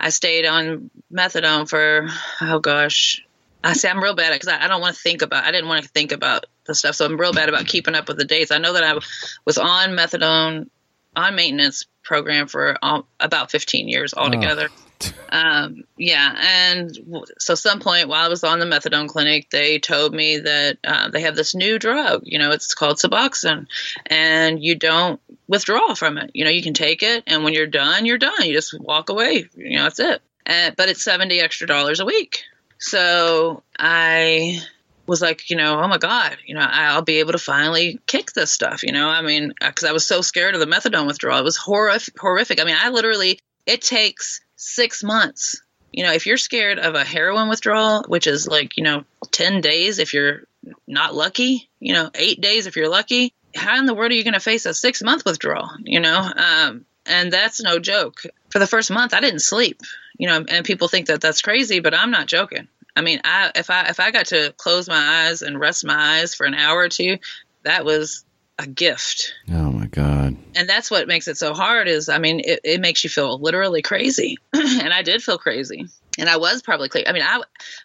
I 0.00 0.10
stayed 0.10 0.46
on 0.46 0.90
methadone 1.12 1.68
for, 1.68 2.08
oh 2.40 2.58
gosh, 2.60 3.24
I 3.62 3.72
say 3.72 3.88
I'm 3.88 4.02
real 4.02 4.14
bad 4.14 4.32
because 4.32 4.48
I, 4.48 4.64
I, 4.64 4.68
don't 4.68 4.80
want 4.80 4.94
to 4.94 5.02
think 5.02 5.22
about, 5.22 5.44
I 5.44 5.50
didn't 5.50 5.68
want 5.68 5.84
to 5.84 5.90
think 5.90 6.12
about 6.12 6.46
the 6.64 6.74
stuff. 6.74 6.94
So 6.94 7.04
I'm 7.04 7.18
real 7.18 7.32
bad 7.32 7.48
about 7.48 7.66
keeping 7.66 7.94
up 7.94 8.08
with 8.08 8.18
the 8.18 8.24
dates. 8.24 8.52
I 8.52 8.58
know 8.58 8.74
that 8.74 8.84
I 8.84 8.98
was 9.44 9.58
on 9.58 9.90
methadone 9.90 10.68
on 11.16 11.34
maintenance 11.34 11.86
program 12.04 12.46
for 12.46 12.76
about 13.20 13.50
15 13.50 13.88
years 13.88 14.14
altogether. 14.14 14.68
Oh 14.70 14.87
um, 15.30 15.84
yeah, 15.96 16.34
and 16.38 17.24
so 17.38 17.54
some 17.54 17.80
point 17.80 18.08
while 18.08 18.24
I 18.24 18.28
was 18.28 18.44
on 18.44 18.58
the 18.58 18.66
methadone 18.66 19.08
clinic, 19.08 19.50
they 19.50 19.78
told 19.78 20.14
me 20.14 20.38
that 20.38 20.78
uh, 20.84 21.08
they 21.10 21.22
have 21.22 21.36
this 21.36 21.54
new 21.54 21.78
drug. 21.78 22.22
You 22.24 22.38
know, 22.38 22.50
it's 22.50 22.74
called 22.74 22.96
Suboxone, 22.96 23.66
and 24.06 24.62
you 24.62 24.74
don't 24.74 25.20
withdraw 25.46 25.94
from 25.94 26.18
it. 26.18 26.30
You 26.34 26.44
know, 26.44 26.50
you 26.50 26.62
can 26.62 26.74
take 26.74 27.02
it, 27.02 27.24
and 27.26 27.44
when 27.44 27.54
you're 27.54 27.66
done, 27.66 28.06
you're 28.06 28.18
done. 28.18 28.42
You 28.44 28.52
just 28.52 28.78
walk 28.78 29.08
away. 29.08 29.48
You 29.56 29.76
know, 29.76 29.84
that's 29.84 30.00
it. 30.00 30.22
And, 30.46 30.76
but 30.76 30.88
it's 30.88 31.02
seventy 31.02 31.40
extra 31.40 31.66
dollars 31.66 32.00
a 32.00 32.04
week. 32.06 32.42
So 32.78 33.62
I 33.78 34.60
was 35.06 35.22
like, 35.22 35.50
you 35.50 35.56
know, 35.56 35.80
oh 35.80 35.88
my 35.88 35.98
God, 35.98 36.36
you 36.46 36.54
know, 36.54 36.60
I'll 36.60 37.02
be 37.02 37.20
able 37.20 37.32
to 37.32 37.38
finally 37.38 37.98
kick 38.06 38.32
this 38.32 38.50
stuff, 38.50 38.82
you 38.82 38.92
know? 38.92 39.08
I 39.08 39.22
mean, 39.22 39.54
because 39.58 39.84
I 39.84 39.92
was 39.92 40.06
so 40.06 40.20
scared 40.20 40.54
of 40.54 40.60
the 40.60 40.66
methadone 40.66 41.06
withdrawal. 41.06 41.40
It 41.40 41.44
was 41.44 41.56
horrific. 41.56 42.60
I 42.60 42.64
mean, 42.64 42.76
I 42.78 42.90
literally, 42.90 43.40
it 43.66 43.80
takes 43.80 44.42
six 44.58 45.02
months. 45.02 45.62
You 45.92 46.04
know, 46.04 46.12
if 46.12 46.26
you're 46.26 46.36
scared 46.36 46.78
of 46.78 46.94
a 46.94 47.04
heroin 47.04 47.48
withdrawal, 47.48 48.04
which 48.08 48.26
is 48.26 48.46
like, 48.46 48.76
you 48.76 48.84
know, 48.84 49.04
10 49.30 49.62
days 49.62 49.98
if 49.98 50.12
you're 50.12 50.42
not 50.86 51.14
lucky, 51.14 51.70
you 51.80 51.94
know, 51.94 52.10
eight 52.14 52.42
days 52.42 52.66
if 52.66 52.76
you're 52.76 52.90
lucky, 52.90 53.32
how 53.54 53.78
in 53.78 53.86
the 53.86 53.94
world 53.94 54.12
are 54.12 54.14
you 54.14 54.24
going 54.24 54.34
to 54.34 54.40
face 54.40 54.66
a 54.66 54.74
six 54.74 55.02
month 55.02 55.24
withdrawal? 55.24 55.70
You 55.82 56.00
know, 56.00 56.30
um, 56.36 56.84
and 57.06 57.32
that's 57.32 57.62
no 57.62 57.78
joke. 57.78 58.22
For 58.50 58.58
the 58.58 58.66
first 58.66 58.90
month, 58.90 59.14
I 59.14 59.20
didn't 59.20 59.40
sleep. 59.40 59.80
You 60.18 60.28
know, 60.28 60.44
and 60.46 60.64
people 60.64 60.88
think 60.88 61.06
that 61.06 61.20
that's 61.20 61.42
crazy, 61.42 61.80
but 61.80 61.94
I'm 61.94 62.10
not 62.10 62.26
joking. 62.26 62.68
I 62.96 63.00
mean, 63.00 63.20
I 63.24 63.52
if 63.54 63.70
I 63.70 63.88
if 63.88 64.00
I 64.00 64.10
got 64.10 64.26
to 64.26 64.52
close 64.56 64.88
my 64.88 65.26
eyes 65.26 65.42
and 65.42 65.58
rest 65.58 65.86
my 65.86 66.18
eyes 66.18 66.34
for 66.34 66.44
an 66.44 66.54
hour 66.54 66.80
or 66.80 66.88
two, 66.88 67.18
that 67.62 67.84
was 67.84 68.24
a 68.58 68.66
gift. 68.66 69.34
Oh 69.50 69.70
my 69.70 69.86
god. 69.86 70.36
And 70.56 70.68
that's 70.68 70.90
what 70.90 71.06
makes 71.06 71.28
it 71.28 71.36
so 71.36 71.54
hard 71.54 71.88
is 71.88 72.08
I 72.08 72.18
mean 72.18 72.40
it, 72.40 72.60
it 72.64 72.80
makes 72.80 73.04
you 73.04 73.10
feel 73.10 73.38
literally 73.38 73.82
crazy. 73.82 74.38
and 74.52 74.92
I 74.92 75.02
did 75.02 75.22
feel 75.22 75.38
crazy. 75.38 75.86
And 76.18 76.28
I 76.28 76.36
was 76.38 76.62
probably 76.62 76.88
clean. 76.88 77.04
I 77.06 77.12
mean, 77.12 77.22
I 77.22 77.40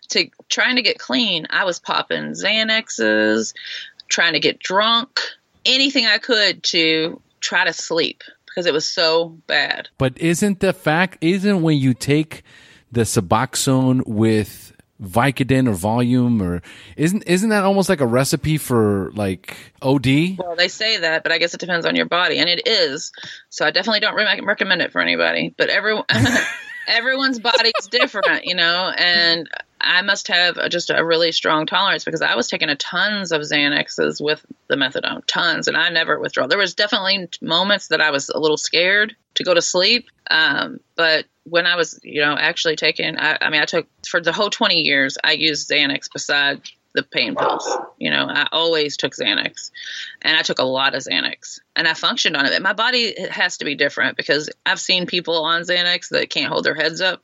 to 0.09 0.29
trying 0.49 0.77
to 0.77 0.81
get 0.81 0.97
clean, 0.97 1.45
I 1.51 1.65
was 1.65 1.79
popping 1.79 2.33
Xanaxes, 2.33 3.53
trying 4.07 4.33
to 4.33 4.39
get 4.39 4.59
drunk, 4.59 5.19
anything 5.65 6.07
I 6.07 6.17
could 6.17 6.63
to 6.63 7.21
try 7.39 7.65
to 7.65 7.73
sleep 7.73 8.23
because 8.45 8.65
it 8.65 8.73
was 8.73 8.87
so 8.87 9.29
bad. 9.47 9.89
But 9.97 10.17
isn't 10.19 10.59
the 10.59 10.73
fact 10.73 11.17
isn't 11.21 11.61
when 11.61 11.77
you 11.77 11.93
take 11.93 12.43
the 12.91 13.01
Suboxone 13.01 14.05
with 14.07 14.72
Vicodin 15.03 15.67
or 15.67 15.73
Valium 15.73 16.41
or 16.41 16.61
isn't 16.95 17.23
isn't 17.27 17.49
that 17.49 17.63
almost 17.63 17.89
like 17.89 18.01
a 18.01 18.07
recipe 18.07 18.57
for 18.57 19.11
like 19.13 19.57
OD? 19.81 20.37
Well, 20.37 20.55
they 20.57 20.67
say 20.67 20.97
that, 20.97 21.23
but 21.23 21.31
I 21.31 21.37
guess 21.37 21.53
it 21.53 21.59
depends 21.59 21.85
on 21.85 21.95
your 21.95 22.05
body, 22.05 22.39
and 22.39 22.49
it 22.49 22.67
is. 22.67 23.11
So 23.49 23.65
I 23.65 23.71
definitely 23.71 23.99
don't 23.99 24.15
re- 24.15 24.41
recommend 24.43 24.81
it 24.81 24.91
for 24.91 25.01
anybody. 25.01 25.53
But 25.57 25.69
everyone, 25.69 26.05
everyone's 26.87 27.39
body 27.39 27.71
is 27.79 27.87
different, 27.87 28.45
you 28.45 28.55
know. 28.55 28.91
And 28.97 29.49
I 29.83 30.01
must 30.01 30.27
have 30.29 30.69
just 30.69 30.89
a 30.89 31.03
really 31.03 31.31
strong 31.31 31.65
tolerance 31.65 32.03
because 32.03 32.21
I 32.21 32.35
was 32.35 32.47
taking 32.47 32.69
a 32.69 32.75
tons 32.75 33.31
of 33.31 33.41
Xanaxes 33.41 34.21
with 34.21 34.43
the 34.67 34.75
methadone, 34.75 35.23
tons, 35.27 35.67
and 35.67 35.75
I 35.75 35.89
never 35.89 36.19
withdraw. 36.19 36.47
There 36.47 36.57
was 36.57 36.73
definitely 36.73 37.29
moments 37.41 37.89
that 37.89 38.01
I 38.01 38.11
was 38.11 38.29
a 38.29 38.39
little 38.39 38.57
scared 38.57 39.15
to 39.35 39.43
go 39.43 39.53
to 39.53 39.61
sleep, 39.61 40.07
um, 40.29 40.79
but 40.95 41.25
when 41.43 41.65
I 41.65 41.75
was, 41.75 41.99
you 42.03 42.21
know, 42.21 42.35
actually 42.37 42.77
taking, 42.77 43.17
I, 43.17 43.37
I 43.41 43.49
mean, 43.49 43.61
I 43.61 43.65
took 43.65 43.87
for 44.07 44.21
the 44.21 44.31
whole 44.31 44.49
20 44.49 44.75
years, 44.75 45.17
I 45.23 45.33
used 45.33 45.69
Xanax 45.69 46.11
beside 46.11 46.61
the 46.93 47.03
pain 47.03 47.35
pills. 47.35 47.67
You 47.97 48.11
know, 48.11 48.27
I 48.29 48.47
always 48.51 48.97
took 48.97 49.13
Xanax 49.13 49.71
and 50.21 50.37
I 50.37 50.43
took 50.43 50.59
a 50.59 50.63
lot 50.63 50.95
of 50.95 51.01
Xanax 51.01 51.59
and 51.75 51.87
I 51.87 51.93
functioned 51.93 52.37
on 52.37 52.45
it. 52.45 52.61
My 52.61 52.73
body 52.73 53.15
has 53.29 53.57
to 53.57 53.65
be 53.65 53.75
different 53.75 54.15
because 54.15 54.49
I've 54.65 54.79
seen 54.79 55.07
people 55.07 55.43
on 55.43 55.63
Xanax 55.63 56.09
that 56.09 56.29
can't 56.29 56.51
hold 56.51 56.63
their 56.63 56.75
heads 56.75 57.01
up 57.01 57.23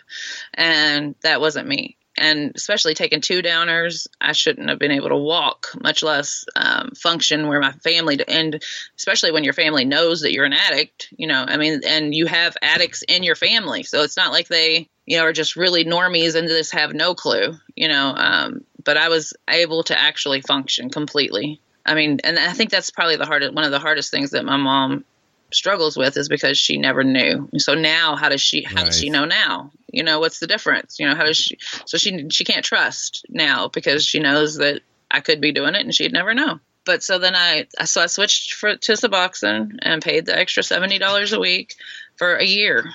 and 0.54 1.16
that 1.22 1.40
wasn't 1.40 1.68
me. 1.68 1.98
And 2.20 2.52
especially 2.56 2.94
taking 2.94 3.22
two 3.22 3.42
downers, 3.42 4.08
I 4.20 4.34
shouldn't 4.34 4.70
have 4.70 4.78
been 4.78 4.92
able 4.92 5.10
to 5.10 5.16
walk, 5.16 5.70
much 5.82 6.04
less 6.04 6.44
um, 6.56 6.92
function 6.92 7.48
where 7.48 7.62
my 7.62 7.72
family, 7.72 8.20
and 8.28 8.62
especially 8.98 9.32
when 9.32 9.46
your 9.46 9.54
family 9.54 9.86
knows 9.86 10.22
that 10.22 10.34
you're 10.34 10.46
an 10.46 10.54
addict, 10.54 11.08
you 11.18 11.28
know, 11.28 11.46
I 11.48 11.58
mean, 11.58 11.82
and 11.88 12.14
you 12.14 12.26
have 12.26 12.58
addicts 12.62 13.04
in 13.08 13.24
your 13.24 13.36
family. 13.36 13.84
So 13.84 14.04
it's 14.04 14.18
not 14.18 14.34
like 14.34 14.50
they, 14.50 14.90
you 15.06 15.18
know, 15.18 15.24
are 15.24 15.34
just 15.34 15.56
really 15.56 15.86
normies 15.86 16.36
and 16.36 16.50
just 16.50 16.74
have 16.74 16.94
no 16.94 17.16
clue, 17.16 17.54
you 17.76 17.88
know. 17.88 18.14
Um, 18.16 18.66
but 18.84 18.98
I 18.98 19.08
was 19.10 19.34
able 19.50 19.84
to 19.84 19.98
actually 19.98 20.42
function 20.42 20.90
completely. 20.90 21.62
I 21.86 21.96
mean, 21.96 22.20
and 22.24 22.38
I 22.38 22.52
think 22.52 22.70
that's 22.70 22.92
probably 22.92 23.16
the 23.16 23.26
hardest, 23.26 23.54
one 23.54 23.64
of 23.64 23.72
the 23.72 23.80
hardest 23.80 24.12
things 24.12 24.32
that 24.32 24.46
my 24.46 24.58
mom 24.58 25.06
struggles 25.52 25.98
with 25.98 26.18
is 26.18 26.30
because 26.30 26.58
she 26.58 26.78
never 26.78 27.04
knew. 27.04 27.50
So 27.58 27.74
now, 27.74 28.16
how 28.16 28.30
does 28.30 28.42
she? 28.42 28.64
How 28.64 28.78
right. 28.78 28.86
does 28.86 29.00
she 29.00 29.10
know 29.10 29.26
now? 29.26 29.72
You 29.92 30.04
know, 30.04 30.20
what's 30.20 30.40
the 30.40 30.48
difference? 30.48 31.00
You 31.00 31.08
know, 31.08 31.16
how 31.16 31.24
does 31.24 31.38
she? 31.38 31.58
So 31.86 31.98
she 31.98 32.30
she 32.30 32.44
can't 32.44 32.66
trust 32.66 33.26
now 33.30 33.68
because 33.68 34.06
she 34.06 34.20
knows 34.20 34.58
that 34.58 34.82
I 35.10 35.22
could 35.22 35.42
be 35.42 35.52
doing 35.52 35.76
it 35.76 35.82
and 35.82 35.94
she'd 35.94 36.14
never 36.14 36.34
know. 36.34 36.60
But 36.86 37.04
so 37.04 37.20
then 37.20 37.36
I 37.36 37.68
so 37.86 38.02
I 38.02 38.08
switched 38.08 38.54
for, 38.54 38.76
to 38.76 38.92
Suboxone 38.94 39.80
and 39.82 40.02
paid 40.02 40.26
the 40.26 40.38
extra 40.38 40.64
seventy 40.64 40.98
dollars 40.98 41.34
a 41.34 41.40
week 41.40 41.76
for 42.16 42.36
a 42.36 42.46
year, 42.46 42.86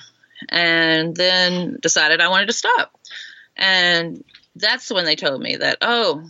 and 0.49 1.15
then 1.15 1.77
decided 1.81 2.21
I 2.21 2.29
wanted 2.29 2.47
to 2.47 2.53
stop. 2.53 2.97
And 3.55 4.23
that's 4.55 4.91
when 4.91 5.05
they 5.05 5.15
told 5.15 5.41
me 5.41 5.57
that 5.57 5.77
oh, 5.81 6.27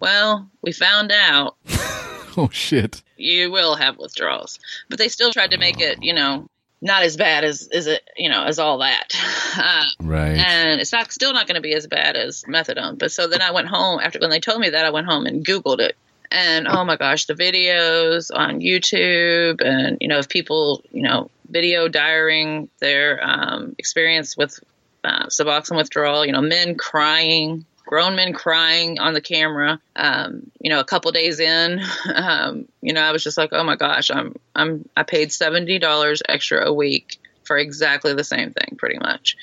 well, 0.00 0.50
we 0.62 0.72
found 0.72 1.12
out. 1.12 1.56
oh 2.38 2.48
shit 2.50 3.02
you 3.22 3.50
will 3.50 3.76
have 3.76 3.98
withdrawals. 3.98 4.58
But 4.88 4.98
they 4.98 5.08
still 5.08 5.32
tried 5.32 5.52
to 5.52 5.58
make 5.58 5.80
it, 5.80 6.02
you 6.02 6.12
know, 6.12 6.46
not 6.80 7.04
as 7.04 7.16
bad 7.16 7.44
as 7.44 7.68
is 7.68 7.86
it, 7.86 8.02
you 8.16 8.28
know, 8.28 8.42
as 8.44 8.58
all 8.58 8.78
that. 8.78 9.14
Uh, 9.54 9.84
right. 10.00 10.34
And 10.38 10.80
it's 10.80 10.92
not 10.92 11.12
still 11.12 11.34
not 11.34 11.46
going 11.46 11.56
to 11.56 11.60
be 11.60 11.74
as 11.74 11.86
bad 11.86 12.16
as 12.16 12.42
methadone. 12.44 12.98
But 12.98 13.12
so 13.12 13.26
then 13.26 13.42
I 13.42 13.50
went 13.50 13.68
home 13.68 14.00
after 14.00 14.18
when 14.18 14.30
they 14.30 14.40
told 14.40 14.60
me 14.60 14.70
that 14.70 14.86
I 14.86 14.88
went 14.88 15.06
home 15.06 15.26
and 15.26 15.44
Googled 15.44 15.80
it. 15.80 15.94
And 16.30 16.66
oh 16.66 16.82
my 16.82 16.96
gosh, 16.96 17.26
the 17.26 17.34
videos 17.34 18.30
on 18.34 18.60
YouTube 18.60 19.60
and 19.60 19.98
you 20.00 20.08
know 20.08 20.18
of 20.18 20.30
people 20.30 20.82
you 20.90 21.02
know 21.02 21.30
video 21.50 21.86
diarying 21.86 22.70
their 22.78 23.22
um, 23.22 23.74
experience 23.76 24.34
with 24.34 24.58
uh, 25.04 25.26
Suboxone 25.26 25.76
withdrawal. 25.76 26.24
You 26.24 26.32
know, 26.32 26.40
men 26.40 26.76
crying 26.76 27.66
grown 27.92 28.16
men 28.16 28.32
crying 28.32 28.98
on 28.98 29.12
the 29.12 29.20
camera. 29.20 29.78
Um, 29.94 30.50
you 30.58 30.70
know, 30.70 30.80
a 30.80 30.84
couple 30.84 31.12
days 31.12 31.40
in, 31.40 31.78
um, 32.14 32.66
you 32.80 32.94
know, 32.94 33.02
I 33.02 33.12
was 33.12 33.22
just 33.22 33.36
like, 33.36 33.50
oh 33.52 33.64
my 33.64 33.76
gosh, 33.76 34.10
I'm 34.10 34.34
I'm 34.54 34.88
I 34.96 35.02
paid 35.02 35.30
seventy 35.30 35.78
dollars 35.78 36.22
extra 36.26 36.66
a 36.66 36.72
week 36.72 37.18
for 37.44 37.58
exactly 37.58 38.14
the 38.14 38.24
same 38.24 38.50
thing, 38.52 38.78
pretty 38.78 38.98
much. 38.98 39.36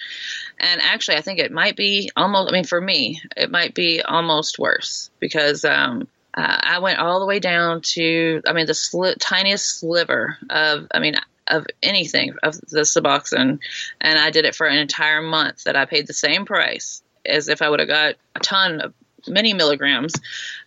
And 0.59 0.81
actually, 0.81 1.17
I 1.17 1.21
think 1.21 1.37
it 1.37 1.51
might 1.51 1.75
be 1.75 2.09
almost. 2.17 2.49
I 2.49 2.53
mean, 2.53 2.63
for 2.63 2.81
me, 2.81 3.21
it 3.37 3.51
might 3.51 3.75
be 3.75 4.01
almost 4.01 4.57
worse 4.57 5.11
because. 5.19 5.63
Um, 5.63 6.07
uh, 6.31 6.59
I 6.61 6.77
went 6.77 6.99
all 6.99 7.19
the 7.19 7.25
way 7.25 7.39
down 7.39 7.81
to, 7.81 8.43
I 8.47 8.53
mean, 8.53 8.67
the 8.67 8.73
sli- 8.73 9.15
tiniest 9.19 9.79
sliver 9.79 10.37
of, 10.51 10.85
I 10.93 10.99
mean, 10.99 11.15
of 11.47 11.65
anything 11.81 12.35
of 12.43 12.53
the 12.61 12.81
Suboxone, 12.81 13.59
and 13.99 14.19
I 14.19 14.29
did 14.29 14.45
it 14.45 14.53
for 14.53 14.67
an 14.67 14.77
entire 14.77 15.23
month. 15.23 15.63
That 15.63 15.75
I 15.75 15.85
paid 15.85 16.05
the 16.05 16.13
same 16.13 16.45
price 16.45 17.01
as 17.25 17.49
if 17.49 17.61
I 17.61 17.69
would 17.69 17.79
have 17.79 17.89
got 17.89 18.15
a 18.35 18.39
ton 18.39 18.81
of 18.81 18.93
many 19.27 19.53
milligrams. 19.53 20.13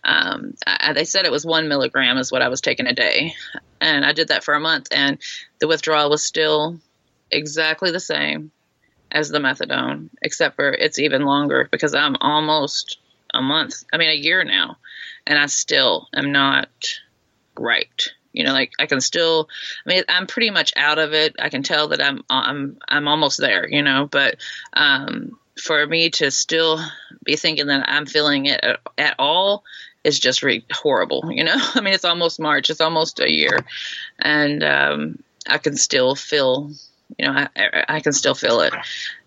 Um, 0.03 0.55
they 0.93 1.05
said 1.05 1.25
it 1.25 1.31
was 1.31 1.45
one 1.45 1.67
milligram 1.67 2.17
is 2.17 2.31
what 2.31 2.41
I 2.41 2.49
was 2.49 2.61
taking 2.61 2.87
a 2.87 2.93
day, 2.93 3.35
and 3.81 4.05
I 4.05 4.13
did 4.13 4.29
that 4.29 4.43
for 4.43 4.53
a 4.53 4.59
month, 4.59 4.87
and 4.91 5.17
the 5.59 5.67
withdrawal 5.67 6.09
was 6.09 6.23
still 6.23 6.79
exactly 7.31 7.91
the 7.91 7.99
same 7.99 8.51
as 9.11 9.29
the 9.29 9.39
methadone, 9.39 10.09
except 10.21 10.55
for 10.55 10.71
it's 10.71 10.99
even 10.99 11.23
longer 11.23 11.67
because 11.71 11.93
I'm 11.93 12.15
almost 12.19 12.97
a 13.33 13.41
month. 13.41 13.83
I 13.93 13.97
mean, 13.97 14.09
a 14.09 14.13
year 14.13 14.43
now, 14.43 14.77
and 15.25 15.37
I 15.37 15.45
still 15.47 16.07
am 16.13 16.31
not 16.31 16.69
right. 17.57 18.09
You 18.33 18.43
know, 18.43 18.53
like 18.53 18.73
I 18.79 18.87
can 18.87 19.01
still. 19.01 19.47
I 19.85 19.93
mean, 19.93 20.03
I'm 20.09 20.25
pretty 20.25 20.49
much 20.49 20.73
out 20.75 20.97
of 20.97 21.13
it. 21.13 21.35
I 21.39 21.49
can 21.49 21.61
tell 21.61 21.89
that 21.89 22.01
I'm 22.01 22.23
I'm 22.29 22.77
I'm 22.87 23.07
almost 23.07 23.39
there. 23.39 23.67
You 23.69 23.83
know, 23.83 24.07
but 24.09 24.37
um, 24.73 25.37
for 25.61 25.85
me 25.85 26.09
to 26.11 26.31
still 26.31 26.79
be 27.23 27.35
thinking 27.35 27.67
that 27.67 27.87
I'm 27.87 28.05
feeling 28.05 28.47
it 28.47 28.59
at, 28.63 28.79
at 28.97 29.15
all 29.19 29.63
is 30.03 30.19
just 30.19 30.43
re- 30.43 30.65
horrible. 30.71 31.29
You 31.31 31.43
know, 31.43 31.55
I 31.75 31.81
mean, 31.81 31.93
it's 31.93 32.05
almost 32.05 32.39
March, 32.39 32.69
it's 32.69 32.81
almost 32.81 33.19
a 33.19 33.31
year, 33.31 33.59
and 34.19 34.63
um, 34.63 35.23
I 35.47 35.57
can 35.57 35.75
still 35.75 36.15
feel, 36.15 36.71
you 37.17 37.25
know, 37.25 37.47
I, 37.55 37.83
I 37.87 37.99
can 37.99 38.13
still 38.13 38.35
feel 38.35 38.61
it. 38.61 38.73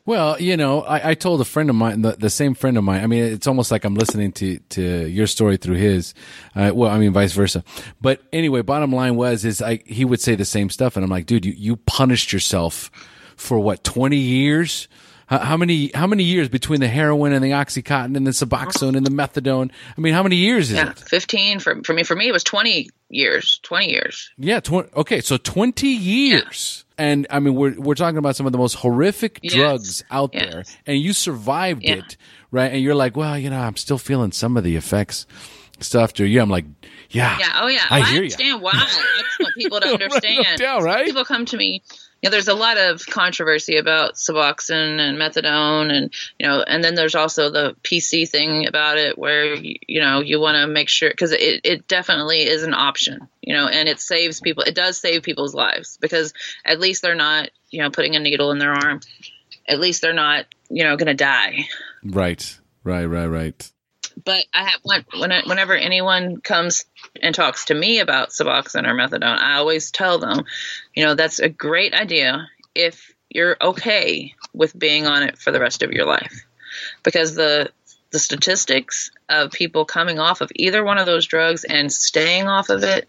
Well, 0.05 0.41
you 0.41 0.57
know, 0.57 0.83
I, 0.83 1.11
I 1.11 1.15
told 1.15 1.41
a 1.41 1.45
friend 1.45 1.69
of 1.69 1.75
mine, 1.75 2.03
the, 2.03 2.13
the, 2.13 2.31
same 2.31 2.55
friend 2.55 2.79
of 2.79 2.85
mine. 2.85 3.03
I 3.03 3.09
mean, 3.09 3.25
it's 3.25 3.49
almost 3.49 3.73
like 3.73 3.85
I'm 3.85 3.97
listening 3.97 4.31
to 4.33 4.59
to 4.59 5.09
your 5.09 5.27
story 5.27 5.57
through 5.57 5.75
his. 5.75 6.15
Uh, 6.55 6.71
well, 6.73 6.93
I 6.93 6.99
mean, 6.99 7.13
vice 7.13 7.33
versa. 7.33 7.65
But 8.01 8.23
anyway, 8.33 8.63
bottom 8.63 8.93
line 8.93 9.17
was 9.17 9.45
is 9.45 9.61
I 9.61 9.81
he 9.85 10.05
would 10.05 10.21
say 10.21 10.37
the 10.37 10.45
same 10.45 10.71
stuff, 10.71 10.95
and 10.97 11.05
I'm 11.05 11.11
like, 11.11 11.27
dude, 11.27 11.45
you 11.45 11.55
you 11.57 11.77
punished 11.77 12.33
yourself 12.33 12.89
for 13.35 13.59
what 13.59 13.83
20 13.83 14.17
years 14.17 14.87
how, 15.27 15.39
how, 15.39 15.57
many 15.57 15.91
how 15.93 16.07
many 16.07 16.23
years 16.23 16.49
between 16.49 16.81
the 16.81 16.89
heroin 16.89 17.33
and 17.33 17.45
the 17.45 17.51
oxycontin 17.51 18.17
and 18.17 18.27
the 18.27 18.31
suboxone 18.31 18.97
and 18.97 19.05
the 19.05 19.11
methadone? 19.11 19.71
I 19.97 20.01
mean, 20.01 20.15
how 20.15 20.23
many 20.23 20.37
years 20.37 20.71
is 20.71 20.77
yeah, 20.77 20.91
it? 20.91 20.99
Fifteen 20.99 21.59
for 21.59 21.83
for 21.83 21.93
me. 21.93 22.05
For 22.05 22.15
me, 22.15 22.29
it 22.29 22.33
was 22.33 22.45
twenty 22.45 22.91
years. 23.11 23.59
Twenty 23.63 23.91
years. 23.91 24.31
Yeah. 24.39 24.61
Tw- 24.61 24.93
okay, 24.97 25.21
so 25.21 25.37
twenty 25.37 25.89
years. 25.89 26.85
Yeah. 26.99 27.05
And 27.05 27.27
I 27.29 27.41
mean, 27.41 27.55
we're 27.57 27.79
we're 27.79 27.95
talking 27.95 28.19
about 28.19 28.37
some 28.37 28.47
of 28.47 28.53
the 28.53 28.59
most 28.59 28.75
horrific 28.75 29.41
yes. 29.43 29.55
drugs 29.55 30.05
out 30.11 30.31
yes. 30.33 30.51
there, 30.51 30.65
and 30.87 30.99
you 30.99 31.13
survived 31.13 31.83
yeah. 31.83 31.97
it, 31.97 32.17
right? 32.51 32.73
And 32.73 32.81
you're 32.81 32.95
like, 32.95 33.17
well, 33.17 33.37
you 33.37 33.51
know, 33.51 33.59
I'm 33.59 33.77
still 33.77 33.99
feeling 33.99 34.33
some 34.33 34.57
of 34.57 34.65
the 34.65 34.77
effects 34.77 35.27
stuff 35.81 36.15
to 36.15 36.25
you. 36.25 36.41
I'm 36.41 36.51
like, 36.51 36.65
yeah, 37.11 37.37
yeah, 37.39 37.61
oh 37.61 37.67
yeah. 37.67 37.85
I 37.91 38.01
I 38.01 38.17
understand 38.17 38.49
you. 38.49 38.59
why. 38.59 38.73
That's 38.73 39.39
what 39.39 39.55
people 39.55 39.81
don't 39.81 40.03
understand. 40.03 40.39
right, 40.47 40.59
no 40.59 40.65
doubt, 40.65 40.83
right? 40.83 41.07
People 41.07 41.25
come 41.25 41.45
to 41.47 41.57
me 41.57 41.83
know, 42.23 42.31
there's 42.31 42.49
a 42.49 42.55
lot 42.55 42.79
of 42.79 43.05
controversy 43.07 43.77
about 43.77 44.15
Suboxone 44.15 45.01
and 45.01 45.19
methadone, 45.19 45.93
and 45.93 46.13
you 46.39 46.47
know, 46.47 46.63
and 46.63 46.83
then 46.83 46.95
there's 46.95 47.15
also 47.15 47.51
the 47.51 47.77
PC 47.83 48.29
thing 48.29 48.67
about 48.67 48.99
it, 48.99 49.19
where 49.19 49.55
you 49.55 50.01
know 50.01 50.21
you 50.21 50.41
want 50.41 50.57
to 50.57 50.67
make 50.67 50.89
sure 50.89 51.11
because 51.11 51.33
it 51.33 51.61
it 51.65 51.89
definitely 51.89 52.43
is 52.43 52.63
an 52.63 52.75
option, 52.75 53.29
you 53.43 53.55
know, 53.55 53.69
and 53.69 53.89
it 53.89 54.01
saves 54.01 54.41
people. 54.41 54.65
It 54.65 54.75
does 54.75 54.99
save 54.99 55.23
people's 55.23 55.55
lives 55.55 55.99
because 56.01 56.33
at 56.65 56.81
least 56.81 57.03
they're 57.03 57.15
not, 57.15 57.51
you 57.71 57.83
know, 57.83 57.91
putting 57.91 58.17
a 58.17 58.21
needle 58.21 58.51
in 58.51 58.59
their 58.59 58.73
arm. 58.73 59.01
At 59.69 59.81
least 59.81 60.01
they're 60.01 60.13
not, 60.13 60.47
you 60.71 60.85
know, 60.85 60.97
going 60.97 61.09
to 61.09 61.15
die. 61.15 61.67
Right, 62.05 62.59
right, 62.85 63.07
right, 63.07 63.27
right 63.27 63.73
but 64.27 64.45
I 64.53 64.65
have 64.65 64.81
when, 64.83 65.33
whenever 65.47 65.75
anyone 65.75 66.41
comes 66.41 66.85
and 67.23 67.35
talks 67.35 67.67
to 67.67 67.75
me 67.75 68.01
about 68.01 68.31
Suboxone 68.31 68.87
or 68.87 68.95
methadone, 68.95 69.39
I 69.39 69.55
always 69.55 69.91
tell 69.91 70.19
them, 70.19 70.45
you 70.95 71.05
know, 71.05 71.15
that's 71.15 71.39
a 71.39 71.49
great 71.49 71.95
idea 71.95 72.49
if 72.75 73.15
you're 73.31 73.57
okay 73.63 74.35
with 74.53 74.79
being 74.79 75.07
on 75.07 75.23
it 75.23 75.39
for 75.39 75.53
the 75.53 75.61
rest 75.61 75.83
of 75.83 75.93
your 75.93 76.05
life, 76.05 76.45
because 77.03 77.35
the 77.35 77.71
the 78.11 78.19
statistics 78.19 79.11
of 79.29 79.53
people 79.53 79.85
coming 79.85 80.19
off 80.19 80.41
of 80.41 80.51
either 80.55 80.85
one 80.85 80.99
of 80.99 81.07
those 81.07 81.27
drugs 81.27 81.65
and 81.65 81.93
staying 81.93 82.47
off 82.47 82.69
of 82.69 82.83
it 82.83 83.07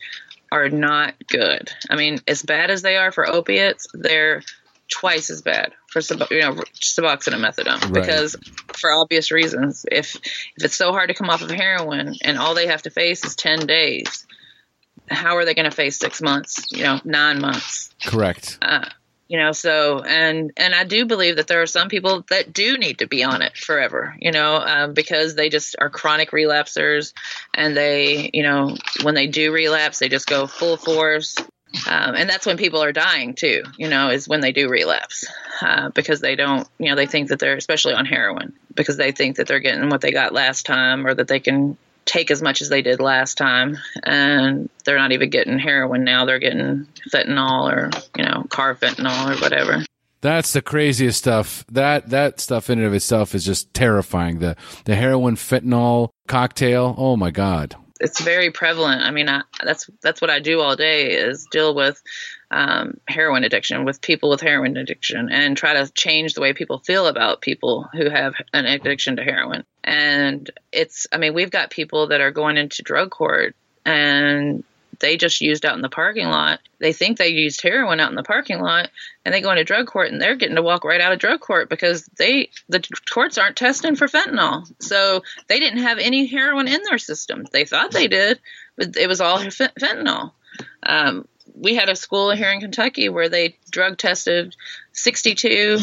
are 0.51 0.69
not 0.69 1.13
good. 1.27 1.71
I 1.89 1.95
mean, 1.95 2.19
as 2.27 2.41
bad 2.41 2.71
as 2.71 2.81
they 2.81 2.95
are 2.97 3.11
for 3.11 3.27
opiates, 3.27 3.87
they're 3.93 4.41
twice 4.89 5.29
as 5.29 5.41
bad 5.41 5.73
for 5.87 5.99
you 6.31 6.41
know 6.41 6.53
Suboxone 6.75 7.33
and 7.33 7.43
methadone 7.43 7.81
right. 7.81 7.93
because 7.93 8.35
for 8.73 8.91
obvious 8.91 9.31
reasons. 9.31 9.85
If 9.91 10.15
if 10.15 10.63
it's 10.63 10.75
so 10.75 10.91
hard 10.91 11.09
to 11.09 11.13
come 11.13 11.29
off 11.29 11.41
of 11.41 11.51
heroin 11.51 12.15
and 12.21 12.37
all 12.37 12.55
they 12.55 12.67
have 12.67 12.83
to 12.83 12.89
face 12.89 13.25
is 13.25 13.35
ten 13.35 13.65
days, 13.65 14.25
how 15.09 15.37
are 15.37 15.45
they 15.45 15.53
going 15.53 15.69
to 15.69 15.75
face 15.75 15.97
six 15.97 16.21
months? 16.21 16.71
You 16.71 16.83
know, 16.83 16.99
nine 17.03 17.39
months. 17.41 17.93
Correct. 18.03 18.57
Uh, 18.61 18.85
you 19.27 19.37
know 19.37 19.51
so 19.51 20.01
and 20.01 20.51
and 20.57 20.73
i 20.73 20.83
do 20.83 21.05
believe 21.05 21.35
that 21.35 21.47
there 21.47 21.61
are 21.61 21.67
some 21.67 21.89
people 21.89 22.23
that 22.29 22.53
do 22.53 22.77
need 22.77 22.99
to 22.99 23.07
be 23.07 23.23
on 23.23 23.41
it 23.41 23.57
forever 23.57 24.15
you 24.19 24.31
know 24.31 24.55
um, 24.55 24.93
because 24.93 25.35
they 25.35 25.49
just 25.49 25.75
are 25.79 25.89
chronic 25.89 26.31
relapsers 26.31 27.13
and 27.53 27.75
they 27.75 28.29
you 28.33 28.43
know 28.43 28.75
when 29.03 29.15
they 29.15 29.27
do 29.27 29.51
relapse 29.51 29.99
they 29.99 30.09
just 30.09 30.27
go 30.27 30.47
full 30.47 30.77
force 30.77 31.35
um, 31.87 32.15
and 32.15 32.29
that's 32.29 32.45
when 32.45 32.57
people 32.57 32.81
are 32.81 32.91
dying 32.91 33.33
too, 33.33 33.63
you 33.77 33.89
know, 33.89 34.09
is 34.09 34.27
when 34.27 34.41
they 34.41 34.51
do 34.51 34.69
relapse 34.69 35.25
uh, 35.61 35.89
because 35.89 36.21
they 36.21 36.35
don't, 36.35 36.67
you 36.79 36.89
know, 36.89 36.95
they 36.95 37.05
think 37.05 37.29
that 37.29 37.39
they're, 37.39 37.55
especially 37.55 37.93
on 37.93 38.05
heroin, 38.05 38.53
because 38.73 38.97
they 38.97 39.11
think 39.11 39.37
that 39.37 39.47
they're 39.47 39.59
getting 39.59 39.89
what 39.89 40.01
they 40.01 40.11
got 40.11 40.33
last 40.33 40.65
time 40.65 41.05
or 41.05 41.13
that 41.13 41.27
they 41.27 41.39
can 41.39 41.77
take 42.05 42.31
as 42.31 42.41
much 42.41 42.61
as 42.61 42.69
they 42.69 42.81
did 42.81 42.99
last 43.01 43.37
time 43.37 43.77
and 44.03 44.69
they're 44.85 44.97
not 44.97 45.11
even 45.11 45.29
getting 45.29 45.59
heroin 45.59 46.05
now 46.05 46.23
they're 46.23 46.39
getting 46.39 46.87
fentanyl 47.13 47.69
or 47.69 47.91
you 48.15 48.23
know 48.23 48.45
carfentanil 48.47 49.35
or 49.35 49.41
whatever 49.41 49.83
That's 50.21 50.53
the 50.53 50.61
craziest 50.61 51.19
stuff. 51.19 51.65
That 51.69 52.09
that 52.09 52.39
stuff 52.39 52.69
in 52.69 52.79
and 52.79 52.87
of 52.87 52.93
itself 52.93 53.35
is 53.35 53.45
just 53.45 53.71
terrifying. 53.73 54.39
The 54.39 54.55
the 54.85 54.95
heroin 54.95 55.35
fentanyl 55.35 56.09
cocktail. 56.27 56.95
Oh 56.97 57.17
my 57.17 57.29
god. 57.29 57.75
It's 57.99 58.21
very 58.21 58.51
prevalent. 58.51 59.01
I 59.01 59.11
mean, 59.11 59.29
I, 59.29 59.43
that's 59.63 59.89
that's 60.01 60.21
what 60.21 60.29
I 60.29 60.39
do 60.39 60.61
all 60.61 60.75
day 60.75 61.11
is 61.13 61.47
deal 61.51 61.75
with 61.75 62.01
um, 62.49 62.99
heroin 63.07 63.43
addiction, 63.43 63.85
with 63.85 64.01
people 64.01 64.29
with 64.29 64.41
heroin 64.41 64.77
addiction, 64.77 65.29
and 65.31 65.57
try 65.57 65.73
to 65.73 65.91
change 65.91 66.33
the 66.33 66.41
way 66.41 66.53
people 66.53 66.79
feel 66.79 67.07
about 67.07 67.41
people 67.41 67.89
who 67.93 68.09
have 68.09 68.35
an 68.53 68.65
addiction 68.65 69.17
to 69.17 69.23
heroin. 69.23 69.63
And 69.83 70.49
it's, 70.71 71.07
I 71.11 71.17
mean, 71.17 71.33
we've 71.33 71.51
got 71.51 71.71
people 71.71 72.07
that 72.07 72.21
are 72.21 72.31
going 72.31 72.57
into 72.57 72.83
drug 72.83 73.09
court 73.11 73.55
and 73.85 74.63
they 74.99 75.17
just 75.17 75.41
used 75.41 75.65
out 75.65 75.75
in 75.75 75.81
the 75.81 75.89
parking 75.89 76.27
lot. 76.27 76.59
They 76.79 76.93
think 76.93 77.17
they 77.17 77.29
used 77.29 77.61
heroin 77.61 77.99
out 77.99 78.09
in 78.09 78.15
the 78.15 78.23
parking 78.23 78.59
lot, 78.59 78.89
and 79.25 79.33
they 79.33 79.41
go 79.41 79.51
into 79.51 79.63
drug 79.63 79.87
court, 79.87 80.11
and 80.11 80.21
they're 80.21 80.35
getting 80.35 80.55
to 80.55 80.61
walk 80.61 80.83
right 80.83 81.01
out 81.01 81.11
of 81.11 81.19
drug 81.19 81.39
court 81.39 81.69
because 81.69 82.05
they 82.17 82.49
the 82.69 82.83
courts 83.11 83.37
aren't 83.37 83.55
testing 83.55 83.95
for 83.95 84.07
fentanyl, 84.07 84.71
so 84.79 85.23
they 85.47 85.59
didn't 85.59 85.83
have 85.83 85.99
any 85.99 86.25
heroin 86.25 86.67
in 86.67 86.81
their 86.83 86.97
system. 86.97 87.45
They 87.51 87.65
thought 87.65 87.91
they 87.91 88.07
did, 88.07 88.39
but 88.75 88.95
it 88.95 89.07
was 89.07 89.21
all 89.21 89.39
fent- 89.49 89.75
fentanyl. 89.75 90.31
Um, 90.83 91.27
we 91.55 91.75
had 91.75 91.89
a 91.89 91.95
school 91.95 92.31
here 92.31 92.51
in 92.51 92.59
Kentucky 92.59 93.09
where 93.09 93.29
they 93.29 93.57
drug 93.71 93.97
tested 93.97 94.55
62 94.93 95.79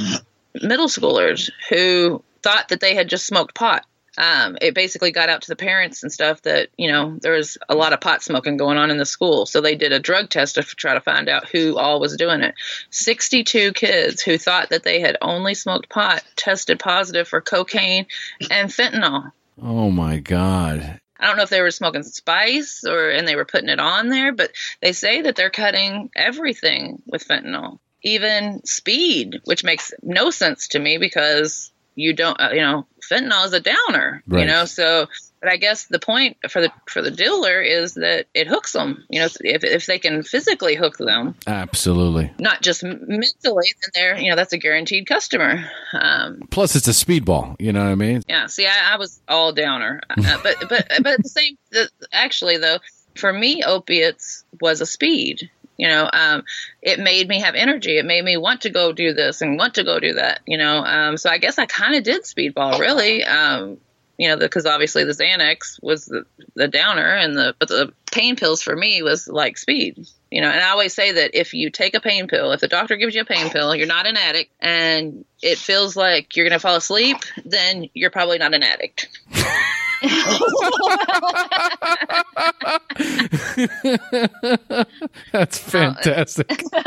middle 0.62 0.88
schoolers 0.88 1.50
who 1.68 2.22
thought 2.42 2.68
that 2.68 2.80
they 2.80 2.94
had 2.94 3.08
just 3.08 3.26
smoked 3.26 3.54
pot. 3.54 3.84
Um, 4.16 4.56
it 4.60 4.74
basically 4.74 5.10
got 5.10 5.28
out 5.28 5.42
to 5.42 5.48
the 5.48 5.56
parents 5.56 6.02
and 6.02 6.12
stuff 6.12 6.42
that 6.42 6.68
you 6.76 6.90
know 6.90 7.18
there 7.20 7.32
was 7.32 7.58
a 7.68 7.74
lot 7.74 7.92
of 7.92 8.00
pot 8.00 8.22
smoking 8.22 8.56
going 8.56 8.78
on 8.78 8.90
in 8.90 8.98
the 8.98 9.06
school, 9.06 9.46
so 9.46 9.60
they 9.60 9.74
did 9.74 9.92
a 9.92 9.98
drug 9.98 10.30
test 10.30 10.54
to 10.54 10.62
try 10.62 10.94
to 10.94 11.00
find 11.00 11.28
out 11.28 11.48
who 11.48 11.76
all 11.76 12.00
was 12.00 12.16
doing 12.16 12.42
it. 12.42 12.54
Sixty-two 12.90 13.72
kids 13.72 14.22
who 14.22 14.38
thought 14.38 14.70
that 14.70 14.84
they 14.84 15.00
had 15.00 15.16
only 15.20 15.54
smoked 15.54 15.88
pot 15.88 16.22
tested 16.36 16.78
positive 16.78 17.26
for 17.26 17.40
cocaine 17.40 18.06
and 18.50 18.70
fentanyl. 18.70 19.32
Oh 19.60 19.90
my 19.90 20.18
god. 20.18 21.00
I 21.18 21.26
don't 21.26 21.36
know 21.36 21.44
if 21.44 21.50
they 21.50 21.60
were 21.60 21.70
smoking 21.70 22.02
spice 22.02 22.84
or 22.84 23.08
and 23.10 23.26
they 23.26 23.36
were 23.36 23.44
putting 23.44 23.68
it 23.68 23.80
on 23.80 24.08
there, 24.08 24.32
but 24.32 24.52
they 24.80 24.92
say 24.92 25.22
that 25.22 25.36
they're 25.36 25.50
cutting 25.50 26.10
everything 26.14 27.02
with 27.06 27.26
fentanyl, 27.26 27.78
even 28.02 28.64
speed, 28.64 29.40
which 29.44 29.64
makes 29.64 29.92
no 30.02 30.30
sense 30.30 30.68
to 30.68 30.78
me 30.78 30.98
because 30.98 31.72
you 31.94 32.12
don't, 32.12 32.40
uh, 32.40 32.50
you 32.52 32.60
know, 32.60 32.86
fentanyl 33.08 33.44
is 33.46 33.52
a 33.52 33.60
downer, 33.60 34.22
you 34.26 34.46
know. 34.46 34.64
So, 34.64 35.06
but 35.40 35.52
I 35.52 35.56
guess 35.56 35.84
the 35.84 35.98
point 35.98 36.36
for 36.48 36.60
the 36.60 36.72
for 36.88 37.02
the 37.02 37.10
dealer 37.10 37.60
is 37.60 37.94
that 37.94 38.26
it 38.34 38.46
hooks 38.46 38.72
them. 38.72 39.04
You 39.08 39.20
know, 39.20 39.28
if 39.40 39.62
if 39.64 39.86
they 39.86 39.98
can 39.98 40.22
physically 40.22 40.74
hook 40.74 40.96
them, 40.96 41.34
Absolutely. 41.46 42.32
not 42.38 42.62
just 42.62 42.82
mentally, 42.82 43.74
then 43.82 43.90
they're 43.94 44.18
you 44.18 44.30
know 44.30 44.36
that's 44.36 44.52
a 44.52 44.58
guaranteed 44.58 45.06
customer. 45.06 45.64
Um, 45.92 46.42
Plus 46.50 46.76
it's 46.76 46.88
a 46.88 46.92
speedball, 46.92 47.56
you 47.58 47.72
know 47.72 47.84
what 47.84 47.90
I 47.90 47.94
mean? 47.94 48.22
yeah. 48.28 48.46
See, 48.46 48.66
I, 48.66 48.94
I 48.94 48.96
was 48.96 49.20
all 49.28 49.52
downer, 49.52 50.00
uh, 50.10 50.38
but 50.42 50.56
but 50.68 50.88
but 51.02 51.22
the 51.22 51.28
same, 51.28 51.56
the, 51.70 51.88
actually 52.12 52.56
though, 52.56 52.78
for 53.14 53.32
me, 53.32 53.62
opiates 53.64 54.44
was 54.60 54.80
a 54.80 54.86
speed. 54.86 55.50
You 55.76 55.88
know, 55.88 56.08
um, 56.12 56.44
it 56.82 57.00
made 57.00 57.28
me 57.28 57.40
have 57.40 57.54
energy. 57.54 57.98
It 57.98 58.04
made 58.04 58.24
me 58.24 58.36
want 58.36 58.62
to 58.62 58.70
go 58.70 58.92
do 58.92 59.12
this 59.12 59.40
and 59.40 59.58
want 59.58 59.74
to 59.74 59.84
go 59.84 59.98
do 59.98 60.14
that. 60.14 60.40
You 60.46 60.58
know, 60.58 60.78
um, 60.84 61.16
so 61.16 61.30
I 61.30 61.38
guess 61.38 61.58
I 61.58 61.66
kind 61.66 61.96
of 61.96 62.04
did 62.04 62.22
speedball, 62.22 62.78
really. 62.78 63.24
Um, 63.24 63.78
you 64.16 64.28
know, 64.28 64.36
because 64.36 64.66
obviously 64.66 65.04
the 65.04 65.12
Xanax 65.12 65.82
was 65.82 66.06
the, 66.06 66.24
the 66.54 66.68
downer, 66.68 67.16
and 67.16 67.36
the 67.36 67.54
but 67.58 67.68
the 67.68 67.92
pain 68.12 68.36
pills 68.36 68.62
for 68.62 68.74
me 68.76 69.02
was 69.02 69.26
like 69.26 69.58
speed. 69.58 70.06
You 70.30 70.40
know, 70.40 70.48
and 70.48 70.60
I 70.60 70.70
always 70.70 70.94
say 70.94 71.12
that 71.12 71.34
if 71.34 71.54
you 71.54 71.70
take 71.70 71.94
a 71.94 72.00
pain 72.00 72.28
pill, 72.28 72.52
if 72.52 72.60
the 72.60 72.68
doctor 72.68 72.96
gives 72.96 73.14
you 73.14 73.22
a 73.22 73.24
pain 73.24 73.50
pill, 73.50 73.74
you're 73.74 73.86
not 73.86 74.06
an 74.06 74.16
addict, 74.16 74.52
and 74.60 75.24
it 75.42 75.58
feels 75.58 75.96
like 75.96 76.36
you're 76.36 76.48
going 76.48 76.58
to 76.58 76.62
fall 76.62 76.76
asleep, 76.76 77.18
then 77.44 77.88
you're 77.94 78.10
probably 78.10 78.38
not 78.38 78.54
an 78.54 78.62
addict. 78.62 79.08
That's 85.32 85.58
fantastic. 85.58 86.62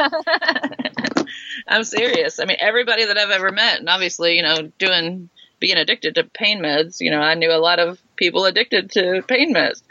I'm 1.67 1.83
serious. 1.83 2.39
I 2.39 2.45
mean, 2.45 2.57
everybody 2.59 3.05
that 3.05 3.17
I've 3.17 3.31
ever 3.31 3.51
met, 3.51 3.79
and 3.79 3.89
obviously, 3.89 4.35
you 4.35 4.43
know, 4.43 4.71
doing 4.79 5.29
being 5.59 5.77
addicted 5.77 6.15
to 6.15 6.23
pain 6.23 6.59
meds, 6.59 7.01
you 7.01 7.09
know, 7.09 7.19
I 7.19 7.33
knew 7.33 7.51
a 7.51 7.57
lot 7.57 7.79
of 7.79 7.99
people 8.15 8.45
addicted 8.45 8.91
to 8.91 9.23
pain 9.27 9.55
meds, 9.55 9.81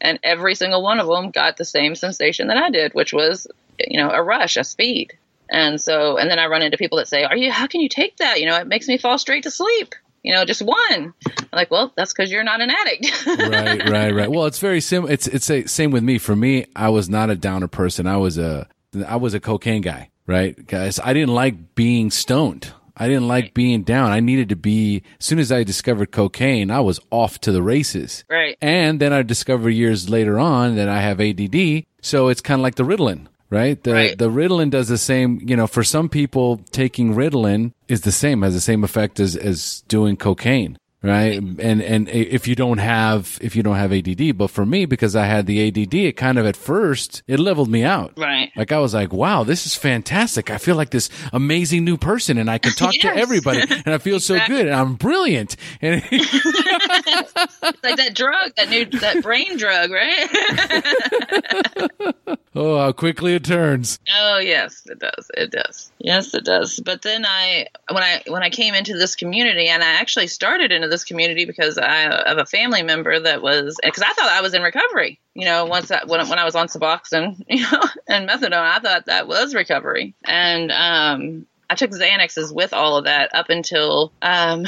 and 0.00 0.18
every 0.22 0.54
single 0.54 0.82
one 0.82 1.00
of 1.00 1.08
them 1.08 1.30
got 1.30 1.56
the 1.56 1.64
same 1.64 1.94
sensation 1.94 2.48
that 2.48 2.56
I 2.56 2.70
did, 2.70 2.94
which 2.94 3.12
was, 3.12 3.46
you 3.78 4.00
know, 4.00 4.10
a 4.10 4.22
rush, 4.22 4.56
a 4.56 4.64
speed. 4.64 5.14
And 5.48 5.80
so, 5.80 6.16
and 6.16 6.30
then 6.30 6.38
I 6.38 6.46
run 6.46 6.62
into 6.62 6.76
people 6.76 6.98
that 6.98 7.08
say, 7.08 7.24
"Are 7.24 7.36
you? 7.36 7.52
How 7.52 7.66
can 7.66 7.80
you 7.80 7.88
take 7.88 8.16
that? 8.18 8.40
You 8.40 8.46
know, 8.46 8.56
it 8.56 8.66
makes 8.66 8.88
me 8.88 8.98
fall 8.98 9.18
straight 9.18 9.44
to 9.44 9.50
sleep. 9.50 9.94
You 10.26 10.34
know, 10.34 10.44
just 10.44 10.60
one." 10.60 11.14
I'm 11.28 11.46
like, 11.52 11.70
"Well, 11.70 11.92
that's 11.96 12.12
because 12.12 12.32
you're 12.32 12.44
not 12.44 12.60
an 12.60 12.70
addict." 12.70 13.26
right, 13.26 13.88
right, 13.88 14.14
right. 14.14 14.30
Well, 14.30 14.46
it's 14.46 14.58
very 14.58 14.80
sim. 14.80 15.06
It's 15.08 15.28
it's 15.28 15.48
a, 15.48 15.64
same 15.66 15.92
with 15.92 16.02
me. 16.02 16.18
For 16.18 16.34
me, 16.34 16.66
I 16.74 16.88
was 16.88 17.08
not 17.08 17.30
a 17.30 17.36
downer 17.36 17.68
person. 17.68 18.06
I 18.06 18.16
was 18.16 18.36
a 18.36 18.68
I 19.06 19.16
was 19.16 19.34
a 19.34 19.40
cocaine 19.40 19.82
guy, 19.82 20.10
right, 20.26 20.66
guys? 20.66 20.98
I 20.98 21.12
didn't 21.12 21.34
like 21.34 21.76
being 21.76 22.10
stoned. 22.10 22.72
I 22.96 23.08
didn't 23.08 23.28
like 23.28 23.52
being 23.54 23.82
down. 23.82 24.10
I 24.10 24.20
needed 24.20 24.48
to 24.48 24.56
be. 24.56 25.02
As 25.20 25.26
soon 25.26 25.38
as 25.38 25.52
I 25.52 25.62
discovered 25.62 26.10
cocaine, 26.10 26.70
I 26.70 26.80
was 26.80 26.98
off 27.10 27.38
to 27.42 27.52
the 27.52 27.62
races. 27.62 28.24
Right. 28.28 28.56
And 28.60 29.00
then 29.00 29.12
I 29.12 29.22
discovered 29.22 29.70
years 29.70 30.08
later 30.08 30.38
on 30.40 30.76
that 30.76 30.88
I 30.88 31.00
have 31.02 31.20
ADD. 31.20 31.84
So 32.00 32.28
it's 32.28 32.40
kind 32.40 32.60
of 32.60 32.62
like 32.62 32.76
the 32.76 32.84
Ritalin. 32.84 33.28
Right? 33.50 33.82
The 33.82 33.92
Right. 33.92 34.18
the 34.18 34.28
Ritalin 34.30 34.70
does 34.70 34.88
the 34.88 34.98
same, 34.98 35.40
you 35.42 35.56
know, 35.56 35.66
for 35.66 35.84
some 35.84 36.08
people 36.08 36.58
taking 36.72 37.14
Ritalin 37.14 37.72
is 37.88 38.00
the 38.00 38.12
same, 38.12 38.42
has 38.42 38.54
the 38.54 38.60
same 38.60 38.82
effect 38.84 39.20
as, 39.20 39.36
as 39.36 39.82
doing 39.88 40.16
cocaine. 40.16 40.78
Right. 41.02 41.36
And, 41.38 41.80
and 41.82 42.08
if 42.08 42.48
you 42.48 42.56
don't 42.56 42.78
have, 42.78 43.38
if 43.40 43.54
you 43.54 43.62
don't 43.62 43.76
have 43.76 43.92
ADD, 43.92 44.36
but 44.36 44.48
for 44.50 44.66
me, 44.66 44.86
because 44.86 45.14
I 45.14 45.26
had 45.26 45.46
the 45.46 45.68
ADD, 45.68 45.94
it 45.94 46.16
kind 46.16 46.36
of 46.36 46.46
at 46.46 46.56
first, 46.56 47.22
it 47.28 47.38
leveled 47.38 47.70
me 47.70 47.84
out. 47.84 48.14
Right. 48.16 48.50
Like 48.56 48.72
I 48.72 48.78
was 48.80 48.92
like, 48.94 49.12
wow, 49.12 49.44
this 49.44 49.66
is 49.66 49.76
fantastic. 49.76 50.50
I 50.50 50.58
feel 50.58 50.74
like 50.74 50.90
this 50.90 51.08
amazing 51.32 51.84
new 51.84 51.96
person 51.96 52.38
and 52.38 52.50
I 52.50 52.58
can 52.58 52.72
talk 52.72 52.92
to 53.02 53.14
everybody 53.14 53.60
and 53.60 53.86
I 53.94 53.98
feel 53.98 54.18
so 54.18 54.36
good 54.48 54.66
and 54.66 54.74
I'm 54.74 54.94
brilliant. 54.94 55.54
And 55.80 56.02
like 56.10 57.96
that 57.96 58.12
drug, 58.14 58.52
that 58.56 58.68
new 58.70 58.86
that 58.98 59.22
brain 59.22 59.56
drug, 59.58 59.92
right? 59.92 60.26
oh, 62.56 62.78
how 62.78 62.92
quickly 62.92 63.34
it 63.34 63.44
turns. 63.44 63.98
Oh 64.12 64.38
yes, 64.38 64.82
it 64.86 64.98
does. 64.98 65.30
It 65.34 65.50
does. 65.50 65.90
Yes, 65.98 66.34
it 66.34 66.44
does. 66.44 66.80
But 66.80 67.02
then 67.02 67.24
I, 67.26 67.66
when 67.90 68.02
I 68.02 68.22
when 68.26 68.42
I 68.42 68.50
came 68.50 68.74
into 68.74 68.94
this 68.94 69.14
community, 69.14 69.68
and 69.68 69.82
I 69.82 69.94
actually 70.00 70.26
started 70.26 70.72
into 70.72 70.88
this 70.88 71.04
community 71.04 71.44
because 71.44 71.78
I 71.78 71.94
have 72.26 72.38
a 72.38 72.46
family 72.46 72.82
member 72.82 73.18
that 73.18 73.42
was 73.42 73.78
because 73.82 74.02
I 74.02 74.12
thought 74.12 74.30
I 74.30 74.40
was 74.40 74.54
in 74.54 74.62
recovery. 74.62 75.20
You 75.34 75.44
know, 75.44 75.66
once 75.66 75.90
I, 75.90 76.04
when 76.06 76.26
when 76.28 76.38
I 76.38 76.44
was 76.44 76.54
on 76.54 76.68
Suboxone, 76.68 77.44
you 77.48 77.62
know, 77.70 77.82
and 78.08 78.28
methadone, 78.28 78.54
I 78.54 78.78
thought 78.80 79.06
that 79.06 79.28
was 79.28 79.54
recovery, 79.54 80.14
and 80.24 80.72
um. 80.72 81.46
I 81.68 81.74
took 81.74 81.90
Xanaxes 81.90 82.54
with 82.54 82.72
all 82.72 82.96
of 82.96 83.06
that 83.06 83.34
up 83.34 83.50
until 83.50 84.12
um 84.22 84.66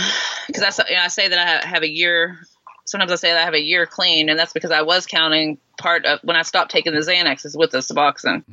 because 0.48 0.80
I, 0.80 0.84
you 0.88 0.96
know, 0.96 1.02
I 1.02 1.06
say 1.06 1.28
that 1.28 1.38
I 1.38 1.64
have 1.64 1.84
a 1.84 1.88
year 1.88 2.40
sometimes 2.88 3.12
I 3.12 3.16
say 3.16 3.30
that 3.30 3.38
I 3.38 3.44
have 3.44 3.54
a 3.54 3.62
year 3.62 3.86
clean, 3.86 4.28
and 4.28 4.38
that's 4.38 4.52
because 4.52 4.70
I 4.70 4.82
was 4.82 5.06
counting 5.06 5.58
part 5.78 6.04
of 6.04 6.20
when 6.22 6.36
I 6.36 6.42
stopped 6.42 6.70
taking 6.70 6.92
the 6.92 7.00
Xanaxes 7.00 7.56
with 7.56 7.70
the 7.70 7.78
Suboxone. 7.78 8.44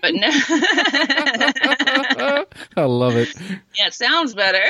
but 0.00 0.14
no, 0.14 0.28
I 2.76 2.84
love 2.84 3.16
it. 3.16 3.34
yeah, 3.78 3.88
it 3.88 3.94
sounds 3.94 4.34
better. 4.34 4.62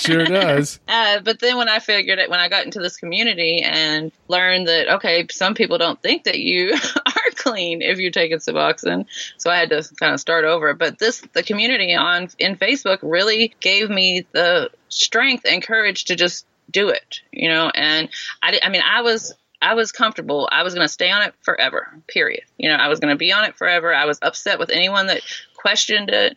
Sure 0.00 0.24
does. 0.24 0.80
Uh, 0.88 1.20
but 1.20 1.40
then 1.40 1.56
when 1.56 1.68
I 1.68 1.80
figured 1.80 2.18
it, 2.18 2.30
when 2.30 2.40
I 2.40 2.48
got 2.48 2.64
into 2.64 2.78
this 2.78 2.96
community 2.96 3.62
and 3.62 4.12
learned 4.28 4.68
that 4.68 4.88
okay, 4.96 5.26
some 5.30 5.54
people 5.54 5.78
don't 5.78 6.00
think 6.00 6.24
that 6.24 6.38
you 6.38 6.74
are 7.06 7.30
clean 7.34 7.82
if 7.82 7.98
you're 7.98 8.10
taking 8.10 8.38
Suboxone, 8.38 9.06
so 9.38 9.50
I 9.50 9.56
had 9.56 9.70
to 9.70 9.82
kind 9.98 10.14
of 10.14 10.20
start 10.20 10.44
over. 10.44 10.74
But 10.74 10.98
this, 10.98 11.22
the 11.32 11.42
community 11.42 11.94
on 11.94 12.28
in 12.38 12.56
Facebook 12.56 12.98
really 13.02 13.54
gave 13.60 13.90
me 13.90 14.26
the 14.32 14.70
strength 14.88 15.44
and 15.48 15.62
courage 15.62 16.06
to 16.06 16.16
just 16.16 16.46
do 16.70 16.88
it, 16.88 17.20
you 17.32 17.48
know. 17.48 17.70
And 17.74 18.08
I, 18.42 18.58
I 18.62 18.68
mean, 18.68 18.82
I 18.82 19.02
was. 19.02 19.34
I 19.64 19.74
was 19.74 19.92
comfortable. 19.92 20.48
I 20.52 20.62
was 20.62 20.74
going 20.74 20.84
to 20.84 20.92
stay 20.92 21.10
on 21.10 21.22
it 21.22 21.34
forever. 21.40 21.88
Period. 22.06 22.44
You 22.58 22.68
know, 22.68 22.76
I 22.76 22.88
was 22.88 23.00
going 23.00 23.14
to 23.14 23.18
be 23.18 23.32
on 23.32 23.44
it 23.44 23.56
forever. 23.56 23.94
I 23.94 24.04
was 24.04 24.18
upset 24.20 24.58
with 24.58 24.70
anyone 24.70 25.06
that 25.06 25.22
questioned 25.56 26.10
it 26.10 26.36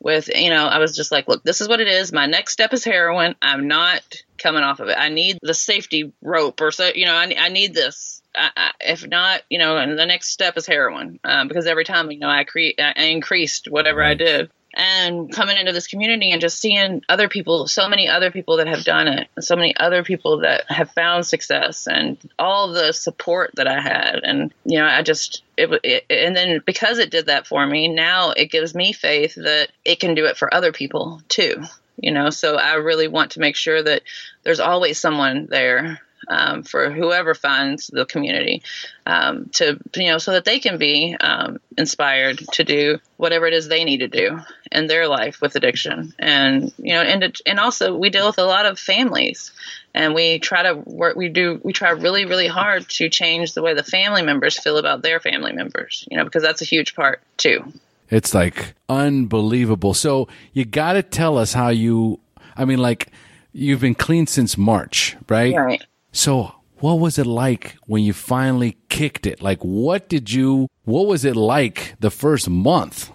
with 0.00 0.28
you 0.32 0.50
know 0.50 0.66
i 0.66 0.78
was 0.78 0.94
just 0.94 1.10
like 1.10 1.26
look 1.26 1.42
this 1.42 1.60
is 1.60 1.68
what 1.68 1.80
it 1.80 1.88
is 1.88 2.12
my 2.12 2.26
next 2.26 2.52
step 2.52 2.72
is 2.72 2.84
heroin 2.84 3.34
i'm 3.42 3.66
not 3.66 4.02
coming 4.36 4.62
off 4.62 4.78
of 4.78 4.88
it 4.88 4.96
i 4.96 5.08
need 5.08 5.38
the 5.42 5.54
safety 5.54 6.12
rope 6.22 6.60
or 6.60 6.70
so 6.70 6.88
you 6.94 7.04
know 7.04 7.14
i, 7.14 7.34
I 7.36 7.48
need 7.48 7.74
this 7.74 8.22
I, 8.32 8.50
I, 8.56 8.70
if 8.80 9.04
not 9.04 9.42
you 9.50 9.58
know 9.58 9.76
and 9.76 9.98
the 9.98 10.06
next 10.06 10.30
step 10.30 10.56
is 10.56 10.66
heroin 10.66 11.18
um, 11.24 11.48
because 11.48 11.66
every 11.66 11.84
time 11.84 12.12
you 12.12 12.20
know 12.20 12.28
i 12.28 12.44
create 12.44 12.78
i 12.78 12.92
increased 13.06 13.66
whatever 13.68 14.02
i 14.02 14.14
did 14.14 14.50
and 14.78 15.32
coming 15.32 15.58
into 15.58 15.72
this 15.72 15.88
community 15.88 16.30
and 16.30 16.40
just 16.40 16.60
seeing 16.60 17.02
other 17.08 17.28
people, 17.28 17.66
so 17.66 17.88
many 17.88 18.08
other 18.08 18.30
people 18.30 18.58
that 18.58 18.68
have 18.68 18.84
done 18.84 19.08
it, 19.08 19.28
so 19.40 19.56
many 19.56 19.76
other 19.76 20.04
people 20.04 20.38
that 20.38 20.70
have 20.70 20.92
found 20.92 21.26
success, 21.26 21.88
and 21.88 22.16
all 22.38 22.72
the 22.72 22.92
support 22.92 23.50
that 23.56 23.66
I 23.66 23.80
had, 23.80 24.20
and 24.22 24.54
you 24.64 24.78
know, 24.78 24.86
I 24.86 25.02
just 25.02 25.42
it, 25.56 25.68
it 25.82 26.04
and 26.08 26.36
then 26.36 26.62
because 26.64 26.98
it 26.98 27.10
did 27.10 27.26
that 27.26 27.48
for 27.48 27.66
me, 27.66 27.88
now 27.88 28.30
it 28.30 28.52
gives 28.52 28.72
me 28.72 28.92
faith 28.92 29.34
that 29.34 29.70
it 29.84 29.98
can 29.98 30.14
do 30.14 30.26
it 30.26 30.36
for 30.36 30.52
other 30.54 30.72
people 30.72 31.20
too. 31.28 31.62
You 32.00 32.12
know, 32.12 32.30
so 32.30 32.54
I 32.54 32.74
really 32.74 33.08
want 33.08 33.32
to 33.32 33.40
make 33.40 33.56
sure 33.56 33.82
that 33.82 34.02
there's 34.44 34.60
always 34.60 35.00
someone 35.00 35.48
there 35.50 36.00
um, 36.28 36.62
for 36.62 36.90
whoever 36.90 37.34
finds 37.34 37.88
the 37.88 38.04
community 38.04 38.62
um, 39.06 39.48
to 39.54 39.78
you 39.96 40.10
know 40.10 40.18
so 40.18 40.32
that 40.32 40.44
they 40.44 40.58
can 40.58 40.78
be 40.78 41.16
um, 41.20 41.58
inspired 41.76 42.38
to 42.52 42.64
do 42.64 42.98
whatever 43.16 43.46
it 43.46 43.54
is 43.54 43.68
they 43.68 43.84
need 43.84 43.98
to 43.98 44.08
do 44.08 44.38
in 44.70 44.86
their 44.86 45.08
life 45.08 45.40
with 45.40 45.56
addiction. 45.56 46.14
And 46.18 46.72
you 46.78 46.94
know 46.94 47.02
and 47.02 47.36
and 47.46 47.58
also 47.58 47.96
we 47.96 48.10
deal 48.10 48.26
with 48.26 48.38
a 48.38 48.44
lot 48.44 48.66
of 48.66 48.78
families 48.78 49.52
and 49.94 50.14
we 50.14 50.38
try 50.38 50.62
to 50.64 50.74
work 50.74 51.16
we 51.16 51.28
do 51.28 51.60
we 51.64 51.72
try 51.72 51.90
really 51.90 52.24
really 52.26 52.48
hard 52.48 52.88
to 52.90 53.08
change 53.08 53.54
the 53.54 53.62
way 53.62 53.74
the 53.74 53.82
family 53.82 54.22
members 54.22 54.58
feel 54.58 54.76
about 54.76 55.02
their 55.02 55.20
family 55.20 55.52
members 55.52 56.06
you 56.10 56.16
know 56.16 56.24
because 56.24 56.42
that's 56.42 56.62
a 56.62 56.66
huge 56.66 56.94
part 56.94 57.22
too. 57.36 57.72
It's 58.10 58.34
like 58.34 58.74
unbelievable. 58.88 59.92
So 59.92 60.28
you 60.54 60.64
got 60.64 60.94
to 60.94 61.02
tell 61.02 61.38
us 61.38 61.52
how 61.52 61.68
you 61.68 62.20
i 62.56 62.64
mean 62.64 62.78
like 62.78 63.10
you've 63.52 63.80
been 63.80 63.94
clean 63.94 64.26
since 64.26 64.58
march 64.58 65.16
right? 65.28 65.54
Right 65.54 65.82
so, 66.12 66.54
what 66.78 66.94
was 66.94 67.18
it 67.18 67.26
like 67.26 67.76
when 67.86 68.02
you 68.02 68.12
finally 68.12 68.76
kicked 68.88 69.26
it? 69.26 69.42
Like, 69.42 69.60
what 69.60 70.08
did 70.08 70.32
you, 70.32 70.68
what 70.84 71.06
was 71.06 71.24
it 71.24 71.36
like 71.36 71.94
the 72.00 72.10
first 72.10 72.48
month? 72.48 73.10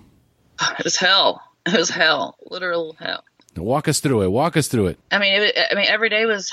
It 0.80 0.86
was 0.86 0.98
hell. 0.98 1.42
It 1.66 1.78
was 1.78 1.90
hell, 1.90 2.38
literal 2.50 2.96
hell. 3.00 3.24
Walk 3.56 3.88
us 3.88 4.00
through 4.00 4.24
it. 4.24 4.30
Walk 4.30 4.58
us 4.58 4.68
through 4.68 4.88
it. 4.88 5.00
I 5.12 5.20
mean, 5.20 5.42
it, 5.42 5.58
I 5.72 5.76
mean, 5.76 5.86
every 5.88 6.10
day 6.10 6.26
was, 6.26 6.52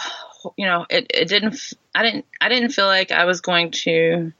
you 0.57 0.67
know, 0.67 0.87
it, 0.91 1.07
it 1.13 1.29
didn't, 1.29 1.59
I 1.95 2.03
didn't, 2.03 2.27
I 2.41 2.49
didn't 2.49 2.71
feel 2.71 2.87
like 2.87 3.11
I 3.11 3.25
was 3.25 3.41
going 3.41 3.71
to 3.83 4.33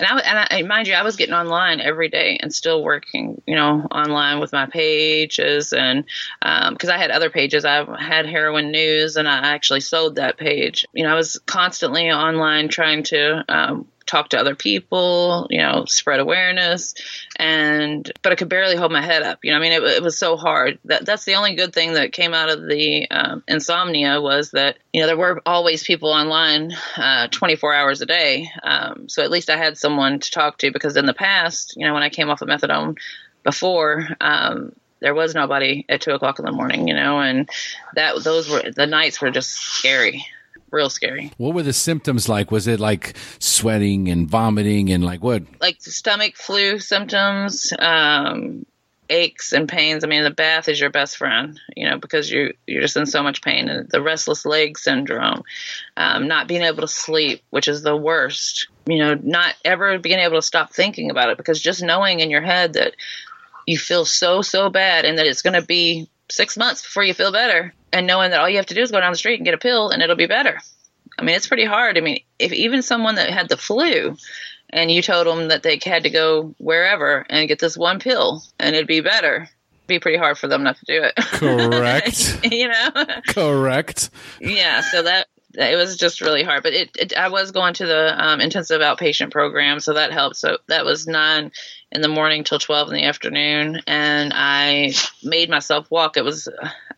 and 0.00 0.10
I 0.10 0.18
and 0.20 0.48
I, 0.50 0.62
mind 0.62 0.88
you, 0.88 0.94
I 0.94 1.02
was 1.02 1.16
getting 1.16 1.34
online 1.34 1.80
every 1.80 2.08
day 2.08 2.38
and 2.40 2.52
still 2.52 2.82
working, 2.82 3.40
you 3.46 3.54
know, 3.54 3.86
online 3.90 4.40
with 4.40 4.52
my 4.52 4.66
pages 4.66 5.72
and 5.72 6.04
because 6.40 6.88
um, 6.88 6.94
I 6.94 6.98
had 6.98 7.10
other 7.10 7.30
pages, 7.30 7.64
I 7.64 7.84
had 8.00 8.26
heroin 8.26 8.70
news, 8.70 9.16
and 9.16 9.28
I 9.28 9.52
actually 9.52 9.80
sold 9.80 10.16
that 10.16 10.38
page. 10.38 10.84
You 10.92 11.04
know, 11.04 11.10
I 11.10 11.14
was 11.14 11.38
constantly 11.46 12.10
online 12.10 12.68
trying 12.68 13.02
to 13.04 13.44
um, 13.48 13.86
talk 14.10 14.30
to 14.30 14.38
other 14.38 14.54
people, 14.54 15.46
you 15.50 15.60
know, 15.60 15.84
spread 15.86 16.20
awareness. 16.20 16.94
And, 17.36 18.10
but 18.22 18.32
I 18.32 18.34
could 18.34 18.48
barely 18.48 18.76
hold 18.76 18.92
my 18.92 19.00
head 19.00 19.22
up. 19.22 19.38
You 19.42 19.52
know, 19.52 19.58
I 19.58 19.60
mean, 19.60 19.72
it, 19.72 19.82
it 19.82 20.02
was 20.02 20.18
so 20.18 20.36
hard. 20.36 20.78
That 20.86 21.06
That's 21.06 21.24
the 21.24 21.34
only 21.34 21.54
good 21.54 21.72
thing 21.72 21.94
that 21.94 22.12
came 22.12 22.34
out 22.34 22.50
of 22.50 22.66
the 22.66 23.08
um, 23.10 23.42
insomnia 23.46 24.20
was 24.20 24.50
that, 24.50 24.78
you 24.92 25.00
know, 25.00 25.06
there 25.06 25.16
were 25.16 25.40
always 25.46 25.84
people 25.84 26.10
online 26.10 26.72
uh, 26.96 27.28
24 27.28 27.74
hours 27.74 28.00
a 28.00 28.06
day. 28.06 28.50
Um, 28.62 29.08
so 29.08 29.22
at 29.22 29.30
least 29.30 29.50
I 29.50 29.56
had 29.56 29.78
someone 29.78 30.18
to 30.18 30.30
talk 30.30 30.58
to 30.58 30.72
because 30.72 30.96
in 30.96 31.06
the 31.06 31.14
past, 31.14 31.74
you 31.76 31.86
know, 31.86 31.94
when 31.94 32.02
I 32.02 32.10
came 32.10 32.30
off 32.30 32.42
of 32.42 32.48
methadone 32.48 32.98
before, 33.44 34.08
um, 34.20 34.72
there 35.00 35.14
was 35.14 35.34
nobody 35.34 35.86
at 35.88 36.02
two 36.02 36.12
o'clock 36.12 36.38
in 36.38 36.44
the 36.44 36.52
morning, 36.52 36.86
you 36.86 36.94
know, 36.94 37.20
and 37.20 37.48
that 37.94 38.22
those 38.22 38.50
were 38.50 38.62
the 38.70 38.86
nights 38.86 39.20
were 39.20 39.30
just 39.30 39.50
scary 39.50 40.26
real 40.70 40.90
scary. 40.90 41.32
What 41.36 41.54
were 41.54 41.62
the 41.62 41.72
symptoms 41.72 42.28
like? 42.28 42.50
Was 42.50 42.66
it 42.66 42.80
like 42.80 43.16
sweating 43.38 44.08
and 44.08 44.28
vomiting 44.28 44.90
and 44.90 45.04
like 45.04 45.22
what? 45.22 45.42
Like 45.60 45.80
stomach 45.80 46.36
flu 46.36 46.78
symptoms, 46.78 47.72
um, 47.78 48.64
aches 49.08 49.52
and 49.52 49.68
pains. 49.68 50.04
I 50.04 50.06
mean, 50.06 50.22
the 50.22 50.30
bath 50.30 50.68
is 50.68 50.80
your 50.80 50.90
best 50.90 51.16
friend, 51.16 51.60
you 51.76 51.88
know, 51.88 51.98
because 51.98 52.30
you 52.30 52.54
you're 52.66 52.82
just 52.82 52.96
in 52.96 53.06
so 53.06 53.22
much 53.22 53.42
pain. 53.42 53.68
And 53.68 53.88
the 53.90 54.00
restless 54.00 54.46
leg 54.46 54.78
syndrome, 54.78 55.42
um, 55.96 56.28
not 56.28 56.48
being 56.48 56.62
able 56.62 56.82
to 56.82 56.88
sleep, 56.88 57.42
which 57.50 57.68
is 57.68 57.82
the 57.82 57.96
worst. 57.96 58.68
You 58.86 58.98
know, 58.98 59.14
not 59.14 59.54
ever 59.64 59.98
being 59.98 60.18
able 60.18 60.36
to 60.36 60.42
stop 60.42 60.72
thinking 60.72 61.10
about 61.10 61.30
it 61.30 61.36
because 61.36 61.60
just 61.60 61.82
knowing 61.82 62.20
in 62.20 62.30
your 62.30 62.40
head 62.40 62.72
that 62.74 62.94
you 63.66 63.78
feel 63.78 64.04
so 64.04 64.42
so 64.42 64.70
bad 64.70 65.04
and 65.04 65.18
that 65.18 65.26
it's 65.26 65.42
going 65.42 65.60
to 65.60 65.66
be 65.66 66.08
six 66.30 66.56
months 66.56 66.82
before 66.82 67.02
you 67.02 67.12
feel 67.12 67.32
better 67.32 67.74
and 67.92 68.06
knowing 68.06 68.30
that 68.30 68.40
all 68.40 68.48
you 68.48 68.56
have 68.56 68.66
to 68.66 68.74
do 68.74 68.82
is 68.82 68.90
go 68.90 69.00
down 69.00 69.12
the 69.12 69.18
street 69.18 69.36
and 69.36 69.44
get 69.44 69.54
a 69.54 69.58
pill 69.58 69.90
and 69.90 70.02
it'll 70.02 70.16
be 70.16 70.26
better. 70.26 70.60
I 71.18 71.22
mean, 71.22 71.34
it's 71.34 71.48
pretty 71.48 71.64
hard. 71.64 71.98
I 71.98 72.00
mean, 72.00 72.20
if 72.38 72.52
even 72.52 72.82
someone 72.82 73.16
that 73.16 73.30
had 73.30 73.48
the 73.48 73.56
flu 73.56 74.16
and 74.70 74.90
you 74.90 75.02
told 75.02 75.26
them 75.26 75.48
that 75.48 75.62
they 75.62 75.80
had 75.84 76.04
to 76.04 76.10
go 76.10 76.54
wherever 76.58 77.26
and 77.28 77.48
get 77.48 77.58
this 77.58 77.76
one 77.76 77.98
pill 77.98 78.42
and 78.58 78.74
it'd 78.74 78.86
be 78.86 79.00
better, 79.00 79.36
it'd 79.42 79.86
be 79.86 79.98
pretty 79.98 80.18
hard 80.18 80.38
for 80.38 80.46
them 80.46 80.62
not 80.62 80.76
to 80.76 80.84
do 80.86 81.02
it. 81.02 81.16
Correct. 81.16 82.40
you 82.50 82.68
know? 82.68 82.90
Correct. 83.28 84.10
Yeah. 84.40 84.82
So 84.82 85.02
that, 85.02 85.26
it 85.54 85.76
was 85.76 85.96
just 85.96 86.20
really 86.20 86.44
hard, 86.44 86.62
but 86.62 86.72
it, 86.72 86.90
it 86.96 87.16
I 87.16 87.28
was 87.28 87.50
going 87.50 87.74
to 87.74 87.86
the 87.86 88.24
um, 88.24 88.40
intensive 88.40 88.80
outpatient 88.80 89.32
program, 89.32 89.80
so 89.80 89.94
that 89.94 90.12
helped. 90.12 90.36
So 90.36 90.58
that 90.68 90.84
was 90.84 91.08
nine 91.08 91.50
in 91.92 92.02
the 92.02 92.08
morning 92.08 92.44
till 92.44 92.58
12 92.58 92.88
in 92.88 92.94
the 92.94 93.04
afternoon 93.04 93.80
and 93.86 94.32
i 94.34 94.92
made 95.22 95.50
myself 95.50 95.90
walk. 95.90 96.16
It 96.16 96.24
was 96.24 96.48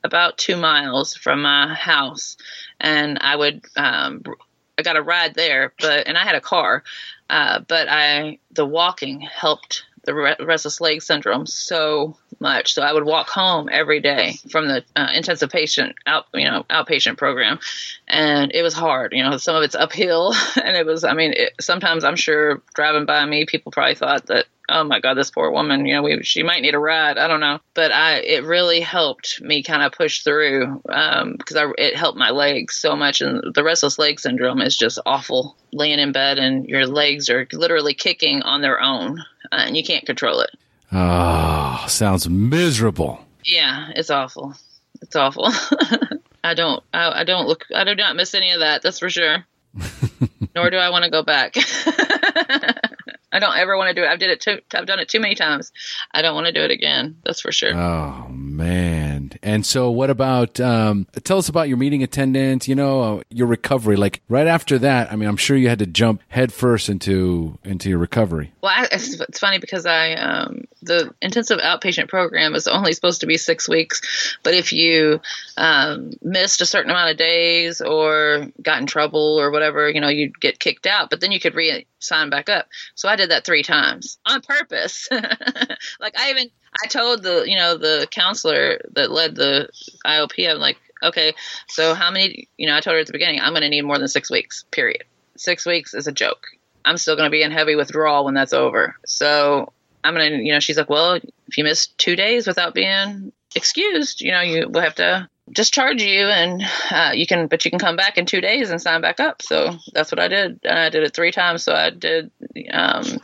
about 0.05 0.39
two 0.39 0.57
miles 0.57 1.15
from 1.15 1.43
my 1.43 1.75
house 1.75 2.37
and 2.81 3.19
i 3.21 3.37
would 3.37 3.65
um, 3.77 4.23
i 4.79 4.83
got 4.83 4.97
a 4.97 5.03
ride 5.03 5.35
there 5.35 5.73
but 5.81 6.07
and 6.07 6.19
i 6.19 6.25
had 6.25 6.35
a 6.35 6.41
car 6.41 6.83
uh, 7.31 7.61
but 7.61 7.89
i 7.89 8.39
the 8.51 8.67
walking 8.67 9.21
helped 9.21 9.85
the 10.05 10.15
restless 10.15 10.81
leg 10.81 11.03
syndrome 11.03 11.47
so 11.47 12.17
much. 12.41 12.75
So 12.75 12.83
I 12.83 12.93
would 12.93 13.05
walk 13.05 13.29
home 13.29 13.69
every 13.71 14.01
day 14.01 14.35
from 14.51 14.69
the 14.69 14.85
uh, 14.97 15.09
intensive 15.15 15.51
patient 15.51 15.95
out, 16.07 16.27
you 16.35 16.45
know, 16.45 16.65
outpatient 16.69 17.19
program, 17.19 17.61
and 18.09 18.53
it 18.53 18.63
was 18.63 18.75
hard. 18.75 19.13
You 19.13 19.23
know, 19.23 19.37
some 19.37 19.57
of 19.57 19.63
it's 19.63 19.75
uphill, 19.75 20.35
and 20.63 20.77
it 20.77 20.87
was. 20.87 21.05
I 21.05 21.15
mean, 21.15 21.33
it, 21.35 21.53
sometimes 21.61 22.05
I'm 22.05 22.17
sure 22.17 22.63
driving 22.75 23.07
by 23.07 23.25
me, 23.25 23.47
people 23.47 23.73
probably 23.73 23.95
thought 23.95 24.27
that 24.27 24.47
oh 24.69 24.85
my 24.85 25.01
god 25.01 25.15
this 25.15 25.31
poor 25.31 25.51
woman 25.51 25.87
you 25.87 25.95
know 25.95 26.03
we, 26.03 26.23
she 26.23 26.43
might 26.43 26.63
need 26.63 26.75
a 26.75 26.79
ride 26.79 27.19
i 27.19 27.27
don't 27.27 27.41
know 27.41 27.59
but 27.75 27.91
i 27.91 28.19
it 28.21 28.45
really 28.45 28.81
helped 28.81 29.41
me 29.43 29.63
kind 29.63 29.83
of 29.83 29.93
push 29.93 30.23
through 30.23 30.81
because 30.85 31.57
um, 31.57 31.75
it 31.79 31.97
helped 31.97 32.17
my 32.17 32.31
legs 32.31 32.77
so 32.77 32.95
much 32.95 33.21
and 33.21 33.55
the 33.55 33.65
restless 33.65 33.99
leg 33.99 34.21
syndrome 34.21 34.61
is 34.61 34.77
just 34.77 35.01
awful 35.05 35.57
laying 35.73 35.99
in 35.99 36.13
bed 36.13 36.39
and 36.39 36.67
your 36.67 36.87
legs 36.87 37.29
are 37.29 37.47
literally 37.53 37.93
kicking 37.93 38.43
on 38.43 38.63
their 38.63 38.81
own 38.81 39.23
and 39.53 39.77
you 39.77 39.85
can't 39.85 40.07
control 40.07 40.41
it. 40.41 40.51
Oh 40.93 41.85
sounds 41.89 42.29
miserable. 42.29 43.25
Yeah 43.45 43.91
it's 43.95 44.11
awful. 44.11 44.55
It's 45.01 45.17
awful. 45.17 45.49
I 46.45 46.55
don't 46.55 46.83
I, 46.93 47.21
I 47.21 47.25
don't 47.25 47.47
look 47.47 47.67
i 47.75 47.85
do 47.85 47.95
not 47.95 48.17
miss 48.17 48.35
any 48.35 48.51
of 48.51 48.61
that 48.61 48.83
that's 48.83 48.99
for 48.99 49.09
sure 49.09 49.47
nor 50.55 50.71
do 50.71 50.77
i 50.77 50.91
want 50.91 51.05
to 51.05 51.11
go 51.11 51.23
back 51.23 51.57
I 53.33 53.39
don't 53.39 53.57
ever 53.57 53.77
want 53.79 53.89
to 53.89 53.95
do 53.95 54.05
it. 54.05 54.09
I've 54.09 54.19
did 54.19 54.31
it 54.31 54.41
too. 54.43 54.61
I've 54.75 54.87
done 54.87 54.99
it 54.99 55.09
too 55.09 55.19
many 55.19 55.35
times. 55.35 55.73
I 56.13 56.21
don't 56.21 56.35
want 56.35 56.47
to 56.49 56.53
do 56.53 56.61
it 56.61 56.71
again. 56.71 57.17
That's 57.25 57.41
for 57.41 57.51
sure. 57.51 57.75
Oh 57.75 58.29
man! 58.29 59.33
And 59.43 59.65
so, 59.65 59.91
what 59.91 60.11
about? 60.11 60.61
Um, 60.61 61.07
tell 61.25 61.39
us 61.39 61.49
about 61.49 61.69
your 61.69 61.79
meeting 61.79 62.03
attendance. 62.03 62.69
You 62.69 62.75
know, 62.75 63.19
uh, 63.19 63.23
your 63.31 63.47
recovery. 63.47 63.97
Like 63.97 64.21
right 64.29 64.47
after 64.47 64.79
that, 64.81 65.11
I 65.11 65.17
mean, 65.17 65.29
I'm 65.31 65.39
sure 65.39 65.57
you 65.57 65.71
had 65.71 65.79
to 65.79 65.87
jump 65.87 66.21
headfirst 66.29 66.91
into 66.91 67.59
into 67.65 67.89
your 67.89 67.99
recovery. 67.99 68.53
Well, 68.61 68.73
I, 68.75 68.89
it's, 68.93 69.19
it's, 69.19 69.39
funny 69.39 69.59
because 69.59 69.87
I 69.87 70.13
um, 70.13 70.65
the 70.83 71.15
intensive 71.23 71.59
outpatient 71.59 72.09
program 72.09 72.55
is 72.55 72.69
only 72.69 72.93
supposed 72.93 73.23
to 73.23 73.27
be 73.27 73.39
six 73.39 73.67
weeks, 73.67 74.37
but 74.43 74.53
if 74.53 74.75
you 74.75 75.23
um, 75.57 76.11
missed 76.21 76.61
a 76.61 76.67
certain 76.67 76.91
amount 76.91 77.13
of 77.13 77.17
days 77.17 77.81
or 77.81 78.49
got 78.61 78.81
in 78.81 78.87
trouble 78.87 79.41
or 79.41 79.51
whatever, 79.51 79.89
you 79.89 80.03
know, 80.03 80.09
you'd 80.09 80.39
get 80.43 80.59
kicked 80.59 80.87
out. 80.87 81.09
But 81.09 81.21
then 81.21 81.33
you 81.33 81.41
could 81.41 81.55
re 81.55 81.87
sign 82.01 82.29
back 82.29 82.51
up. 82.51 82.69
So 82.95 83.09
I 83.09 83.17
did 83.17 83.31
that 83.31 83.47
three 83.47 83.63
times 83.63 84.19
on 84.27 84.43
purpose. 84.43 85.09
like 86.01 86.19
I 86.19 86.31
even 86.31 86.51
I 86.85 86.89
told 86.89 87.23
the 87.23 87.45
you 87.47 87.57
know 87.57 87.79
the 87.79 88.07
counselor 88.11 88.81
that 88.93 89.11
led 89.11 89.37
the 89.37 89.71
IOP. 90.05 90.51
I'm 90.51 90.59
like, 90.59 90.77
okay, 91.03 91.35
so 91.69 91.95
how 91.95 92.11
many? 92.11 92.49
You 92.59 92.67
know, 92.67 92.77
I 92.77 92.81
told 92.81 92.95
her 92.95 93.01
at 93.01 93.07
the 93.07 93.13
beginning, 93.13 93.41
I'm 93.41 93.53
going 93.53 93.63
to 93.63 93.71
need 93.71 93.83
more 93.83 93.99
than 93.99 94.09
six 94.09 94.31
weeks. 94.31 94.65
Period. 94.71 95.05
Six 95.37 95.65
weeks 95.65 95.95
is 95.95 96.07
a 96.07 96.13
joke. 96.13 96.47
I'm 96.85 96.99
still 96.99 97.17
going 97.17 97.27
to 97.27 97.31
be 97.31 97.43
in 97.43 97.53
heavy 97.53 97.77
withdrawal 97.77 98.25
when 98.25 98.35
that's 98.35 98.53
over. 98.53 98.97
So 99.07 99.73
I'm 100.05 100.15
going 100.15 100.31
to, 100.31 100.37
you 100.39 100.53
know, 100.53 100.61
she's 100.61 100.77
like, 100.77 100.91
well, 100.91 101.15
if 101.15 101.57
you 101.57 101.65
miss 101.65 101.87
two 101.87 102.17
days 102.17 102.47
without 102.47 102.75
being 102.75 103.33
excused, 103.55 104.21
you 104.21 104.33
know, 104.33 104.41
you 104.41 104.69
will 104.69 104.81
have 104.81 104.97
to 104.97 105.29
discharge 105.51 106.03
you 106.03 106.27
and 106.27 106.63
uh, 106.91 107.11
you 107.15 107.27
can 107.27 107.47
but 107.49 107.65
you 107.65 107.71
can 107.71 107.81
come 107.81 107.97
back 107.97 108.17
in 108.17 108.27
two 108.27 108.41
days 108.41 108.71
and 108.71 108.81
sign 108.81 109.01
back 109.01 109.19
up. 109.19 109.43
So 109.43 109.77
that's 109.93 110.13
what 110.13 110.21
i 110.21 110.29
did. 110.29 110.61
And 110.65 110.79
i 110.79 110.89
did 110.89 111.03
it 111.03 111.15
three 111.15 111.33
times. 111.33 111.65
So 111.65 111.75
i 111.75 111.91
did 111.91 112.31
um, 112.73 113.21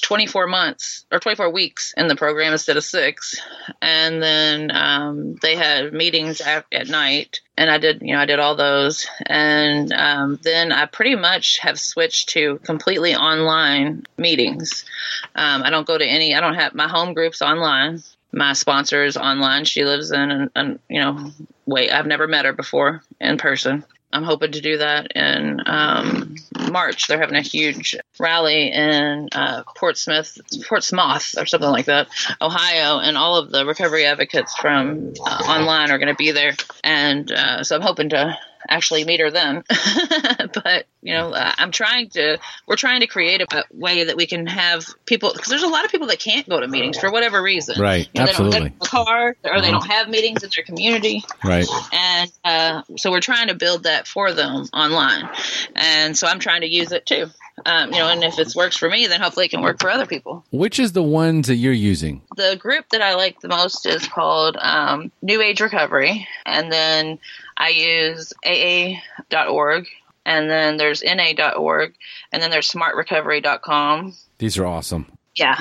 24 0.00 0.46
months 0.46 1.04
or 1.12 1.18
24 1.18 1.50
weeks 1.50 1.92
in 1.96 2.08
the 2.08 2.16
program 2.16 2.52
instead 2.52 2.76
of 2.76 2.84
six. 2.84 3.40
And 3.80 4.22
then 4.22 4.70
um, 4.74 5.36
they 5.42 5.56
had 5.56 5.92
meetings 5.92 6.40
at, 6.40 6.64
at, 6.72 6.88
night. 6.88 7.40
And 7.56 7.70
i 7.70 7.78
did 7.78 8.00
you 8.00 8.14
know 8.14 8.20
i 8.20 8.26
did 8.26 8.38
all 8.38 8.56
those. 8.56 9.06
And 9.26 9.92
um, 9.92 10.38
then 10.42 10.72
i 10.72 10.86
pretty 10.86 11.16
much 11.16 11.58
have 11.58 11.78
switched 11.78 12.30
to 12.30 12.60
completely 12.64 13.14
online 13.14 14.06
meetings. 14.16 14.86
Um, 15.34 15.62
i 15.62 15.70
don't 15.70 15.86
go 15.86 15.98
to 15.98 16.06
any 16.06 16.34
i 16.34 16.40
don't 16.40 16.54
have 16.54 16.74
my 16.74 16.88
home 16.88 17.12
groups 17.12 17.42
online 17.42 18.02
my 18.32 18.52
sponsor 18.54 19.04
is 19.04 19.16
online. 19.16 19.64
She 19.64 19.84
lives 19.84 20.10
in, 20.10 20.30
and, 20.30 20.50
and 20.54 20.78
you 20.88 21.00
know, 21.00 21.30
wait, 21.66 21.90
I've 21.90 22.06
never 22.06 22.26
met 22.26 22.44
her 22.44 22.52
before 22.52 23.02
in 23.20 23.38
person. 23.38 23.84
I'm 24.14 24.24
hoping 24.24 24.52
to 24.52 24.60
do 24.60 24.76
that 24.76 25.12
in 25.12 25.62
um, 25.64 26.34
March. 26.70 27.06
They're 27.06 27.20
having 27.20 27.36
a 27.36 27.40
huge 27.42 27.96
rally 28.20 28.70
in 28.70 29.30
uh, 29.32 29.62
Portsmouth, 29.74 30.38
Portsmouth, 30.68 31.34
or 31.38 31.46
something 31.46 31.70
like 31.70 31.86
that, 31.86 32.08
Ohio, 32.40 32.98
and 32.98 33.16
all 33.16 33.38
of 33.38 33.50
the 33.50 33.64
recovery 33.64 34.04
advocates 34.04 34.54
from 34.54 35.14
uh, 35.24 35.44
online 35.48 35.90
are 35.90 35.98
going 35.98 36.12
to 36.12 36.14
be 36.14 36.30
there. 36.30 36.52
And 36.84 37.32
uh, 37.32 37.64
so 37.64 37.76
I'm 37.76 37.82
hoping 37.82 38.10
to 38.10 38.36
actually 38.68 39.04
meet 39.04 39.20
her 39.20 39.30
then. 39.30 39.64
but 40.54 40.86
you 41.02 41.12
know, 41.14 41.32
uh, 41.32 41.52
I'm 41.58 41.70
trying 41.72 42.08
to. 42.10 42.38
We're 42.66 42.76
trying 42.76 43.00
to 43.00 43.06
create 43.06 43.40
a, 43.40 43.64
way 43.72 44.04
that 44.04 44.16
we 44.16 44.26
can 44.26 44.46
have 44.46 44.84
people 45.06 45.32
because 45.32 45.48
there's 45.48 45.62
a 45.62 45.68
lot 45.68 45.84
of 45.84 45.90
people 45.90 46.06
that 46.08 46.18
can't 46.20 46.48
go 46.48 46.60
to 46.60 46.68
meetings 46.68 46.98
for 46.98 47.10
whatever 47.10 47.42
reason. 47.42 47.80
Right. 47.80 48.08
You 48.14 48.20
know, 48.22 48.28
Absolutely. 48.28 48.52
They 48.52 48.58
don't 48.68 48.72
have 48.72 48.82
a 48.82 49.04
car, 49.04 49.36
or 49.44 49.60
they 49.60 49.68
Uh-huh. 49.68 49.70
don't 49.80 49.86
have 49.90 50.08
meetings 50.08 50.42
in 50.42 50.50
their 50.54 50.64
community 50.64 51.24
Right. 51.44 51.66
and 51.92 52.30
uh, 52.44 52.82
so 52.96 53.10
we're 53.10 53.20
trying 53.20 53.48
to 53.48 53.54
build 53.54 53.84
that 53.84 54.06
for 54.06 54.32
them 54.32 54.66
online 54.72 55.28
and 55.74 56.16
so 56.16 56.26
i'm 56.26 56.38
trying 56.38 56.60
to 56.60 56.68
use 56.68 56.92
it 56.92 57.06
too 57.06 57.26
um, 57.66 57.92
you 57.92 57.98
know 57.98 58.08
and 58.08 58.22
if 58.22 58.38
it 58.38 58.52
works 58.56 58.76
for 58.76 58.88
me 58.88 59.06
then 59.06 59.20
hopefully 59.20 59.46
it 59.46 59.50
can 59.50 59.62
work 59.62 59.80
for 59.80 59.90
other 59.90 60.06
people 60.06 60.44
Which 60.50 60.78
is 60.78 60.92
the 60.92 61.02
ones 61.02 61.48
that 61.48 61.56
you're 61.56 61.72
using? 61.72 62.22
the 62.36 62.56
group 62.56 62.86
that 62.90 63.02
i 63.02 63.14
like 63.14 63.40
the 63.40 63.48
most 63.48 63.86
is 63.86 64.06
called 64.06 64.56
um, 64.60 65.10
new 65.22 65.40
age 65.40 65.60
recovery 65.60 66.26
and 66.46 66.70
then 66.72 67.18
i 67.56 67.68
use 67.70 68.32
aa.org 68.44 69.86
and 70.24 70.48
then 70.48 70.76
there's 70.76 71.02
na.org 71.02 71.94
and 72.32 72.42
then 72.42 72.50
there's 72.50 72.70
smartrecovery.com 72.70 74.14
These 74.38 74.58
are 74.58 74.66
awesome. 74.66 75.06
yeah. 75.34 75.56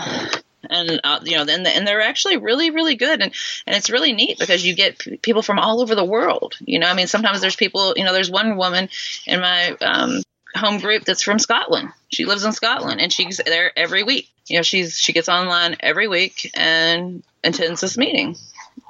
And 0.69 1.01
uh, 1.03 1.19
you 1.23 1.35
know 1.37 1.41
and, 1.41 1.65
and 1.65 1.87
they're 1.87 2.01
actually 2.01 2.37
really 2.37 2.69
really 2.69 2.95
good 2.95 3.19
and 3.21 3.33
and 3.65 3.75
it's 3.75 3.89
really 3.89 4.13
neat 4.13 4.37
because 4.37 4.63
you 4.63 4.75
get 4.75 4.99
p- 4.99 5.17
people 5.17 5.41
from 5.41 5.57
all 5.57 5.81
over 5.81 5.95
the 5.95 6.05
world 6.05 6.55
you 6.59 6.77
know? 6.77 6.87
I 6.87 6.93
mean 6.93 7.07
sometimes 7.07 7.41
there's 7.41 7.55
people 7.55 7.93
you 7.97 8.03
know 8.03 8.13
there's 8.13 8.29
one 8.29 8.55
woman 8.57 8.87
in 9.25 9.39
my 9.41 9.71
um 9.81 10.21
home 10.53 10.79
group 10.79 11.03
that's 11.05 11.23
from 11.23 11.39
scotland. 11.39 11.89
She 12.09 12.25
lives 12.25 12.43
in 12.43 12.51
scotland 12.51 13.01
and 13.01 13.11
she's 13.11 13.41
there 13.43 13.71
every 13.75 14.03
week. 14.03 14.29
You 14.47 14.57
know 14.57 14.61
she's 14.63 14.97
she 14.99 15.13
gets 15.13 15.29
online 15.29 15.77
every 15.79 16.07
week 16.07 16.51
and 16.53 17.23
attends 17.43 17.81
this 17.81 17.97
meeting 17.97 18.35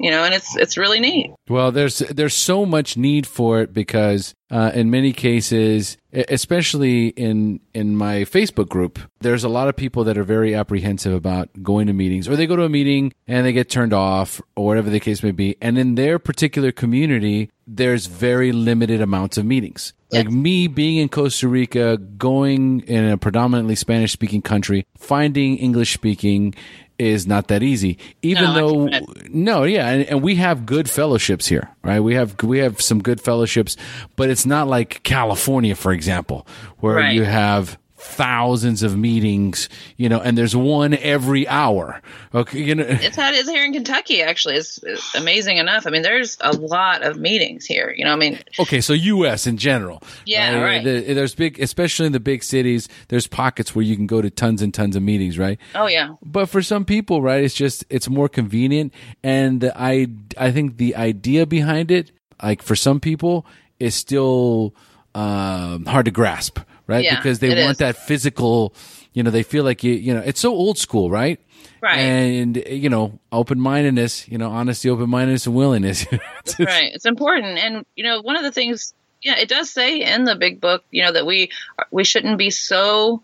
you 0.01 0.11
know 0.11 0.23
and 0.23 0.33
it's 0.33 0.55
it's 0.57 0.77
really 0.77 0.99
neat 0.99 1.31
Well, 1.49 1.71
there's 1.71 1.99
there's 1.99 2.33
so 2.33 2.65
much 2.65 2.95
need 2.95 3.27
for 3.27 3.59
it 3.61 3.73
because 3.73 4.33
uh, 4.49 4.71
in 4.73 4.89
many 4.89 5.11
cases, 5.13 5.97
especially 6.13 7.07
in 7.07 7.59
in 7.73 7.95
my 7.95 8.21
Facebook 8.21 8.69
group, 8.69 8.99
there's 9.19 9.43
a 9.43 9.49
lot 9.49 9.67
of 9.67 9.75
people 9.75 10.03
that 10.05 10.17
are 10.17 10.23
very 10.23 10.55
apprehensive 10.55 11.13
about 11.13 11.49
going 11.61 11.87
to 11.87 11.93
meetings, 11.93 12.27
or 12.27 12.35
they 12.35 12.47
go 12.47 12.55
to 12.55 12.63
a 12.63 12.69
meeting 12.69 13.13
and 13.27 13.45
they 13.45 13.53
get 13.53 13.69
turned 13.69 13.93
off, 13.93 14.41
or 14.55 14.65
whatever 14.65 14.89
the 14.89 14.99
case 14.99 15.23
may 15.23 15.31
be. 15.31 15.57
And 15.61 15.77
in 15.77 15.95
their 15.95 16.19
particular 16.19 16.71
community, 16.71 17.49
there's 17.67 18.05
very 18.05 18.51
limited 18.51 19.01
amounts 19.01 19.37
of 19.37 19.45
meetings. 19.45 19.93
Like 20.11 20.29
me 20.29 20.67
being 20.67 20.97
in 20.97 21.07
Costa 21.07 21.47
Rica, 21.47 21.97
going 21.97 22.81
in 22.81 23.05
a 23.05 23.17
predominantly 23.17 23.75
Spanish 23.75 24.11
speaking 24.11 24.41
country, 24.41 24.85
finding 24.97 25.57
English 25.57 25.93
speaking 25.93 26.53
is 27.01 27.25
not 27.27 27.47
that 27.47 27.63
easy. 27.63 27.97
Even 28.21 28.43
No, 28.45 28.53
though 28.89 28.99
no, 29.29 29.63
yeah, 29.63 29.89
and, 29.89 30.03
and 30.05 30.21
we 30.21 30.35
have 30.35 30.65
good 30.65 30.89
fellowships 30.89 31.47
here, 31.47 31.69
right? 31.83 31.99
We 31.99 32.13
have 32.15 32.41
we 32.43 32.59
have 32.59 32.79
some 32.81 33.01
good 33.01 33.19
fellowships, 33.19 33.75
but 34.15 34.29
it's 34.29 34.45
not 34.45 34.67
like 34.67 35.01
California, 35.03 35.75
for 35.75 35.91
example, 35.91 36.45
where 36.79 36.95
Right. 36.95 37.13
you 37.15 37.23
have 37.23 37.77
thousands 38.03 38.83
of 38.83 38.97
meetings, 38.97 39.69
you 39.95 40.09
know, 40.09 40.19
and 40.19 40.37
there's 40.37 40.55
one 40.55 40.93
every 40.95 41.47
hour. 41.47 42.01
Okay, 42.33 42.59
you 42.61 42.75
know, 42.75 42.83
it's 42.87 43.15
how 43.15 43.29
it 43.29 43.35
is 43.35 43.47
here 43.49 43.63
in 43.63 43.73
kentucky 43.73 44.21
actually 44.21 44.55
it's, 44.55 44.81
it's 44.83 45.15
amazing 45.15 45.57
enough 45.57 45.85
i 45.85 45.89
mean 45.89 46.01
there's 46.01 46.37
a 46.41 46.51
lot 46.53 47.03
of 47.03 47.17
meetings 47.17 47.65
here 47.65 47.93
you 47.95 48.03
know 48.05 48.11
i 48.11 48.15
mean 48.15 48.39
okay, 48.59 48.81
so 48.81 48.93
U.S. 48.93 49.47
in 49.47 49.57
general, 49.57 50.01
Yeah, 50.25 50.59
right. 50.61 50.83
The- 50.83 51.13
there's 51.13 51.35
big, 51.35 51.59
especially 51.59 52.05
in 52.07 52.11
the 52.11 52.19
big 52.19 52.43
cities. 52.43 52.87
There's 53.09 53.27
pockets 53.27 53.75
where 53.75 53.83
you 53.83 53.95
can 53.95 54.07
go 54.07 54.21
to 54.21 54.29
tons 54.29 54.61
and 54.61 54.73
tons 54.73 54.95
of 54.95 55.03
meetings, 55.03 55.37
right? 55.37 55.59
oh 55.75 55.87
yeah 55.87 56.15
But 56.23 56.47
for 56.49 56.61
some 56.61 56.85
people, 56.85 57.21
right, 57.21 57.43
it's 57.43 57.53
just 57.55 57.83
it's 57.89 58.09
more 58.09 58.29
convenient, 58.29 58.93
and 59.23 59.71
I 59.75 60.07
I 60.37 60.51
think 60.51 60.77
the 60.77 60.95
idea 60.95 61.45
behind 61.45 61.91
it, 61.91 62.11
like 62.41 62.61
for 62.61 62.75
some 62.75 62.99
people, 62.99 63.45
is 63.79 63.95
still 63.95 64.73
um, 65.15 65.85
hard 65.85 66.05
to 66.05 66.11
grasp, 66.11 66.59
right? 66.91 67.03
Yeah, 67.03 67.15
because 67.15 67.39
they 67.39 67.49
want 67.49 67.71
is. 67.71 67.77
that 67.77 67.95
physical, 67.97 68.73
you 69.13 69.23
know, 69.23 69.31
they 69.31 69.43
feel 69.43 69.63
like 69.63 69.83
you 69.83 69.93
you 69.93 70.13
know 70.13 70.21
it's 70.25 70.39
so 70.39 70.51
old 70.51 70.77
school, 70.77 71.09
right? 71.09 71.39
Right. 71.81 71.97
And 71.99 72.57
you 72.67 72.89
know, 72.89 73.19
open 73.31 73.59
mindedness, 73.59 74.27
you 74.27 74.37
know, 74.37 74.49
honesty, 74.49 74.89
open 74.89 75.09
mindedness, 75.09 75.47
and 75.47 75.55
willingness. 75.55 76.05
Right 76.59 76.91
it's 76.93 77.05
important 77.05 77.57
and 77.57 77.85
you 77.95 78.03
know 78.03 78.21
one 78.21 78.35
of 78.35 78.43
the 78.43 78.51
things 78.51 78.93
yeah 79.23 79.37
it 79.37 79.47
does 79.47 79.69
say 79.69 80.01
in 80.01 80.25
the 80.25 80.35
big 80.35 80.59
book 80.59 80.83
you 80.91 81.03
know 81.03 81.11
that 81.11 81.25
we 81.25 81.49
we 81.91 82.03
shouldn't 82.03 82.37
be 82.37 82.49
so 82.49 83.21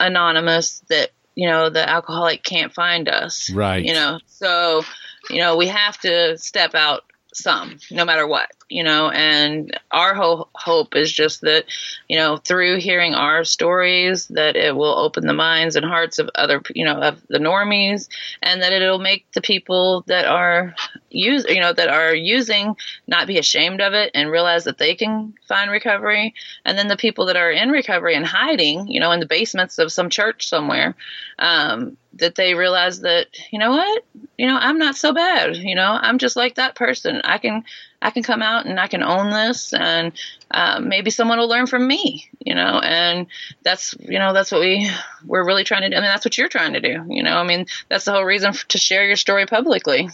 anonymous 0.00 0.82
that 0.88 1.10
you 1.34 1.48
know 1.48 1.70
the 1.70 1.88
alcoholic 1.88 2.42
can't 2.42 2.72
find 2.72 3.08
us 3.08 3.50
Right. 3.50 3.84
you 3.84 3.94
know 3.94 4.18
so 4.26 4.82
you 5.30 5.38
know 5.40 5.56
we 5.56 5.68
have 5.68 5.98
to 6.00 6.36
step 6.38 6.74
out 6.74 7.04
some 7.34 7.78
no 7.90 8.04
matter 8.04 8.26
what 8.26 8.50
you 8.72 8.82
know 8.82 9.10
and 9.10 9.78
our 9.90 10.14
whole 10.14 10.48
hope 10.54 10.96
is 10.96 11.12
just 11.12 11.42
that 11.42 11.64
you 12.08 12.16
know 12.16 12.36
through 12.36 12.78
hearing 12.78 13.14
our 13.14 13.44
stories 13.44 14.26
that 14.28 14.56
it 14.56 14.74
will 14.74 14.98
open 14.98 15.26
the 15.26 15.32
minds 15.32 15.76
and 15.76 15.84
hearts 15.84 16.18
of 16.18 16.30
other 16.34 16.62
you 16.74 16.84
know 16.84 16.96
of 16.96 17.20
the 17.28 17.38
normies 17.38 18.08
and 18.42 18.62
that 18.62 18.72
it'll 18.72 18.98
make 18.98 19.30
the 19.32 19.42
people 19.42 20.04
that 20.06 20.24
are 20.24 20.74
use 21.10 21.44
you 21.48 21.60
know 21.60 21.72
that 21.72 21.88
are 21.88 22.14
using 22.14 22.74
not 23.06 23.26
be 23.26 23.38
ashamed 23.38 23.80
of 23.80 23.92
it 23.92 24.10
and 24.14 24.30
realize 24.30 24.64
that 24.64 24.78
they 24.78 24.94
can 24.94 25.34
find 25.46 25.70
recovery. 25.70 26.34
And 26.64 26.78
then 26.78 26.88
the 26.88 26.96
people 26.96 27.26
that 27.26 27.36
are 27.36 27.50
in 27.50 27.70
recovery 27.70 28.14
and 28.14 28.26
hiding 28.26 28.88
you 28.88 29.00
know 29.00 29.12
in 29.12 29.20
the 29.20 29.26
basements 29.26 29.78
of 29.78 29.92
some 29.92 30.10
church 30.10 30.48
somewhere 30.48 30.94
um, 31.38 31.96
that 32.14 32.34
they 32.34 32.54
realize 32.54 33.00
that 33.00 33.26
you 33.50 33.58
know 33.58 33.70
what? 33.70 34.04
You 34.38 34.46
know 34.46 34.56
i'm 34.56 34.78
not 34.78 34.96
so 34.96 35.12
bad 35.12 35.56
you 35.56 35.74
know? 35.74 35.98
I'm 36.00 36.18
just 36.18 36.36
like 36.36 36.56
that 36.56 36.74
person. 36.74 37.20
I 37.24 37.38
can 37.38 37.64
i 38.02 38.10
can 38.10 38.22
come 38.22 38.42
out 38.42 38.66
and 38.66 38.78
i 38.78 38.86
can 38.86 39.02
own 39.02 39.30
this 39.30 39.72
and 39.72 40.12
uh, 40.50 40.78
maybe 40.80 41.10
someone 41.10 41.38
will 41.38 41.48
learn 41.48 41.66
from 41.66 41.86
me 41.86 42.28
you 42.40 42.54
know 42.54 42.80
and 42.82 43.26
that's 43.62 43.94
you 44.00 44.18
know 44.18 44.32
that's 44.32 44.52
what 44.52 44.60
we 44.60 44.90
we're 45.24 45.46
really 45.46 45.64
trying 45.64 45.82
to 45.82 45.88
do 45.88 45.96
i 45.96 46.00
mean 46.00 46.10
that's 46.10 46.24
what 46.24 46.36
you're 46.36 46.48
trying 46.48 46.74
to 46.74 46.80
do 46.80 47.04
you 47.08 47.22
know 47.22 47.36
i 47.36 47.42
mean 47.42 47.66
that's 47.88 48.04
the 48.04 48.12
whole 48.12 48.24
reason 48.24 48.52
to 48.68 48.78
share 48.78 49.06
your 49.06 49.16
story 49.16 49.46
publicly 49.46 50.08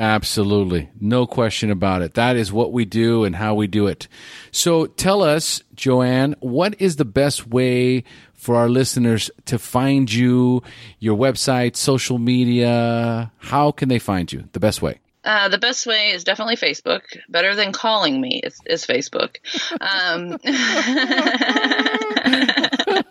Absolutely. 0.00 0.88
No 0.98 1.26
question 1.26 1.70
about 1.70 2.00
it. 2.00 2.14
That 2.14 2.34
is 2.34 2.50
what 2.50 2.72
we 2.72 2.86
do 2.86 3.24
and 3.24 3.36
how 3.36 3.54
we 3.54 3.66
do 3.66 3.86
it. 3.86 4.08
So 4.50 4.86
tell 4.86 5.22
us, 5.22 5.62
Joanne, 5.74 6.36
what 6.40 6.80
is 6.80 6.96
the 6.96 7.04
best 7.04 7.46
way 7.46 8.04
for 8.32 8.56
our 8.56 8.70
listeners 8.70 9.30
to 9.44 9.58
find 9.58 10.10
you, 10.10 10.62
your 11.00 11.18
website, 11.18 11.76
social 11.76 12.18
media? 12.18 13.30
How 13.40 13.72
can 13.72 13.90
they 13.90 13.98
find 13.98 14.32
you? 14.32 14.48
The 14.52 14.60
best 14.60 14.80
way. 14.80 15.00
Uh, 15.22 15.48
the 15.48 15.58
best 15.58 15.86
way 15.86 16.10
is 16.10 16.24
definitely 16.24 16.56
Facebook. 16.56 17.02
Better 17.28 17.54
than 17.54 17.72
calling 17.72 18.20
me 18.20 18.40
is, 18.42 18.58
is 18.66 18.86
Facebook. 18.86 19.36
Um, 19.80 20.38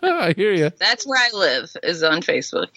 I 0.01 0.34
hear 0.36 0.53
you. 0.53 0.72
that's 0.78 1.05
where 1.05 1.20
I 1.20 1.30
live 1.36 1.72
is 1.84 2.03
on 2.03 2.22
Facebook. 2.22 2.68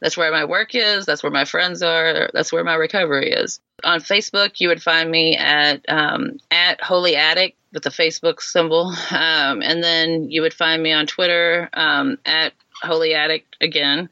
That's 0.00 0.16
where 0.16 0.30
my 0.30 0.44
work 0.44 0.74
is. 0.74 1.06
That's 1.06 1.22
where 1.22 1.32
my 1.32 1.44
friends 1.44 1.82
are. 1.82 2.30
That's 2.34 2.52
where 2.52 2.64
my 2.64 2.74
recovery 2.74 3.30
is. 3.30 3.60
On 3.82 4.00
Facebook, 4.00 4.60
you 4.60 4.68
would 4.68 4.82
find 4.82 5.10
me 5.10 5.36
at 5.36 5.84
um, 5.88 6.38
at 6.50 6.80
Holy 6.80 7.16
Addict 7.16 7.56
with 7.72 7.82
the 7.82 7.90
Facebook 7.90 8.40
symbol, 8.40 8.94
um, 9.10 9.62
and 9.62 9.82
then 9.82 10.30
you 10.30 10.42
would 10.42 10.54
find 10.54 10.82
me 10.82 10.92
on 10.92 11.06
Twitter 11.06 11.68
um, 11.72 12.18
at 12.24 12.52
Holy 12.82 13.14
Addict 13.14 13.56
again, 13.60 14.08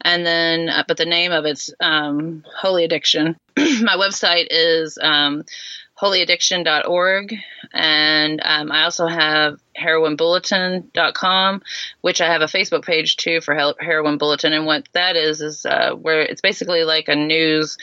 and 0.00 0.26
then 0.26 0.68
uh, 0.68 0.84
but 0.86 0.96
the 0.96 1.06
name 1.06 1.32
of 1.32 1.44
it's 1.44 1.72
um, 1.80 2.44
Holy 2.60 2.84
Addiction. 2.84 3.36
my 3.56 3.96
website 3.96 4.46
is 4.50 4.98
um, 5.00 5.44
holyaddiction.org 6.00 7.36
and 7.72 8.40
um, 8.44 8.72
i 8.72 8.82
also 8.82 9.06
have 9.06 9.60
heroinbulletin.com 9.80 11.62
which 12.00 12.20
i 12.20 12.26
have 12.26 12.42
a 12.42 12.46
facebook 12.46 12.84
page 12.84 13.16
too 13.16 13.40
for 13.40 13.54
heroin 13.80 14.18
bulletin. 14.18 14.52
And 14.52 14.66
what 14.66 14.88
that 14.92 15.16
is 15.16 15.40
is 15.40 15.64
uh, 15.64 15.92
where 15.92 16.22
it's 16.22 16.40
basically 16.40 16.84
like 16.84 17.08
a 17.08 17.14
news 17.14 17.78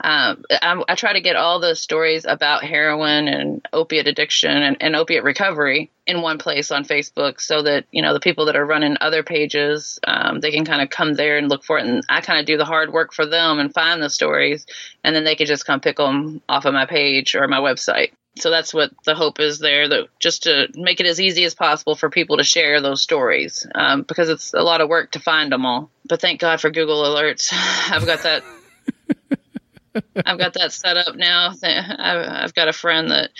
um, 0.00 0.44
I, 0.50 0.82
I 0.88 0.94
try 0.94 1.14
to 1.14 1.20
get 1.20 1.36
all 1.36 1.60
the 1.60 1.74
stories 1.74 2.24
about 2.26 2.64
heroin 2.64 3.28
and 3.28 3.66
opiate 3.72 4.06
addiction 4.06 4.50
and, 4.50 4.76
and 4.80 4.94
opiate 4.94 5.24
recovery 5.24 5.90
in 6.06 6.22
one 6.22 6.38
place 6.38 6.70
on 6.70 6.84
Facebook 6.84 7.40
so 7.40 7.62
that, 7.62 7.86
you 7.90 8.02
know, 8.02 8.12
the 8.12 8.20
people 8.20 8.46
that 8.46 8.56
are 8.56 8.64
running 8.64 8.96
other 9.00 9.22
pages, 9.22 9.98
um, 10.06 10.40
they 10.40 10.50
can 10.50 10.64
kind 10.64 10.82
of 10.82 10.90
come 10.90 11.14
there 11.14 11.38
and 11.38 11.48
look 11.48 11.64
for 11.64 11.78
it. 11.78 11.86
And 11.86 12.02
I 12.08 12.20
kind 12.20 12.38
of 12.38 12.46
do 12.46 12.56
the 12.56 12.64
hard 12.64 12.92
work 12.92 13.12
for 13.12 13.26
them 13.26 13.58
and 13.58 13.72
find 13.72 14.02
the 14.02 14.10
stories. 14.10 14.66
And 15.02 15.16
then 15.16 15.24
they 15.24 15.34
can 15.34 15.46
just 15.46 15.66
come 15.66 15.80
pick 15.80 15.96
them 15.96 16.42
off 16.48 16.66
of 16.66 16.74
my 16.74 16.86
page 16.86 17.34
or 17.34 17.48
my 17.48 17.60
website. 17.60 18.12
So 18.38 18.50
that's 18.50 18.74
what 18.74 18.92
the 19.06 19.14
hope 19.14 19.40
is 19.40 19.60
there, 19.60 19.88
that 19.88 20.08
just 20.20 20.42
to 20.42 20.68
make 20.74 21.00
it 21.00 21.06
as 21.06 21.18
easy 21.18 21.44
as 21.44 21.54
possible 21.54 21.96
for 21.96 22.10
people 22.10 22.36
to 22.36 22.44
share 22.44 22.82
those 22.82 23.00
stories, 23.00 23.66
um, 23.74 24.02
because 24.02 24.28
it's 24.28 24.52
a 24.52 24.60
lot 24.60 24.82
of 24.82 24.90
work 24.90 25.12
to 25.12 25.20
find 25.20 25.50
them 25.50 25.64
all. 25.64 25.90
But 26.06 26.20
thank 26.20 26.38
God 26.38 26.60
for 26.60 26.68
Google 26.68 27.02
Alerts. 27.02 27.50
I've 27.90 28.04
got 28.04 28.24
that 28.24 28.44
I've 30.24 30.38
got 30.38 30.54
that 30.54 30.72
set 30.72 30.96
up 30.96 31.16
now. 31.16 31.52
I've 31.62 32.54
got 32.54 32.68
a 32.68 32.72
friend 32.72 33.10
that 33.10 33.30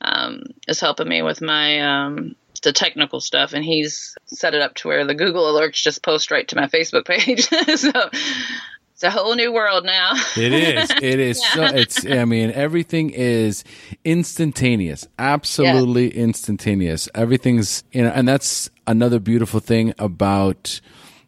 um, 0.00 0.42
is 0.66 0.80
helping 0.80 1.08
me 1.08 1.22
with 1.22 1.40
my 1.40 1.80
um, 2.06 2.36
the 2.62 2.72
technical 2.72 3.20
stuff, 3.20 3.52
and 3.52 3.64
he's 3.64 4.16
set 4.26 4.54
it 4.54 4.62
up 4.62 4.74
to 4.76 4.88
where 4.88 5.06
the 5.06 5.14
Google 5.14 5.44
alerts 5.44 5.74
just 5.74 6.02
post 6.02 6.30
right 6.30 6.46
to 6.48 6.56
my 6.56 6.66
Facebook 6.66 7.06
page. 7.06 7.48
so 7.78 8.10
it's 8.92 9.02
a 9.02 9.10
whole 9.10 9.34
new 9.34 9.52
world 9.52 9.84
now. 9.84 10.12
it 10.36 10.52
is. 10.52 10.90
It 11.02 11.20
is. 11.20 11.40
Yeah. 11.40 11.68
So, 11.68 11.76
it's. 11.76 12.06
I 12.06 12.24
mean, 12.24 12.50
everything 12.52 13.10
is 13.10 13.64
instantaneous. 14.04 15.08
Absolutely 15.18 16.14
yeah. 16.14 16.24
instantaneous. 16.24 17.08
Everything's 17.14 17.84
you 17.92 18.02
know, 18.02 18.10
and 18.10 18.28
that's 18.28 18.68
another 18.86 19.18
beautiful 19.18 19.60
thing 19.60 19.94
about 19.98 20.80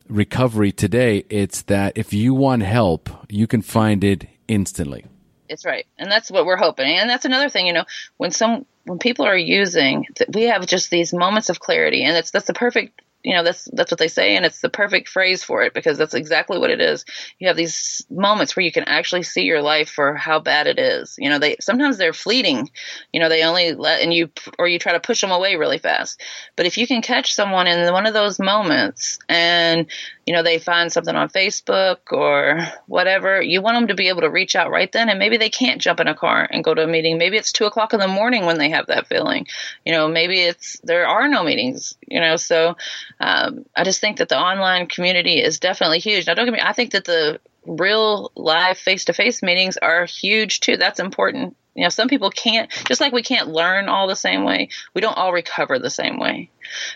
recovery 0.08 0.72
today. 0.72 1.24
It's 1.30 1.62
that 1.62 1.96
if 1.96 2.12
you 2.12 2.34
want 2.34 2.62
help, 2.62 3.08
you 3.30 3.46
can 3.46 3.62
find 3.62 4.04
it 4.04 4.26
instantly. 4.52 5.04
It's 5.48 5.64
right, 5.64 5.86
and 5.98 6.10
that's 6.10 6.30
what 6.30 6.46
we're 6.46 6.56
hoping. 6.56 6.98
And 6.98 7.10
that's 7.10 7.24
another 7.24 7.48
thing, 7.48 7.66
you 7.66 7.72
know, 7.72 7.84
when 8.16 8.30
some 8.30 8.66
when 8.84 8.98
people 8.98 9.24
are 9.26 9.36
using, 9.36 10.06
we 10.32 10.42
have 10.44 10.66
just 10.66 10.90
these 10.90 11.12
moments 11.12 11.48
of 11.48 11.60
clarity, 11.60 12.04
and 12.04 12.16
it's 12.16 12.30
that's 12.30 12.46
the 12.46 12.54
perfect 12.54 13.00
you 13.22 13.34
know 13.34 13.44
that's 13.44 13.68
that's 13.72 13.90
what 13.90 13.98
they 13.98 14.08
say 14.08 14.36
and 14.36 14.44
it's 14.44 14.60
the 14.60 14.68
perfect 14.68 15.08
phrase 15.08 15.44
for 15.44 15.62
it 15.62 15.74
because 15.74 15.96
that's 15.96 16.14
exactly 16.14 16.58
what 16.58 16.70
it 16.70 16.80
is. 16.80 17.04
You 17.38 17.48
have 17.48 17.56
these 17.56 18.04
moments 18.10 18.56
where 18.56 18.64
you 18.64 18.72
can 18.72 18.84
actually 18.84 19.22
see 19.22 19.42
your 19.42 19.62
life 19.62 19.88
for 19.88 20.14
how 20.14 20.40
bad 20.40 20.66
it 20.66 20.78
is. 20.78 21.14
You 21.18 21.30
know 21.30 21.38
they 21.38 21.56
sometimes 21.60 21.98
they're 21.98 22.12
fleeting. 22.12 22.70
You 23.12 23.20
know 23.20 23.28
they 23.28 23.44
only 23.44 23.74
let 23.74 24.02
and 24.02 24.12
you 24.12 24.30
or 24.58 24.66
you 24.66 24.78
try 24.78 24.92
to 24.92 25.00
push 25.00 25.20
them 25.20 25.30
away 25.30 25.56
really 25.56 25.78
fast. 25.78 26.20
But 26.56 26.66
if 26.66 26.76
you 26.78 26.86
can 26.86 27.02
catch 27.02 27.34
someone 27.34 27.66
in 27.66 27.92
one 27.92 28.06
of 28.06 28.14
those 28.14 28.40
moments 28.40 29.18
and 29.28 29.86
you 30.26 30.32
know 30.32 30.42
they 30.42 30.58
find 30.58 30.92
something 30.92 31.16
on 31.16 31.28
facebook 31.28 31.98
or 32.12 32.60
whatever 32.86 33.42
you 33.42 33.60
want 33.60 33.76
them 33.76 33.88
to 33.88 33.94
be 33.94 34.08
able 34.08 34.20
to 34.20 34.30
reach 34.30 34.54
out 34.54 34.70
right 34.70 34.92
then 34.92 35.08
and 35.08 35.18
maybe 35.18 35.36
they 35.36 35.50
can't 35.50 35.80
jump 35.80 35.98
in 35.98 36.06
a 36.06 36.14
car 36.14 36.46
and 36.50 36.64
go 36.64 36.74
to 36.74 36.82
a 36.82 36.86
meeting. 36.86 37.18
Maybe 37.18 37.36
it's 37.36 37.52
two 37.52 37.66
o'clock 37.66 37.92
in 37.92 38.00
the 38.00 38.08
morning 38.08 38.46
when 38.46 38.58
they 38.58 38.70
have 38.70 38.86
that 38.86 39.06
feeling. 39.06 39.46
You 39.84 39.92
know 39.92 40.08
maybe 40.08 40.40
it's 40.40 40.80
there 40.82 41.06
are 41.06 41.28
no 41.28 41.44
meetings 41.44 41.94
you 42.08 42.20
know 42.20 42.34
so 42.36 42.76
um, 43.22 43.64
I 43.76 43.84
just 43.84 44.00
think 44.00 44.16
that 44.16 44.28
the 44.28 44.38
online 44.38 44.88
community 44.88 45.40
is 45.40 45.60
definitely 45.60 46.00
huge. 46.00 46.26
Now, 46.26 46.34
don't 46.34 46.44
get 46.44 46.54
me. 46.54 46.60
I 46.60 46.72
think 46.72 46.90
that 46.90 47.04
the 47.04 47.40
real 47.64 48.32
live 48.34 48.76
face 48.76 49.04
to 49.04 49.12
face 49.12 49.44
meetings 49.44 49.76
are 49.76 50.04
huge 50.04 50.58
too. 50.58 50.76
That's 50.76 50.98
important. 50.98 51.56
You 51.76 51.84
know, 51.84 51.88
some 51.88 52.08
people 52.08 52.30
can't, 52.30 52.68
just 52.88 53.00
like 53.00 53.12
we 53.12 53.22
can't 53.22 53.48
learn 53.48 53.88
all 53.88 54.08
the 54.08 54.16
same 54.16 54.42
way, 54.42 54.70
we 54.92 55.00
don't 55.00 55.16
all 55.16 55.32
recover 55.32 55.78
the 55.78 55.88
same 55.88 56.18
way. 56.18 56.50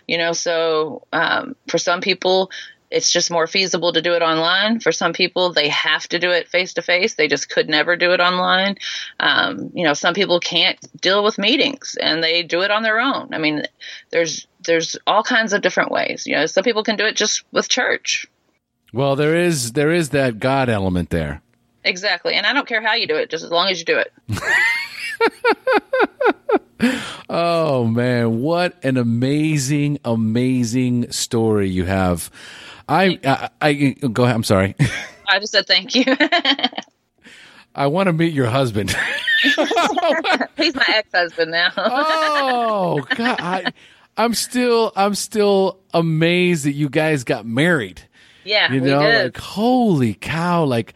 You 0.08 0.18
know, 0.18 0.32
so 0.32 1.06
um, 1.12 1.54
for 1.68 1.78
some 1.78 2.00
people, 2.00 2.50
it's 2.90 3.10
just 3.10 3.30
more 3.30 3.46
feasible 3.46 3.92
to 3.92 4.02
do 4.02 4.14
it 4.14 4.22
online. 4.22 4.80
For 4.80 4.92
some 4.92 5.12
people, 5.12 5.52
they 5.52 5.68
have 5.68 6.06
to 6.08 6.18
do 6.18 6.30
it 6.30 6.48
face 6.48 6.74
to 6.74 6.82
face. 6.82 7.14
They 7.14 7.28
just 7.28 7.48
could 7.50 7.68
never 7.68 7.96
do 7.96 8.12
it 8.12 8.20
online. 8.20 8.76
Um, 9.18 9.70
you 9.74 9.84
know, 9.84 9.94
some 9.94 10.14
people 10.14 10.40
can't 10.40 10.78
deal 11.00 11.24
with 11.24 11.38
meetings 11.38 11.96
and 12.00 12.22
they 12.22 12.42
do 12.42 12.62
it 12.62 12.70
on 12.70 12.82
their 12.82 13.00
own. 13.00 13.34
I 13.34 13.38
mean, 13.38 13.64
there's 14.10 14.46
there's 14.64 14.96
all 15.06 15.22
kinds 15.22 15.52
of 15.52 15.62
different 15.62 15.90
ways. 15.90 16.26
You 16.26 16.36
know, 16.36 16.46
some 16.46 16.64
people 16.64 16.82
can 16.82 16.96
do 16.96 17.06
it 17.06 17.16
just 17.16 17.44
with 17.52 17.68
church. 17.68 18.26
Well, 18.92 19.16
there 19.16 19.36
is 19.36 19.72
there 19.72 19.92
is 19.92 20.10
that 20.10 20.38
God 20.38 20.68
element 20.68 21.10
there. 21.10 21.42
Exactly, 21.86 22.34
and 22.34 22.44
I 22.44 22.52
don't 22.52 22.66
care 22.66 22.82
how 22.82 22.94
you 22.94 23.06
do 23.06 23.14
it, 23.14 23.30
just 23.30 23.44
as 23.44 23.50
long 23.50 23.68
as 23.68 23.78
you 23.78 23.84
do 23.84 23.98
it. 23.98 24.12
oh 27.30 27.84
man, 27.84 28.40
what 28.40 28.76
an 28.84 28.96
amazing, 28.96 30.00
amazing 30.04 31.10
story 31.12 31.70
you 31.70 31.84
have. 31.84 32.28
I, 32.88 33.20
I, 33.24 33.50
I 33.60 33.72
go 33.72 34.24
ahead. 34.24 34.34
I'm 34.34 34.42
sorry. 34.42 34.74
I 35.28 35.38
just 35.38 35.52
said 35.52 35.66
thank 35.66 35.94
you. 35.94 36.04
I 37.74 37.86
want 37.86 38.08
to 38.08 38.12
meet 38.12 38.32
your 38.32 38.46
husband. 38.46 38.96
He's 39.42 39.56
my 40.74 40.84
ex-husband 40.88 41.52
now. 41.52 41.70
oh 41.76 43.06
God, 43.14 43.36
I, 43.40 43.72
I'm 44.16 44.34
still, 44.34 44.92
I'm 44.96 45.14
still 45.14 45.78
amazed 45.94 46.64
that 46.64 46.72
you 46.72 46.88
guys 46.88 47.22
got 47.22 47.46
married. 47.46 48.02
Yeah, 48.44 48.72
you 48.72 48.80
know, 48.80 49.00
like 49.00 49.36
holy 49.36 50.14
cow! 50.14 50.64
Like 50.64 50.94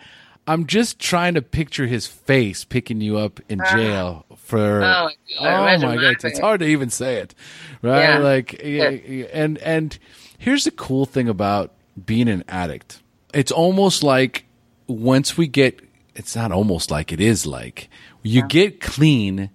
I'm 0.51 0.67
just 0.67 0.99
trying 0.99 1.35
to 1.35 1.43
picture 1.43 1.87
his 1.87 2.09
face 2.09 2.65
picking 2.65 3.01
you 3.01 3.19
up 3.19 3.39
in 3.49 3.61
uh, 3.61 3.73
jail 3.73 4.27
for. 4.35 4.83
Oh, 4.83 5.09
oh 5.39 5.79
my 5.79 5.95
god, 5.95 6.17
it's 6.25 6.41
hard 6.41 6.59
to 6.59 6.67
even 6.67 6.91
say 6.91 7.19
it, 7.19 7.37
right? 7.83 8.03
Yeah. 8.03 8.19
Like, 8.19 8.61
yeah. 8.61 8.91
and 9.33 9.59
and 9.59 9.97
here's 10.39 10.65
the 10.65 10.73
cool 10.73 11.07
thing 11.07 11.29
about 11.29 11.73
being 12.05 12.29
an 12.29 12.43
addict. 12.49 13.01
It's 13.33 13.53
almost 13.53 14.03
like 14.03 14.47
once 14.89 15.37
we 15.37 15.47
get, 15.47 15.83
it's 16.17 16.35
not 16.35 16.51
almost 16.51 16.91
like 16.91 17.13
it 17.13 17.21
is 17.21 17.47
like 17.47 17.89
you 18.25 18.41
yeah. 18.41 18.47
get 18.49 18.81
clean 18.81 19.51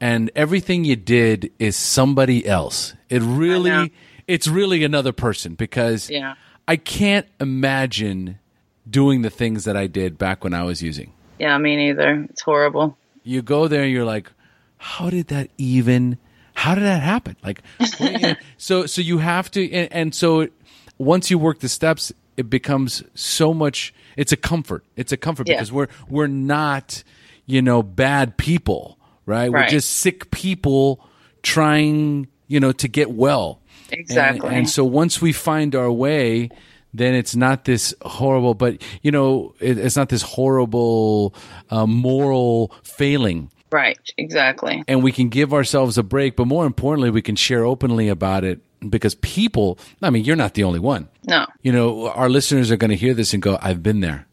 and 0.00 0.28
everything 0.34 0.84
you 0.84 0.96
did 0.96 1.52
is 1.60 1.76
somebody 1.76 2.44
else. 2.44 2.94
It 3.08 3.22
really, 3.22 3.92
it's 4.26 4.48
really 4.48 4.82
another 4.82 5.12
person 5.12 5.54
because 5.54 6.10
yeah. 6.10 6.34
I 6.66 6.74
can't 6.74 7.28
imagine 7.38 8.40
doing 8.88 9.22
the 9.22 9.30
things 9.30 9.64
that 9.64 9.76
I 9.76 9.86
did 9.86 10.18
back 10.18 10.44
when 10.44 10.54
I 10.54 10.62
was 10.62 10.82
using. 10.82 11.12
Yeah, 11.38 11.56
me 11.58 11.76
neither. 11.76 12.26
It's 12.30 12.42
horrible. 12.42 12.96
You 13.24 13.42
go 13.42 13.68
there 13.68 13.82
and 13.82 13.92
you're 13.92 14.04
like, 14.04 14.30
how 14.78 15.10
did 15.10 15.28
that 15.28 15.50
even, 15.58 16.18
how 16.54 16.74
did 16.74 16.84
that 16.84 17.02
happen? 17.02 17.36
Like, 17.42 17.62
so, 18.56 18.86
so 18.86 19.00
you 19.00 19.18
have 19.18 19.50
to, 19.52 19.72
and, 19.72 19.92
and 19.92 20.14
so 20.14 20.48
once 20.98 21.30
you 21.30 21.38
work 21.38 21.60
the 21.60 21.68
steps, 21.68 22.12
it 22.36 22.48
becomes 22.48 23.02
so 23.14 23.52
much. 23.52 23.94
It's 24.16 24.32
a 24.32 24.36
comfort. 24.36 24.84
It's 24.96 25.12
a 25.12 25.16
comfort 25.16 25.48
yeah. 25.48 25.56
because 25.56 25.72
we're 25.72 25.88
we're 26.08 26.26
not, 26.26 27.02
you 27.46 27.62
know, 27.62 27.82
bad 27.82 28.36
people, 28.36 28.98
right? 29.26 29.50
right? 29.50 29.64
We're 29.64 29.68
just 29.68 29.90
sick 29.90 30.30
people 30.30 31.04
trying, 31.42 32.28
you 32.48 32.60
know, 32.60 32.72
to 32.72 32.88
get 32.88 33.10
well. 33.10 33.60
Exactly. 33.90 34.48
And, 34.48 34.58
and 34.58 34.70
so 34.70 34.84
once 34.84 35.20
we 35.20 35.32
find 35.32 35.74
our 35.74 35.92
way, 35.92 36.50
then 36.94 37.14
it's 37.14 37.34
not 37.34 37.64
this 37.64 37.94
horrible. 38.02 38.54
But 38.54 38.82
you 39.02 39.10
know, 39.10 39.54
it, 39.60 39.78
it's 39.78 39.96
not 39.96 40.08
this 40.08 40.22
horrible 40.22 41.34
uh, 41.70 41.86
moral 41.86 42.74
failing. 42.82 43.50
Right. 43.70 43.98
Exactly. 44.18 44.84
And 44.86 45.02
we 45.02 45.12
can 45.12 45.30
give 45.30 45.54
ourselves 45.54 45.96
a 45.96 46.02
break, 46.02 46.36
but 46.36 46.46
more 46.46 46.66
importantly, 46.66 47.10
we 47.10 47.22
can 47.22 47.36
share 47.36 47.64
openly 47.64 48.08
about 48.08 48.44
it 48.44 48.60
because 48.88 49.14
people, 49.14 49.78
I 50.02 50.10
mean, 50.10 50.24
you're 50.24 50.36
not 50.36 50.54
the 50.54 50.64
only 50.64 50.78
one. 50.78 51.08
No. 51.26 51.46
You 51.62 51.72
know, 51.72 52.08
our 52.08 52.28
listeners 52.28 52.70
are 52.70 52.76
going 52.76 52.90
to 52.90 52.96
hear 52.96 53.14
this 53.14 53.32
and 53.32 53.42
go, 53.42 53.58
I've 53.62 53.82
been 53.82 54.00
there. 54.00 54.26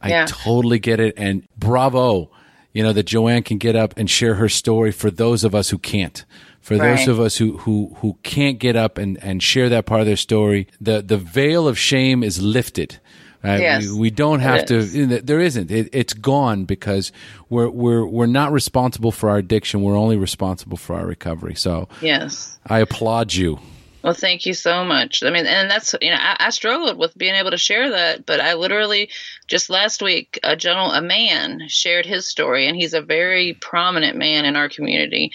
I 0.00 0.10
yeah. 0.10 0.26
totally 0.28 0.78
get 0.78 1.00
it. 1.00 1.14
And 1.16 1.48
bravo, 1.56 2.30
you 2.72 2.82
know, 2.82 2.92
that 2.92 3.04
Joanne 3.04 3.42
can 3.42 3.58
get 3.58 3.74
up 3.74 3.94
and 3.96 4.08
share 4.08 4.34
her 4.34 4.48
story 4.48 4.92
for 4.92 5.10
those 5.10 5.44
of 5.44 5.54
us 5.54 5.70
who 5.70 5.78
can't. 5.78 6.24
For 6.64 6.78
right. 6.78 6.96
those 6.96 7.08
of 7.08 7.20
us 7.20 7.36
who, 7.36 7.58
who, 7.58 7.94
who 7.98 8.16
can't 8.22 8.58
get 8.58 8.74
up 8.74 8.96
and, 8.96 9.22
and 9.22 9.42
share 9.42 9.68
that 9.68 9.84
part 9.84 10.00
of 10.00 10.06
their 10.06 10.16
story, 10.16 10.66
the, 10.80 11.02
the 11.02 11.18
veil 11.18 11.68
of 11.68 11.78
shame 11.78 12.22
is 12.22 12.40
lifted. 12.40 12.98
Right? 13.42 13.60
Yes, 13.60 13.86
we, 13.86 13.98
we 13.98 14.10
don't 14.10 14.40
have 14.40 14.64
to. 14.66 14.82
There 14.82 15.40
isn't. 15.40 15.70
It, 15.70 15.90
it's 15.92 16.14
gone 16.14 16.64
because 16.64 17.12
we're 17.50 17.68
we're 17.68 18.06
we're 18.06 18.24
not 18.24 18.50
responsible 18.52 19.12
for 19.12 19.28
our 19.28 19.36
addiction. 19.36 19.82
We're 19.82 19.98
only 19.98 20.16
responsible 20.16 20.78
for 20.78 20.96
our 20.96 21.04
recovery. 21.04 21.54
So 21.54 21.90
yes, 22.00 22.58
I 22.66 22.78
applaud 22.78 23.34
you. 23.34 23.58
Well, 24.02 24.14
thank 24.14 24.46
you 24.46 24.54
so 24.54 24.82
much. 24.84 25.22
I 25.22 25.28
mean, 25.28 25.44
and 25.44 25.70
that's 25.70 25.94
you 26.00 26.10
know, 26.10 26.18
I, 26.18 26.36
I, 26.40 26.50
struggled 26.50 26.96
with 26.96 27.18
being 27.18 27.34
able 27.34 27.50
to 27.50 27.58
share 27.58 27.90
that, 27.90 28.24
but 28.24 28.40
I 28.40 28.54
literally 28.54 29.10
just 29.48 29.68
last 29.68 30.00
week, 30.00 30.40
a 30.42 30.56
general, 30.56 30.92
a 30.92 31.02
man 31.02 31.60
shared 31.68 32.06
his 32.06 32.26
story, 32.26 32.66
and 32.66 32.76
he's 32.76 32.94
a 32.94 33.02
very 33.02 33.52
prominent 33.52 34.16
man 34.16 34.46
in 34.46 34.56
our 34.56 34.70
community, 34.70 35.32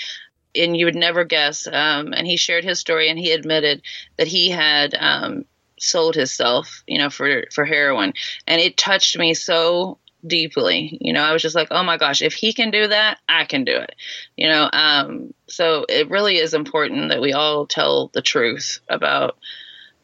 and 0.56 0.76
you 0.76 0.86
would 0.86 0.96
never 0.96 1.24
guess. 1.24 1.68
Um, 1.68 2.14
and 2.14 2.26
he 2.26 2.38
shared 2.38 2.64
his 2.64 2.80
story, 2.80 3.10
and 3.10 3.20
he 3.20 3.32
admitted 3.32 3.82
that 4.18 4.28
he 4.28 4.50
had 4.50 4.96
um, 5.00 5.46
sold 5.80 6.16
himself, 6.16 6.84
you 6.88 6.98
know, 6.98 7.10
for 7.10 7.46
for 7.54 7.66
heroin, 7.66 8.14
and 8.48 8.62
it 8.62 8.78
touched 8.78 9.18
me 9.18 9.34
so 9.34 9.98
deeply. 10.26 10.98
You 11.02 11.14
know, 11.14 11.22
I 11.22 11.32
was 11.34 11.42
just 11.42 11.56
like, 11.56 11.70
oh 11.72 11.84
my 11.84 11.98
gosh, 11.98 12.22
if 12.22 12.34
he 12.34 12.54
can 12.54 12.72
do 12.72 12.88
that, 12.88 13.20
I 13.28 13.46
can 13.46 13.64
do 13.64 13.76
it. 13.76 13.96
You 14.36 14.50
know, 14.50 14.70
um, 14.72 15.34
so 15.48 15.86
it 15.88 16.10
really 16.10 16.38
is 16.38 16.54
important 16.54 17.10
that 17.10 17.22
we 17.22 17.34
all 17.34 17.66
tell 17.66 18.10
the 18.14 18.22
truth 18.22 18.80
about, 18.90 19.38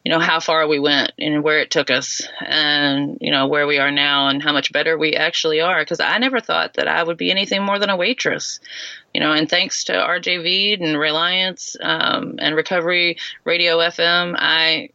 you 0.04 0.12
know, 0.12 0.20
how 0.20 0.40
far 0.40 0.68
we 0.68 0.80
went 0.80 1.12
and 1.18 1.44
where 1.44 1.60
it 1.60 1.72
took 1.72 1.90
us 1.90 2.22
and, 2.40 3.18
you 3.22 3.32
know, 3.32 3.48
where 3.48 3.68
we 3.68 3.80
are 3.80 3.92
now 3.92 4.28
and 4.28 4.42
how 4.42 4.54
much 4.54 4.72
better 4.72 4.98
we 4.98 5.14
actually 5.14 5.62
are. 5.62 5.84
Cause 5.84 6.00
I 6.00 6.18
never 6.20 6.40
thought 6.40 6.76
that 6.76 6.88
I 6.88 7.04
would 7.04 7.18
be 7.18 7.32
anything 7.32 7.64
more 7.64 7.80
than 7.80 7.90
a 7.90 7.98
waitress, 7.98 8.60
you 9.16 9.22
know, 9.22 9.32
and 9.32 9.50
thanks 9.50 9.86
to 9.86 9.94
RJ 9.94 10.44
Veed 10.44 10.82
and 10.82 11.00
Reliance 11.00 11.78
um, 11.82 12.36
and 12.38 12.54
Recovery 12.54 13.16
Radio 13.46 13.78
FM, 13.78 14.36
I 14.38 14.90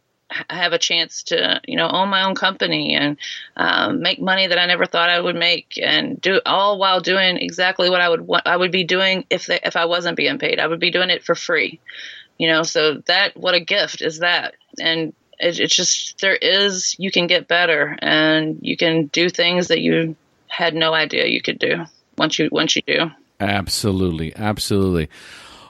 have 0.47 0.73
a 0.73 0.77
chance 0.77 1.23
to 1.23 1.59
you 1.67 1.75
know 1.75 1.89
own 1.89 2.09
my 2.09 2.21
own 2.21 2.35
company 2.35 2.93
and 2.93 3.17
um, 3.57 3.99
make 4.03 4.21
money 4.21 4.45
that 4.45 4.59
I 4.59 4.67
never 4.67 4.85
thought 4.85 5.09
I 5.09 5.19
would 5.19 5.35
make 5.35 5.79
and 5.81 6.21
do 6.21 6.39
all 6.45 6.77
while 6.77 7.01
doing 7.01 7.37
exactly 7.37 7.89
what 7.89 7.99
I 7.99 8.09
would 8.09 8.21
want 8.21 8.45
I 8.45 8.57
would 8.57 8.71
be 8.71 8.83
doing 8.83 9.25
if 9.31 9.47
they, 9.47 9.59
if 9.63 9.75
I 9.75 9.85
wasn't 9.85 10.17
being 10.17 10.37
paid. 10.37 10.59
I 10.59 10.67
would 10.67 10.79
be 10.79 10.91
doing 10.91 11.09
it 11.09 11.23
for 11.23 11.33
free. 11.33 11.79
You 12.37 12.47
know 12.47 12.61
so 12.61 13.01
that 13.07 13.35
what 13.35 13.55
a 13.55 13.59
gift 13.59 14.03
is 14.03 14.19
that? 14.19 14.53
And 14.79 15.15
it, 15.39 15.59
it's 15.59 15.75
just 15.75 16.21
there 16.21 16.35
is 16.35 16.95
you 16.99 17.09
can 17.09 17.25
get 17.25 17.47
better 17.47 17.97
and 18.03 18.59
you 18.61 18.77
can 18.77 19.07
do 19.07 19.29
things 19.29 19.69
that 19.69 19.81
you 19.81 20.15
had 20.45 20.75
no 20.75 20.93
idea 20.93 21.25
you 21.25 21.41
could 21.41 21.57
do 21.57 21.85
once 22.19 22.37
you 22.37 22.49
once 22.51 22.75
you 22.75 22.83
do. 22.85 23.09
Absolutely, 23.41 24.35
absolutely. 24.35 25.09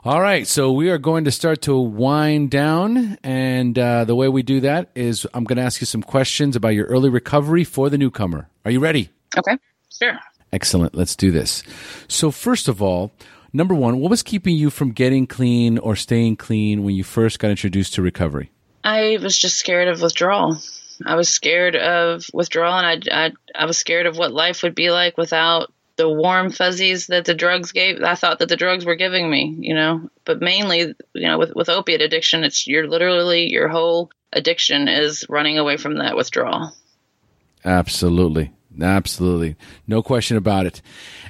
All 0.04 0.20
right, 0.20 0.46
so 0.46 0.74
we 0.74 0.90
are 0.90 0.98
going 0.98 1.24
to 1.24 1.32
start 1.32 1.62
to 1.64 1.78
wind 1.80 2.52
down, 2.52 3.18
and 3.24 3.78
uh, 3.80 4.04
the 4.04 4.16
way 4.16 4.28
we 4.28 4.44
do 4.44 4.60
that 4.60 4.90
is 4.94 5.26
I'm 5.34 5.46
going 5.46 5.58
to 5.58 5.64
ask 5.64 5.80
you 5.80 5.86
some 5.86 6.04
questions 6.04 6.58
about 6.58 6.70
your 6.70 6.88
early 6.88 7.10
recovery 7.10 7.64
for 7.64 7.90
the 7.90 7.98
newcomer. 7.98 8.50
Are 8.66 8.72
you 8.72 8.82
ready? 8.82 9.10
Okay, 9.38 9.58
sure. 9.90 10.20
Excellent. 10.52 10.96
Let's 10.96 11.16
do 11.16 11.32
this. 11.32 11.64
So, 12.10 12.30
first 12.30 12.68
of 12.68 12.82
all, 12.82 13.14
number 13.54 13.74
one, 13.74 14.00
what 14.00 14.10
was 14.10 14.22
keeping 14.22 14.58
you 14.58 14.70
from 14.70 14.92
getting 14.92 15.26
clean 15.26 15.78
or 15.78 15.96
staying 15.96 16.36
clean 16.36 16.84
when 16.84 16.96
you 16.96 17.06
first 17.06 17.40
got 17.40 17.52
introduced 17.52 17.94
to 17.94 18.02
recovery? 18.02 18.52
I 18.84 19.18
was 19.22 19.38
just 19.38 19.58
scared 19.58 19.88
of 19.88 20.02
withdrawal. 20.02 20.58
I 21.06 21.16
was 21.16 21.30
scared 21.30 21.78
of 21.78 22.26
withdrawal, 22.34 22.78
and 22.78 23.06
I, 23.12 23.26
I, 23.26 23.32
I 23.56 23.66
was 23.66 23.78
scared 23.78 24.08
of 24.08 24.18
what 24.18 24.34
life 24.34 24.62
would 24.64 24.76
be 24.76 24.92
like 24.92 25.18
without 25.18 25.72
the 25.98 26.10
warm 26.10 26.52
fuzzies 26.52 27.08
that 27.08 27.26
the 27.26 27.34
drugs 27.34 27.72
gave. 27.72 28.02
I 28.02 28.16
thought 28.16 28.40
that 28.40 28.50
the 28.50 28.58
drugs 28.58 28.86
were 28.86 28.96
giving 28.96 29.30
me, 29.30 29.56
you 29.60 29.74
know. 29.74 30.10
But 30.26 30.42
mainly, 30.42 30.96
you 31.14 31.28
know, 31.28 31.38
with 31.38 31.54
with 31.56 31.70
opiate 31.70 32.02
addiction, 32.02 32.44
it's 32.44 32.68
you're 32.68 32.88
literally 32.88 33.50
your 33.50 33.68
whole 33.68 34.12
addiction 34.34 34.88
is 34.88 35.26
running 35.30 35.58
away 35.58 35.78
from 35.78 35.98
that 35.98 36.16
withdrawal. 36.16 36.74
Absolutely. 37.64 38.52
Absolutely. 38.80 39.56
No 39.86 40.02
question 40.02 40.38
about 40.38 40.66
it. 40.66 40.82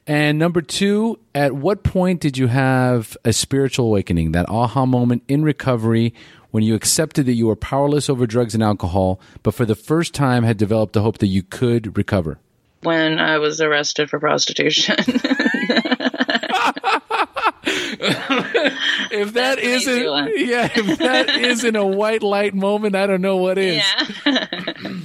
And 0.05 0.37
number 0.37 0.61
two, 0.61 1.19
at 1.33 1.53
what 1.53 1.83
point 1.83 2.21
did 2.21 2.37
you 2.37 2.47
have 2.47 3.17
a 3.25 3.33
spiritual 3.33 3.87
awakening, 3.87 4.31
that 4.33 4.47
aha 4.47 4.85
moment 4.85 5.23
in 5.27 5.43
recovery 5.43 6.13
when 6.51 6.63
you 6.63 6.75
accepted 6.75 7.25
that 7.25 7.33
you 7.33 7.47
were 7.47 7.55
powerless 7.55 8.09
over 8.09 8.27
drugs 8.27 8.53
and 8.53 8.63
alcohol, 8.63 9.19
but 9.41 9.53
for 9.53 9.65
the 9.65 9.75
first 9.75 10.13
time 10.13 10.43
had 10.43 10.57
developed 10.57 10.93
the 10.93 11.01
hope 11.01 11.17
that 11.19 11.27
you 11.27 11.41
could 11.41 11.97
recover? 11.97 12.37
When 12.83 13.19
I 13.19 13.37
was 13.37 13.61
arrested 13.61 14.09
for 14.09 14.19
prostitution. 14.19 14.95
if 19.11 19.33
easy 19.59 19.91
isn't, 19.91 20.39
yeah, 20.39 20.69
if 20.73 20.97
that 20.99 21.29
isn't 21.29 21.75
a 21.75 21.85
white 21.85 22.23
light 22.23 22.53
moment, 22.55 22.95
I 22.95 23.07
don't 23.07 23.21
know 23.21 23.37
what 23.37 23.57
is. 23.57 23.83
yeah. 24.25 24.73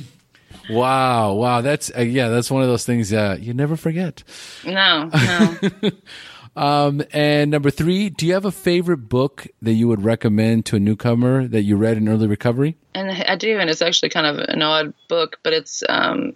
Wow, 0.68 1.34
wow, 1.34 1.60
that's 1.60 1.92
uh, 1.96 2.00
yeah, 2.00 2.28
that's 2.28 2.50
one 2.50 2.60
of 2.60 2.68
those 2.68 2.84
things 2.84 3.12
uh, 3.12 3.36
you 3.40 3.54
never 3.54 3.76
forget. 3.76 4.24
no, 4.64 5.10
no. 5.12 5.90
Um, 6.56 7.02
and 7.12 7.50
number 7.50 7.70
three, 7.70 8.08
do 8.08 8.26
you 8.26 8.32
have 8.32 8.46
a 8.46 8.50
favorite 8.50 9.10
book 9.10 9.46
that 9.60 9.74
you 9.74 9.88
would 9.88 10.02
recommend 10.02 10.64
to 10.66 10.76
a 10.76 10.80
newcomer 10.80 11.46
that 11.46 11.62
you 11.64 11.76
read 11.76 11.98
in 11.98 12.08
early 12.08 12.26
recovery? 12.26 12.78
and 12.94 13.10
I 13.10 13.36
do, 13.36 13.58
and 13.58 13.68
it's 13.68 13.82
actually 13.82 14.08
kind 14.08 14.26
of 14.26 14.38
an 14.48 14.62
odd 14.62 14.94
book, 15.06 15.38
but 15.42 15.52
it's 15.52 15.82
um, 15.86 16.32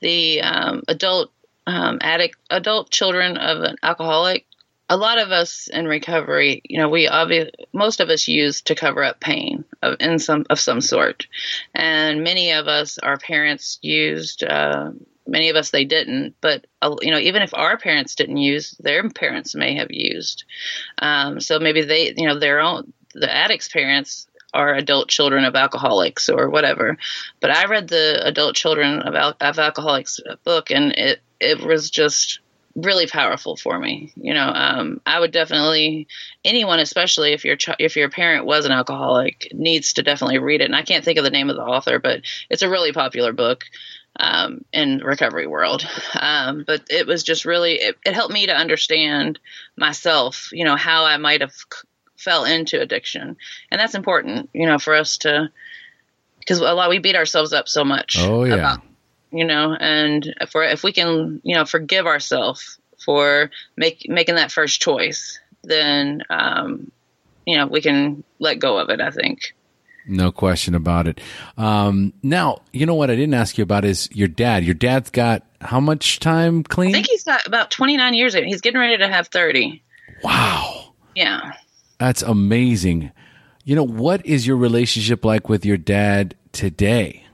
the 0.00 0.40
um, 0.42 0.82
adult 0.88 1.30
um, 1.66 1.98
addict, 2.00 2.36
adult 2.50 2.90
children 2.90 3.36
of 3.36 3.62
an 3.62 3.76
alcoholic. 3.82 4.46
A 4.90 4.96
lot 4.96 5.18
of 5.18 5.30
us 5.30 5.68
in 5.68 5.86
recovery, 5.86 6.62
you 6.64 6.78
know, 6.78 6.88
we 6.88 7.08
obviously 7.08 7.52
most 7.74 8.00
of 8.00 8.08
us 8.08 8.26
use 8.26 8.62
to 8.62 8.74
cover 8.74 9.04
up 9.04 9.20
pain 9.20 9.64
of 9.82 9.96
in 10.00 10.18
some 10.18 10.46
of 10.48 10.58
some 10.58 10.80
sort, 10.80 11.26
and 11.74 12.24
many 12.24 12.52
of 12.52 12.68
us, 12.68 12.98
our 12.98 13.18
parents 13.18 13.78
used. 13.82 14.42
Uh, 14.42 14.92
many 15.26 15.50
of 15.50 15.56
us 15.56 15.70
they 15.70 15.84
didn't, 15.84 16.34
but 16.40 16.66
uh, 16.80 16.96
you 17.02 17.10
know, 17.10 17.18
even 17.18 17.42
if 17.42 17.52
our 17.52 17.76
parents 17.76 18.14
didn't 18.14 18.38
use, 18.38 18.70
their 18.80 19.06
parents 19.10 19.54
may 19.54 19.74
have 19.74 19.90
used. 19.90 20.44
Um, 21.02 21.38
so 21.38 21.58
maybe 21.58 21.82
they, 21.82 22.14
you 22.16 22.26
know, 22.26 22.38
their 22.38 22.60
own 22.60 22.94
the 23.14 23.30
addict's 23.30 23.68
parents 23.68 24.26
are 24.54 24.74
adult 24.74 25.08
children 25.08 25.44
of 25.44 25.54
alcoholics 25.54 26.28
or 26.28 26.48
whatever. 26.48 26.96
But 27.40 27.50
I 27.50 27.66
read 27.66 27.88
the 27.88 28.20
adult 28.24 28.56
children 28.56 29.00
of, 29.00 29.14
al- 29.14 29.36
of 29.40 29.58
alcoholics 29.58 30.20
book, 30.44 30.70
and 30.70 30.92
it 30.92 31.20
it 31.40 31.60
was 31.60 31.90
just 31.90 32.40
really 32.74 33.06
powerful 33.06 33.56
for 33.56 33.78
me. 33.78 34.12
You 34.16 34.34
know, 34.34 34.48
um, 34.48 35.00
I 35.04 35.18
would 35.20 35.32
definitely 35.32 36.06
anyone, 36.44 36.78
especially 36.80 37.32
if 37.32 37.44
your 37.44 37.56
ch- 37.56 37.70
if 37.78 37.96
your 37.96 38.08
parent 38.08 38.46
was 38.46 38.64
an 38.64 38.72
alcoholic, 38.72 39.48
needs 39.52 39.94
to 39.94 40.02
definitely 40.02 40.38
read 40.38 40.60
it. 40.60 40.66
And 40.66 40.76
I 40.76 40.82
can't 40.82 41.04
think 41.04 41.18
of 41.18 41.24
the 41.24 41.30
name 41.30 41.50
of 41.50 41.56
the 41.56 41.62
author, 41.62 41.98
but 41.98 42.22
it's 42.50 42.62
a 42.62 42.70
really 42.70 42.92
popular 42.92 43.32
book 43.32 43.64
um, 44.18 44.64
in 44.72 44.98
recovery 44.98 45.46
world. 45.46 45.86
Um, 46.18 46.64
but 46.66 46.82
it 46.90 47.06
was 47.06 47.22
just 47.22 47.44
really 47.44 47.74
it, 47.74 47.96
it 48.04 48.14
helped 48.14 48.32
me 48.32 48.46
to 48.46 48.56
understand 48.56 49.38
myself. 49.76 50.48
You 50.52 50.64
know 50.64 50.76
how 50.76 51.04
I 51.04 51.16
might 51.16 51.40
have 51.40 51.54
fell 52.18 52.44
into 52.44 52.80
addiction, 52.80 53.36
and 53.70 53.80
that's 53.80 53.94
important. 53.94 54.50
You 54.52 54.66
know 54.66 54.78
for 54.78 54.94
us 54.94 55.18
to 55.18 55.50
because 56.38 56.60
a 56.60 56.72
lot 56.74 56.90
we 56.90 56.98
beat 56.98 57.16
ourselves 57.16 57.52
up 57.52 57.68
so 57.68 57.84
much. 57.84 58.16
Oh, 58.18 58.44
yeah. 58.44 58.54
About, 58.54 58.82
you 59.30 59.44
know, 59.44 59.74
and 59.78 60.34
for 60.50 60.62
if 60.62 60.82
we 60.82 60.92
can 60.92 61.40
you 61.44 61.54
know 61.54 61.64
forgive 61.64 62.06
ourselves 62.06 62.78
for 63.04 63.50
make 63.76 64.06
making 64.08 64.36
that 64.36 64.50
first 64.50 64.80
choice, 64.80 65.38
then 65.62 66.22
um, 66.30 66.90
you 67.46 67.56
know 67.56 67.66
we 67.66 67.80
can 67.80 68.24
let 68.38 68.58
go 68.58 68.78
of 68.78 68.90
it. 68.90 69.00
I 69.00 69.10
think. 69.10 69.54
No 70.10 70.32
question 70.32 70.74
about 70.74 71.06
it. 71.06 71.20
Um, 71.58 72.14
now, 72.22 72.62
you 72.72 72.86
know 72.86 72.94
what 72.94 73.10
I 73.10 73.14
didn't 73.14 73.34
ask 73.34 73.58
you 73.58 73.62
about 73.62 73.84
is 73.84 74.08
your 74.10 74.26
dad. 74.28 74.64
Your 74.64 74.74
dad's 74.74 75.10
got 75.10 75.44
how 75.60 75.80
much 75.80 76.18
time 76.18 76.62
clean? 76.62 76.90
I 76.90 76.92
think 76.94 77.08
he's 77.08 77.24
got 77.24 77.46
about 77.46 77.70
29 77.70 78.14
years. 78.14 78.34
in. 78.34 78.44
He's 78.44 78.62
getting 78.62 78.80
ready 78.80 78.96
to 78.96 79.06
have 79.08 79.28
30. 79.28 79.82
wow, 80.22 80.94
Yeah. 81.14 81.52
That's 81.98 82.22
amazing. 82.22 83.12
You 83.64 83.76
know, 83.76 83.86
what 83.86 84.24
is 84.24 84.46
your 84.46 84.56
relationship 84.56 85.24
like 85.24 85.48
with 85.48 85.64
your 85.64 85.76
dad 85.76 86.34
today? 86.52 87.24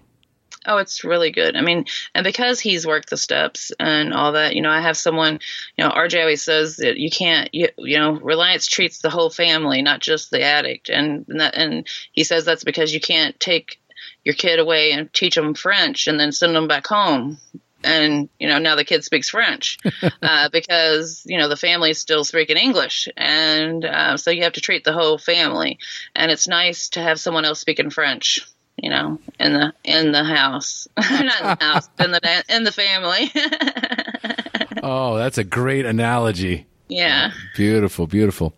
Oh, 0.66 0.78
it's 0.78 1.04
really 1.04 1.30
good. 1.30 1.56
I 1.56 1.60
mean, 1.60 1.84
and 2.14 2.24
because 2.24 2.58
he's 2.58 2.86
worked 2.86 3.10
the 3.10 3.18
steps 3.18 3.70
and 3.78 4.14
all 4.14 4.32
that, 4.32 4.54
you 4.56 4.62
know, 4.62 4.70
I 4.70 4.80
have 4.80 4.96
someone, 4.96 5.40
you 5.76 5.84
know, 5.84 5.90
RJ 5.90 6.20
always 6.20 6.42
says 6.42 6.76
that 6.76 6.96
you 6.96 7.10
can't, 7.10 7.50
you, 7.54 7.68
you 7.76 7.98
know, 7.98 8.12
Reliance 8.12 8.66
treats 8.66 8.98
the 8.98 9.10
whole 9.10 9.28
family, 9.28 9.82
not 9.82 10.00
just 10.00 10.30
the 10.30 10.42
addict. 10.42 10.88
And, 10.88 11.26
and, 11.28 11.40
that, 11.40 11.54
and 11.54 11.86
he 12.12 12.24
says 12.24 12.46
that's 12.46 12.64
because 12.64 12.94
you 12.94 13.00
can't 13.00 13.38
take 13.38 13.78
your 14.24 14.34
kid 14.34 14.58
away 14.58 14.92
and 14.92 15.12
teach 15.12 15.34
them 15.34 15.54
French 15.54 16.06
and 16.06 16.18
then 16.18 16.32
send 16.32 16.56
them 16.56 16.66
back 16.66 16.86
home. 16.86 17.38
And, 17.85 18.28
you 18.39 18.49
know, 18.49 18.59
now 18.59 18.74
the 18.76 18.85
kid 18.85 19.05
speaks 19.05 19.28
French 19.28 19.78
uh, 20.22 20.49
because, 20.51 21.22
you 21.26 21.39
know, 21.39 21.49
the 21.49 21.57
family's 21.57 21.99
still 21.99 22.24
speaking 22.24 22.57
English. 22.57 23.09
And 23.16 23.85
uh, 23.85 24.16
so 24.16 24.30
you 24.30 24.43
have 24.43 24.55
to 24.55 24.61
treat 24.61 24.85
the 24.85 24.93
whole 24.93 25.18
family. 25.18 25.78
And 26.16 26.30
it's 26.30 26.49
nice 26.49 26.89
to 26.91 27.01
have 27.01 27.20
someone 27.20 27.45
else 27.45 27.61
speaking 27.61 27.91
French 27.91 28.41
you 28.76 28.91
know, 28.91 29.20
in 29.39 29.53
the 29.53 29.72
in 29.85 30.11
the 30.11 30.24
house, 30.24 30.89
not 30.99 31.20
in 31.20 31.26
the 31.26 31.57
house, 31.61 31.89
in 32.01 32.11
the 32.11 32.45
in 32.49 32.64
the 32.64 32.72
family. 32.72 33.30
Oh, 34.87 35.16
that's 35.16 35.39
a 35.39 35.45
great 35.45 35.87
analogy. 35.87 36.66
yeah. 36.89 37.30
Beautiful, 37.57 38.07
beautiful. 38.07 38.53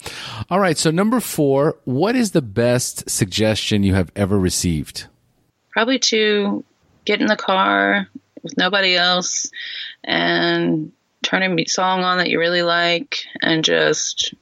All 0.51 0.59
right, 0.59 0.77
so 0.77 0.91
number 0.91 1.21
four, 1.21 1.77
what 1.85 2.17
is 2.17 2.33
the 2.33 2.43
best 2.43 3.09
suggestion 3.09 3.85
you 3.85 3.95
have 3.95 4.11
ever 4.17 4.37
received? 4.37 5.07
Probably 5.71 6.01
to 6.01 6.65
get 7.05 7.21
in 7.21 7.29
the 7.29 7.37
car 7.37 8.09
with 8.47 8.57
nobody 8.57 8.97
else 8.97 9.51
and 10.05 10.93
turn 11.23 11.43
a 11.43 11.65
song 11.67 12.03
on 12.03 12.19
that 12.19 12.31
you 12.31 12.39
really 12.39 12.63
like 12.63 13.25
and 13.43 13.65
just 13.65 14.35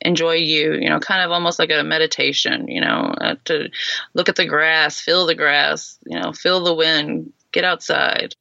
enjoy 0.00 0.34
you 0.34 0.74
you 0.74 0.88
know 0.88 1.00
kind 1.00 1.22
of 1.22 1.30
almost 1.30 1.58
like 1.58 1.70
a 1.70 1.82
meditation 1.82 2.68
you 2.68 2.80
know 2.80 3.14
uh, 3.20 3.34
to 3.44 3.68
look 4.14 4.28
at 4.28 4.36
the 4.36 4.46
grass 4.46 5.00
feel 5.00 5.26
the 5.26 5.34
grass 5.34 5.98
you 6.06 6.18
know 6.18 6.32
feel 6.32 6.62
the 6.62 6.74
wind 6.74 7.32
get 7.52 7.64
outside. 7.64 8.34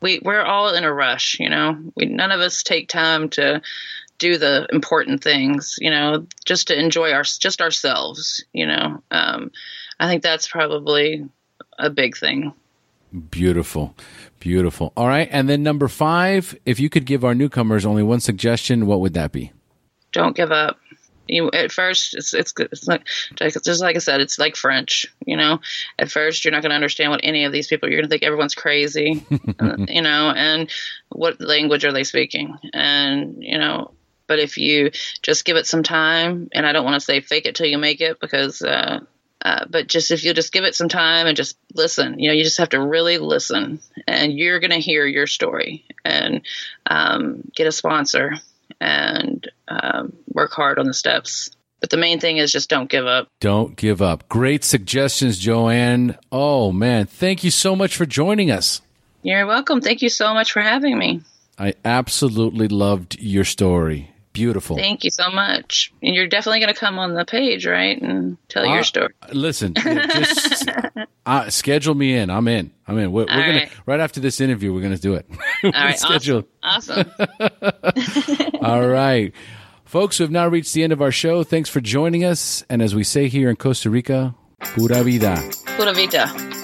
We 0.00 0.20
we're 0.22 0.42
all 0.42 0.74
in 0.74 0.84
a 0.84 0.92
rush 0.92 1.38
you 1.40 1.48
know. 1.48 1.78
We 1.96 2.06
none 2.06 2.32
of 2.32 2.40
us 2.40 2.62
take 2.62 2.88
time 2.88 3.28
to 3.30 3.62
do 4.18 4.38
the 4.38 4.66
important 4.72 5.22
things 5.22 5.76
you 5.80 5.90
know 5.90 6.26
just 6.44 6.68
to 6.68 6.78
enjoy 6.78 7.12
our 7.12 7.22
just 7.22 7.60
ourselves 7.60 8.44
you 8.52 8.66
know. 8.66 9.02
Um, 9.10 9.50
i 10.00 10.08
think 10.08 10.22
that's 10.22 10.48
probably 10.48 11.28
a 11.78 11.90
big 11.90 12.16
thing. 12.16 12.52
Beautiful, 13.30 13.94
beautiful. 14.40 14.92
All 14.96 15.08
right, 15.08 15.28
and 15.30 15.48
then 15.48 15.62
number 15.62 15.88
five, 15.88 16.58
if 16.64 16.78
you 16.80 16.88
could 16.88 17.04
give 17.04 17.24
our 17.24 17.34
newcomers 17.34 17.84
only 17.86 18.02
one 18.02 18.20
suggestion, 18.20 18.86
what 18.86 19.00
would 19.00 19.14
that 19.14 19.32
be? 19.32 19.52
don't 20.14 20.36
give 20.36 20.50
up. 20.50 20.78
You 21.26 21.50
at 21.52 21.72
first 21.72 22.14
it's 22.14 22.34
it's 22.34 22.52
it's 22.58 22.86
like 22.86 23.06
just 23.38 23.80
like 23.80 23.96
I 23.96 23.98
said, 23.98 24.20
it's 24.20 24.38
like 24.38 24.56
French. 24.56 25.06
You 25.26 25.36
know, 25.36 25.60
at 25.98 26.10
first 26.10 26.44
you're 26.44 26.52
not 26.52 26.62
going 26.62 26.70
to 26.70 26.76
understand 26.76 27.10
what 27.10 27.20
any 27.22 27.44
of 27.44 27.52
these 27.52 27.66
people. 27.66 27.88
You're 27.88 28.00
going 28.00 28.08
to 28.08 28.10
think 28.10 28.22
everyone's 28.22 28.54
crazy. 28.54 29.24
you 29.30 30.02
know, 30.02 30.32
and 30.36 30.70
what 31.08 31.40
language 31.40 31.84
are 31.84 31.92
they 31.92 32.04
speaking? 32.04 32.56
And 32.74 33.36
you 33.42 33.58
know, 33.58 33.92
but 34.26 34.38
if 34.38 34.58
you 34.58 34.90
just 35.22 35.46
give 35.46 35.56
it 35.56 35.66
some 35.66 35.82
time, 35.82 36.48
and 36.52 36.66
I 36.66 36.72
don't 36.72 36.84
want 36.84 36.94
to 36.94 37.00
say 37.00 37.20
fake 37.20 37.46
it 37.46 37.54
till 37.54 37.66
you 37.66 37.78
make 37.78 38.00
it 38.00 38.20
because. 38.20 38.62
Uh, 38.62 39.00
uh, 39.44 39.66
but 39.68 39.86
just 39.86 40.10
if 40.10 40.24
you 40.24 40.32
just 40.32 40.52
give 40.52 40.64
it 40.64 40.74
some 40.74 40.88
time 40.88 41.26
and 41.26 41.36
just 41.36 41.58
listen, 41.74 42.18
you 42.18 42.28
know, 42.28 42.34
you 42.34 42.42
just 42.42 42.58
have 42.58 42.70
to 42.70 42.80
really 42.80 43.18
listen, 43.18 43.78
and 44.06 44.32
you're 44.32 44.60
going 44.60 44.70
to 44.70 44.78
hear 44.78 45.06
your 45.06 45.26
story 45.26 45.84
and 46.04 46.40
um, 46.86 47.42
get 47.54 47.66
a 47.66 47.72
sponsor 47.72 48.34
and 48.80 49.50
um, 49.68 50.14
work 50.32 50.52
hard 50.52 50.78
on 50.78 50.86
the 50.86 50.94
steps. 50.94 51.50
But 51.80 51.90
the 51.90 51.98
main 51.98 52.18
thing 52.18 52.38
is 52.38 52.50
just 52.50 52.70
don't 52.70 52.88
give 52.88 53.06
up. 53.06 53.28
Don't 53.40 53.76
give 53.76 54.00
up. 54.00 54.26
Great 54.30 54.64
suggestions, 54.64 55.38
Joanne. 55.38 56.16
Oh, 56.32 56.72
man. 56.72 57.04
Thank 57.04 57.44
you 57.44 57.50
so 57.50 57.76
much 57.76 57.94
for 57.94 58.06
joining 58.06 58.50
us. 58.50 58.80
You're 59.22 59.46
welcome. 59.46 59.82
Thank 59.82 60.00
you 60.00 60.08
so 60.08 60.32
much 60.32 60.52
for 60.52 60.62
having 60.62 60.96
me. 60.98 61.20
I 61.58 61.74
absolutely 61.84 62.68
loved 62.68 63.20
your 63.20 63.44
story. 63.44 64.13
Beautiful. 64.34 64.76
Thank 64.76 65.04
you 65.04 65.10
so 65.10 65.30
much. 65.30 65.92
And 66.02 66.12
you're 66.14 66.26
definitely 66.26 66.58
going 66.60 66.74
to 66.74 66.78
come 66.78 66.98
on 66.98 67.14
the 67.14 67.24
page, 67.24 67.64
right, 67.66 67.98
and 68.02 68.36
tell 68.48 68.64
Uh, 68.68 68.74
your 68.74 68.82
story. 68.82 69.14
Listen, 69.32 69.74
just 69.78 70.68
uh, 71.24 71.48
schedule 71.50 71.94
me 71.94 72.14
in. 72.14 72.28
I'm 72.30 72.48
in. 72.48 72.72
I'm 72.86 72.98
in. 72.98 73.12
We're, 73.12 73.22
we're 73.22 73.26
gonna 73.26 73.52
right. 73.60 73.70
right 73.86 74.00
after 74.00 74.18
this 74.20 74.40
interview. 74.40 74.74
We're 74.74 74.82
gonna 74.82 74.98
do 74.98 75.14
it. 75.14 75.26
All 75.64 75.70
right, 75.70 75.96
schedule. 75.98 76.44
awesome. 76.64 77.10
awesome. 77.40 78.50
All 78.60 78.86
right. 78.86 79.32
Folks, 79.84 80.18
we've 80.18 80.30
now 80.30 80.48
reached 80.48 80.74
the 80.74 80.82
end 80.82 80.92
of 80.92 81.00
our 81.00 81.12
show. 81.12 81.44
Thanks 81.44 81.70
for 81.70 81.80
joining 81.80 82.24
us. 82.24 82.64
And 82.68 82.82
as 82.82 82.92
we 82.94 83.04
say 83.04 83.28
here 83.28 83.48
in 83.48 83.56
Costa 83.56 83.88
Rica, 83.88 84.34
pura 84.74 85.04
vida. 85.04 85.40
Pura 85.76 85.92
vida. 85.94 86.63